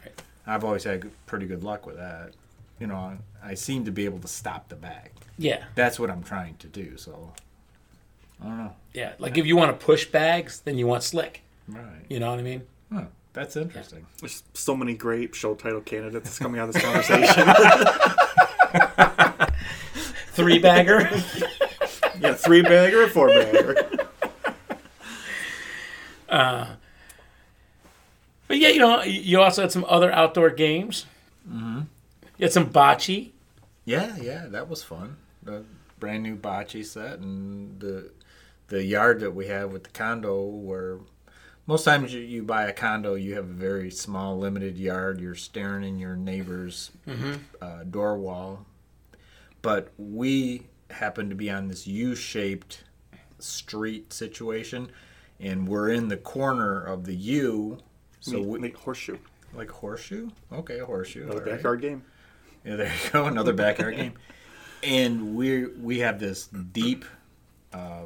[0.47, 2.33] I've always had pretty good luck with that.
[2.79, 5.11] You know, I seem to be able to stop the bag.
[5.39, 6.97] Yeah, That's what I'm trying to do.
[6.99, 7.33] So,
[8.43, 8.73] I don't know.
[8.93, 9.13] yeah.
[9.19, 11.43] Like if you want to push bags, then you want slick.
[11.69, 12.05] Right.
[12.09, 12.63] You know what I mean?
[12.93, 14.07] Huh, that's interesting.
[14.21, 17.49] There's so many great show title candidates coming out of this conversation.
[20.33, 21.01] Three bagger.
[22.21, 23.75] yeah, three bagger or four bagger.
[28.51, 31.07] But yeah, you know, you also had some other outdoor games.
[31.49, 31.83] Mm-hmm.
[32.37, 33.31] You had some bocce.
[33.85, 35.19] Yeah, yeah, that was fun.
[35.41, 35.63] The
[36.01, 38.11] brand new bocce set and the
[38.67, 40.99] the yard that we have with the condo where
[41.71, 45.35] most times you, you buy a condo you have a very small limited yard you're
[45.37, 46.91] staring in your neighbor's
[47.63, 48.67] uh, door wall
[49.63, 52.83] but we happen to be on this u-shaped
[53.39, 54.91] street situation
[55.39, 57.79] and we're in the corner of the u
[58.21, 59.19] so So we, make horseshoe.
[59.55, 61.55] like horseshoe okay a horseshoe Another all right.
[61.57, 62.03] backyard game.
[62.65, 63.25] Yeah, there you go.
[63.27, 64.13] Another backyard game.
[64.83, 67.07] And we we have this deep,
[67.73, 68.03] uh,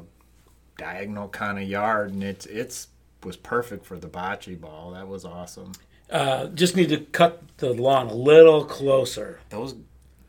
[0.77, 2.87] diagonal kind of yard, and it's it's
[3.25, 4.91] was perfect for the bocce ball.
[4.91, 5.73] That was awesome.
[6.09, 9.39] Uh, just need to cut the lawn a little closer.
[9.49, 9.75] Those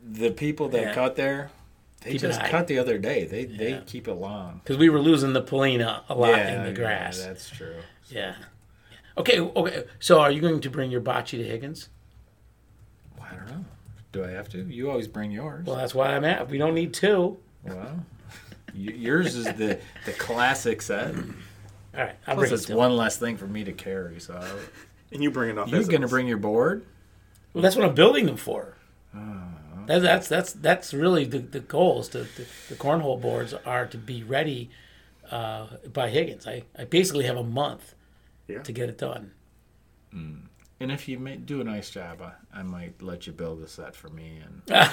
[0.02, 0.94] the people that Yeah.
[0.94, 1.50] cut there,
[2.00, 3.24] they Keep just cut the other day.
[3.26, 4.60] They they keep it long.
[4.64, 7.18] Because we were losing the pallino a lot in the grass.
[7.20, 7.76] Yeah, that's true.
[8.08, 8.34] Yeah.
[9.18, 9.40] Okay.
[9.40, 9.84] Okay.
[9.98, 11.88] So, are you going to bring your bocce to Higgins?
[13.20, 13.64] I don't know.
[14.12, 14.58] Do I have to?
[14.62, 15.66] You always bring yours.
[15.66, 16.48] Well, that's why I'm at.
[16.48, 17.38] We don't need two.
[17.64, 18.04] Well,
[18.74, 21.14] yours is the the classic set.
[21.96, 22.14] All right.
[22.26, 24.20] I'll Plus, bring it it's to one less thing for me to carry.
[24.20, 24.40] So
[25.12, 25.68] And you bring enough.
[25.68, 26.84] you're gonna bring your board.
[27.54, 28.74] Well, that's what I'm building them for.
[29.14, 29.20] Oh,
[29.86, 32.08] That, that's that's that's really the, the goals.
[32.10, 34.68] The, the the cornhole boards are to be ready
[35.30, 36.46] uh, by Higgins.
[36.46, 37.94] I, I basically have a month
[38.48, 38.62] Yeah.
[38.62, 39.30] to get it done.
[40.12, 43.68] And if you may, do a nice job, I, I might let you build a
[43.68, 44.90] set for me, and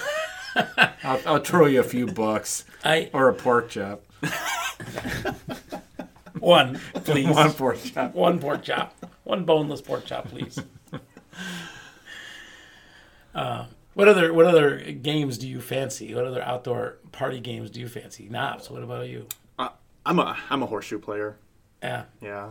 [1.04, 4.04] I'll, I'll throw you a few bucks I or a pork chop.
[6.48, 8.14] one please One pork chop.
[8.14, 8.94] one pork chop,
[9.24, 10.60] one boneless pork chop, please.
[13.34, 13.65] Uh,
[13.95, 16.14] what other what other games do you fancy?
[16.14, 18.28] What other outdoor party games do you fancy?
[18.30, 18.70] Knobs.
[18.70, 19.28] What about you?
[19.57, 19.70] Uh,
[20.06, 21.38] I'm a I'm a horseshoe player.
[21.82, 22.49] Yeah, Yeah.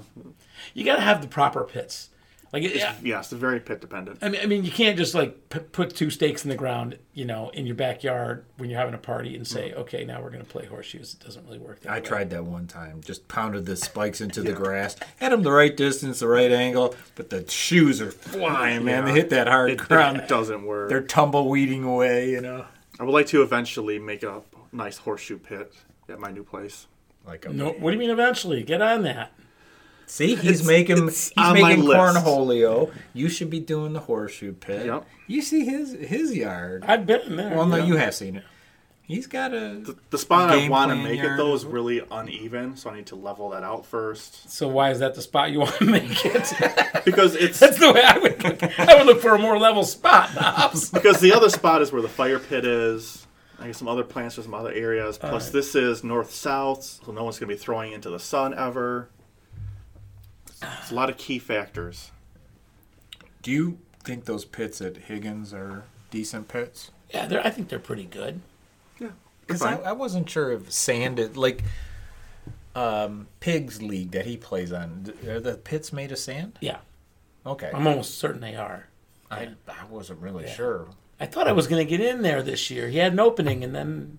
[0.74, 2.10] you got to have the proper pits.
[2.52, 4.18] Like, it, yeah, Yes, it's very pit dependent.
[4.20, 6.98] I mean, I mean, you can't just like p- put two stakes in the ground,
[7.14, 9.76] you know, in your backyard when you're having a party and say, mm.
[9.78, 11.14] okay, now we're going to play horseshoes.
[11.18, 11.80] It doesn't really work.
[11.80, 12.00] That I way.
[12.04, 13.00] tried that one time.
[13.02, 14.96] Just pounded the spikes into the grass.
[15.16, 19.06] Had them the right distance, the right angle, but the shoes are flying, man.
[19.06, 20.18] They hit that hard It, ground.
[20.18, 20.90] it doesn't work.
[20.90, 22.66] They're tumbleweeding away, you know.
[23.00, 24.42] I would like to eventually make a
[24.72, 25.72] nice horseshoe pit
[26.08, 26.86] at my new place.
[27.26, 28.62] Like a No, what do you mean eventually?
[28.62, 29.32] Get on that.
[30.12, 32.92] See, he's It's- making it's he's making cornholio.
[33.14, 34.84] You should be doing the horseshoe pit.
[34.84, 35.06] Yep.
[35.26, 36.84] You see his his yard.
[36.86, 37.56] I've been in there.
[37.56, 37.84] Well, no, Yeah.
[37.86, 38.44] you have seen it.
[39.04, 39.80] He's got a.
[39.82, 42.90] The, the spot I want to make yard it though is is- really uneven, so
[42.90, 44.50] I need to level that out first.
[44.50, 46.52] So why is that the spot you want to make it?
[47.06, 48.62] Because it's That's the way I would look.
[48.78, 50.34] I would look for a more level spot.
[50.36, 50.90] Knobs.
[50.90, 53.26] because the other spot is where the fire pit is.
[53.58, 55.16] I guess some other plants or some other areas.
[55.18, 55.52] Plus, right.
[55.52, 59.08] this is north south, so no one's going to be throwing into the sun ever.
[60.80, 62.10] It's a lot of key factors.
[63.42, 66.90] Do you think those pits at Higgins are decent pits?
[67.12, 68.40] Yeah, they're, I think they're pretty good.
[68.98, 69.08] Yeah,
[69.40, 69.76] Because I.
[69.76, 71.62] I wasn't sure if sanded like
[72.74, 75.12] um, Pigs League that he plays on.
[75.28, 76.58] Are the pits made of sand?
[76.60, 76.78] Yeah,
[77.44, 78.86] Okay, I'm almost certain they are.
[79.30, 80.88] I I wasn't really sure.
[81.18, 82.88] I thought I was going to get in there this year.
[82.88, 84.18] He had an opening, and then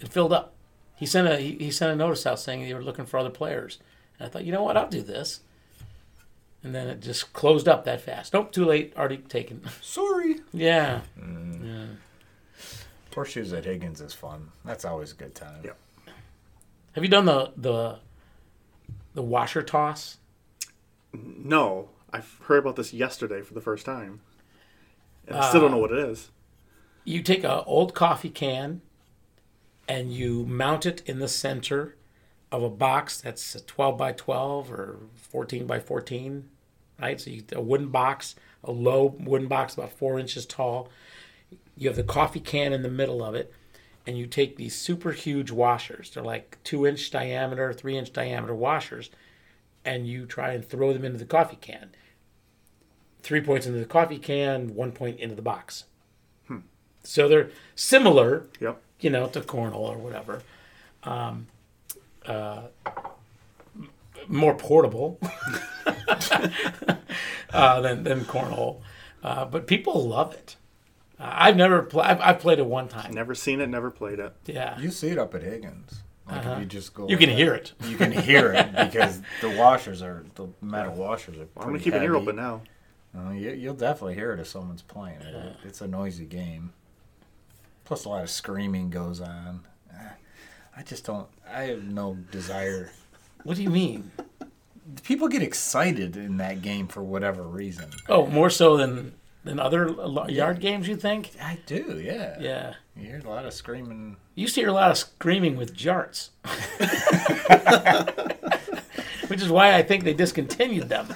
[0.00, 0.52] it filled up.
[0.96, 3.30] He sent a he, he sent a notice out saying they were looking for other
[3.30, 3.78] players,
[4.18, 5.40] and I thought, you know what, I'll do this.
[6.62, 8.34] And then it just closed up that fast.
[8.34, 8.92] Nope, too late.
[8.96, 9.62] Already taken.
[9.80, 10.34] Sorry.
[10.34, 10.40] Mm.
[10.54, 11.00] yeah.
[13.14, 14.50] Horseshoes at Higgins is fun.
[14.64, 15.60] That's always a good time.
[15.64, 15.76] Yep.
[16.92, 17.98] Have you done the the
[19.14, 20.18] the washer toss?
[21.12, 24.20] No, I've heard about this yesterday for the first time.
[25.26, 26.30] And I still don't know uh, what it is.
[27.04, 28.82] You take a old coffee can,
[29.88, 31.96] and you mount it in the center
[32.50, 36.48] of a box that's 12 by 12 or 14 by 14,
[37.00, 37.20] right?
[37.20, 38.34] So you, a wooden box,
[38.64, 40.88] a low wooden box about four inches tall.
[41.76, 43.52] You have the coffee can in the middle of it,
[44.06, 46.10] and you take these super huge washers.
[46.10, 49.10] They're like two inch diameter, three inch diameter washers,
[49.84, 51.90] and you try and throw them into the coffee can.
[53.22, 55.84] Three points into the coffee can, one point into the box.
[57.04, 58.82] So they're similar Yep.
[59.00, 60.42] you know, to cornhole or whatever.
[61.04, 61.46] Um,
[62.28, 62.62] uh,
[64.28, 65.18] more portable
[67.52, 68.80] uh, than than cornhole,
[69.22, 70.56] uh, but people love it.
[71.18, 72.06] Uh, I've never played.
[72.06, 73.12] I've, I've played it one time.
[73.12, 74.34] Never seen it, never played it.
[74.46, 76.02] Yeah, You see it up at Higgins.
[76.30, 77.04] Like if you just go.
[77.04, 77.10] Uh-huh.
[77.12, 77.72] you can hear it.
[77.84, 81.42] You can hear it because the washers are the metal washers are.
[81.42, 82.22] I'm gonna pretty keep an ear heavy.
[82.22, 82.60] open now.
[83.16, 85.34] Uh, you, you'll definitely hear it if someone's playing it.
[85.34, 86.72] It- It's a noisy game.
[87.86, 89.62] Plus, a lot of screaming goes on.
[90.78, 91.26] I just don't.
[91.52, 92.92] I have no desire.
[93.42, 94.10] What do you mean?
[95.02, 97.90] people get excited in that game for whatever reason.
[98.08, 99.12] Oh, more so than
[99.44, 101.30] than other lo- yard games, you think?
[101.40, 102.36] I do, yeah.
[102.40, 102.74] Yeah.
[102.96, 104.16] You hear a lot of screaming.
[104.34, 106.30] You used to hear a lot of screaming with jarts.
[109.28, 111.08] Which is why I think they discontinued them.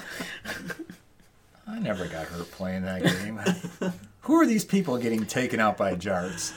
[1.67, 3.39] I never got hurt playing that game.
[4.21, 6.53] Who are these people getting taken out by jarts?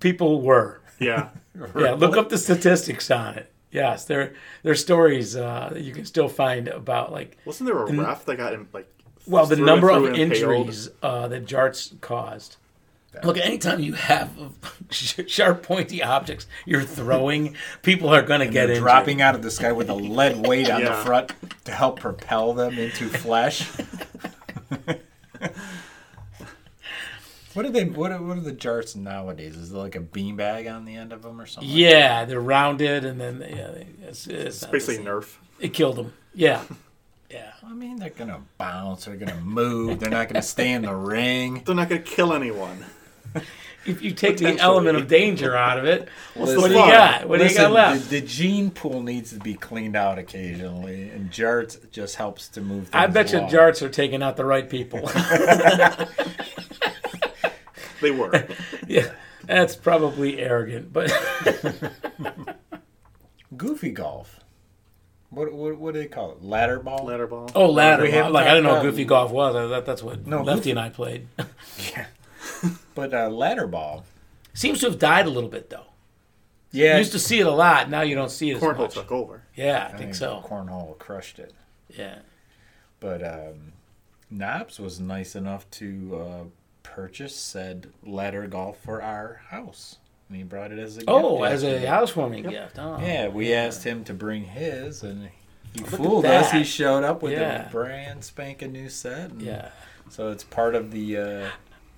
[0.00, 0.80] People were.
[0.98, 1.28] Yeah.
[1.54, 3.50] Yeah, look up the statistics on it.
[3.70, 8.24] Yes, there there's stories uh, you can still find about like Wasn't there a ref
[8.26, 8.88] that got in, like
[9.26, 12.56] well the number of injuries uh, that jarts caused.
[13.22, 14.30] Look, anytime you have
[14.90, 19.70] sharp, pointy objects you're throwing, people are going to get dropping out of the sky
[19.70, 21.32] with a lead weight on the front
[21.64, 23.70] to help propel them into flesh.
[27.54, 27.84] what are they?
[27.84, 29.56] What are, what are the jarts nowadays?
[29.56, 31.70] Is it like a beanbag on the end of them or something?
[31.70, 35.04] Yeah, they're rounded, and then yeah, it's, it's, It's basically.
[35.04, 35.36] Nerf.
[35.60, 36.12] It killed them.
[36.34, 36.62] Yeah,
[37.30, 37.52] yeah.
[37.64, 39.04] I mean, they're gonna bounce.
[39.04, 40.00] They're gonna move.
[40.00, 41.62] They're not gonna stay in the ring.
[41.64, 42.84] They're not going to kill anyone.
[43.86, 47.28] If you take the element of danger out of it, What's what do you got?
[47.28, 48.08] What do you got left?
[48.08, 52.62] The, the gene pool needs to be cleaned out occasionally, and jarts just helps to
[52.62, 52.88] move.
[52.88, 55.00] Things I bet you jarts are taking out the right people.
[58.00, 58.46] They were.
[58.88, 59.12] yeah,
[59.44, 61.12] that's probably arrogant, but
[63.56, 64.40] Goofy golf.
[65.30, 66.42] What, what what do they call it?
[66.44, 67.06] Ladder ball.
[67.06, 67.50] Ladder ball.
[67.54, 68.04] oh, ladder.
[68.04, 69.56] We Like I didn't know what Goofy Golf was.
[69.56, 71.26] I thought that's what No, Lefty Goofy- and I played.
[71.92, 72.06] Yeah.
[72.94, 74.04] but uh, ladder ball.
[74.52, 75.86] Seems to have died a little bit though.
[76.70, 76.92] Yeah.
[76.92, 77.90] You used to see it a lot.
[77.90, 78.94] Now you don't see it as Cornhole much.
[78.94, 79.42] took over.
[79.56, 80.42] Yeah, I think so.
[80.46, 81.52] Cornhole crushed it.
[81.88, 82.18] Yeah.
[83.00, 83.72] But um,
[84.30, 86.44] Knobs was nice enough to uh,
[86.94, 89.96] purchase said ladder golf for our house,
[90.28, 91.86] and he brought it as a gift Oh, as a yesterday.
[91.86, 92.78] housewarming gift.
[92.78, 92.98] Oh.
[93.00, 95.28] Yeah, we asked him to bring his, and
[95.74, 96.52] he at fooled us.
[96.52, 97.68] He showed up with Yeah.
[97.68, 99.30] a brand spanking new set.
[99.30, 99.68] and Yeah.
[100.10, 101.16] So it's part of the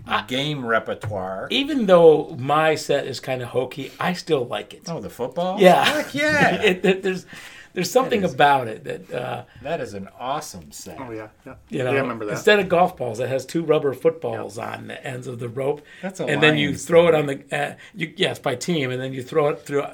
[0.07, 1.49] uh, game repertoire.
[1.51, 4.83] Even though my set is kind of hokey, I still like it.
[4.89, 5.61] Oh, the football?
[5.61, 5.85] Yeah.
[5.85, 6.55] Heck yeah.
[6.63, 7.27] it, it- there's
[7.77, 10.99] there's something is- about it that uh, that is an awesome set.
[10.99, 11.57] Oh yeah, yeah.
[11.69, 11.93] you know.
[11.93, 12.33] yeah, I remember that.
[12.33, 15.83] Instead of golf balls, it has two rubber footballs on the ends of the rope,
[16.01, 18.91] That's a and then you Lions throw it on the uh, you, yes by team,
[18.91, 19.85] and then you throw it through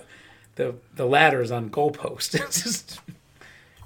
[0.55, 2.39] the the ladders on goalpost.
[2.47, 3.01] It's just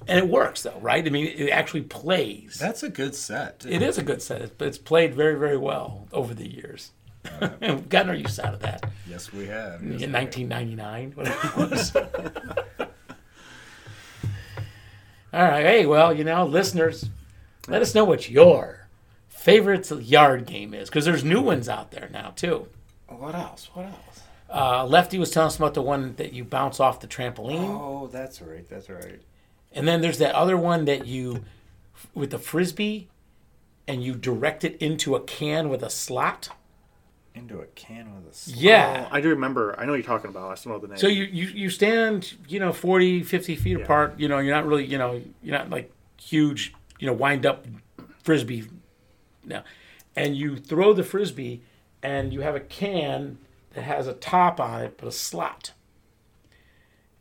[0.07, 1.05] and it works though, right?
[1.05, 2.59] I mean, it actually plays.
[2.61, 3.61] That's a good set.
[3.61, 3.71] too.
[3.71, 6.91] It is a good set, but it's played very very well over the years.
[7.41, 8.85] and we've gotten our use out of that.
[9.09, 9.81] Yes, we have.
[9.81, 10.13] in Yes, we have.
[10.13, 12.86] 1999, whatever it was.
[15.37, 15.67] All right.
[15.67, 17.11] Hey, well, you know, listeners,
[17.69, 18.89] let us know what your
[19.29, 22.69] favorite yard game is because there's new ones out there now too.
[23.07, 23.69] What else?
[23.75, 24.21] What else?
[24.49, 28.07] Uh, Lefty was telling us about the one that you bounce off the trampoline, Oh,
[28.11, 28.67] that's right.
[28.67, 29.21] That's right.
[29.73, 31.45] and then there's that other one that you
[32.15, 33.09] with the frisbee,
[33.87, 36.49] and you direct it into a can with a slot.
[37.37, 38.31] Into a can with a.
[38.31, 39.07] s- Yeah.
[39.11, 39.79] Oh, I do remember.
[39.79, 40.51] I know what you're talking about.
[40.51, 40.97] I still know the name.
[40.97, 43.85] So you, you, you stand, you know, 40, 50 feet Yeah.
[43.85, 44.19] apart.
[44.19, 47.67] You know, you're not really, you know, you're not like huge, you know, wind up
[48.23, 48.65] frisbee.
[49.45, 49.63] No.
[50.17, 51.63] And you throw the frisbee
[52.03, 53.39] and you have a can
[53.75, 55.73] that has a top on it, but a slot.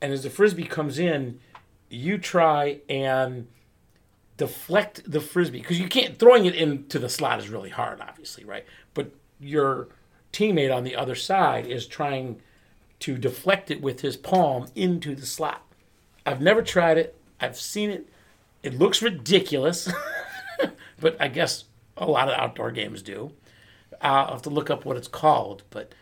[0.01, 1.39] And as the frisbee comes in,
[1.89, 3.47] you try and
[4.37, 8.43] deflect the frisbee because you can't throwing it into the slot is really hard, obviously,
[8.43, 8.65] right?
[8.93, 9.89] But your
[10.35, 12.41] teammate on the other side is trying
[12.99, 15.61] to deflect it with his palm into the slot.
[16.25, 17.15] I've never tried it.
[17.39, 18.09] I've seen it.
[18.63, 19.91] It looks ridiculous,
[20.99, 21.65] but I guess
[21.97, 23.31] a lot of outdoor games do.
[24.01, 25.93] I'll have to look up what it's called, but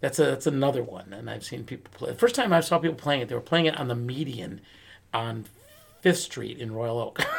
[0.00, 1.12] that's a that's another one.
[1.12, 2.10] And I've seen people play.
[2.10, 4.60] The first time I saw people playing it, they were playing it on the median
[5.12, 5.44] on
[6.00, 7.20] Fifth Street in Royal Oak.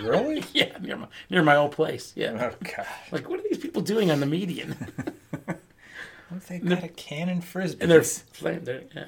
[0.00, 0.42] Really?
[0.54, 2.14] yeah, near my near my old place.
[2.16, 2.86] Yeah, Oh God!
[3.10, 4.74] like what are these people doing on the median?
[5.46, 7.82] What if they got a cannon frisbee?
[7.82, 8.02] and they're
[8.32, 8.64] playing.
[8.64, 9.04] They're, yeah.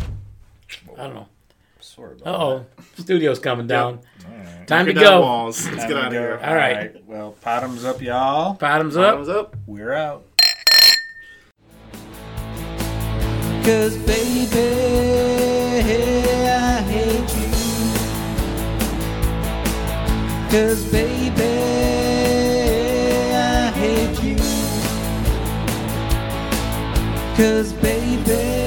[0.00, 0.06] I
[0.96, 1.28] don't know.
[1.78, 2.66] Sorry Uh about oh,
[2.98, 4.00] studio's coming down.
[4.28, 4.66] Alright.
[4.66, 5.20] Time to go.
[5.20, 5.64] walls.
[5.68, 6.40] Let's Time get out of here.
[6.42, 7.04] All right.
[7.06, 8.54] Well, bottoms up, y'all.
[8.54, 9.14] Bottoms up.
[9.14, 9.54] Thumbs up.
[9.68, 10.24] We're out.
[13.64, 14.58] Cause baby,
[16.50, 17.23] I hate
[20.54, 21.42] Cause baby,
[23.34, 24.36] I hate you.
[27.36, 28.63] Cause baby,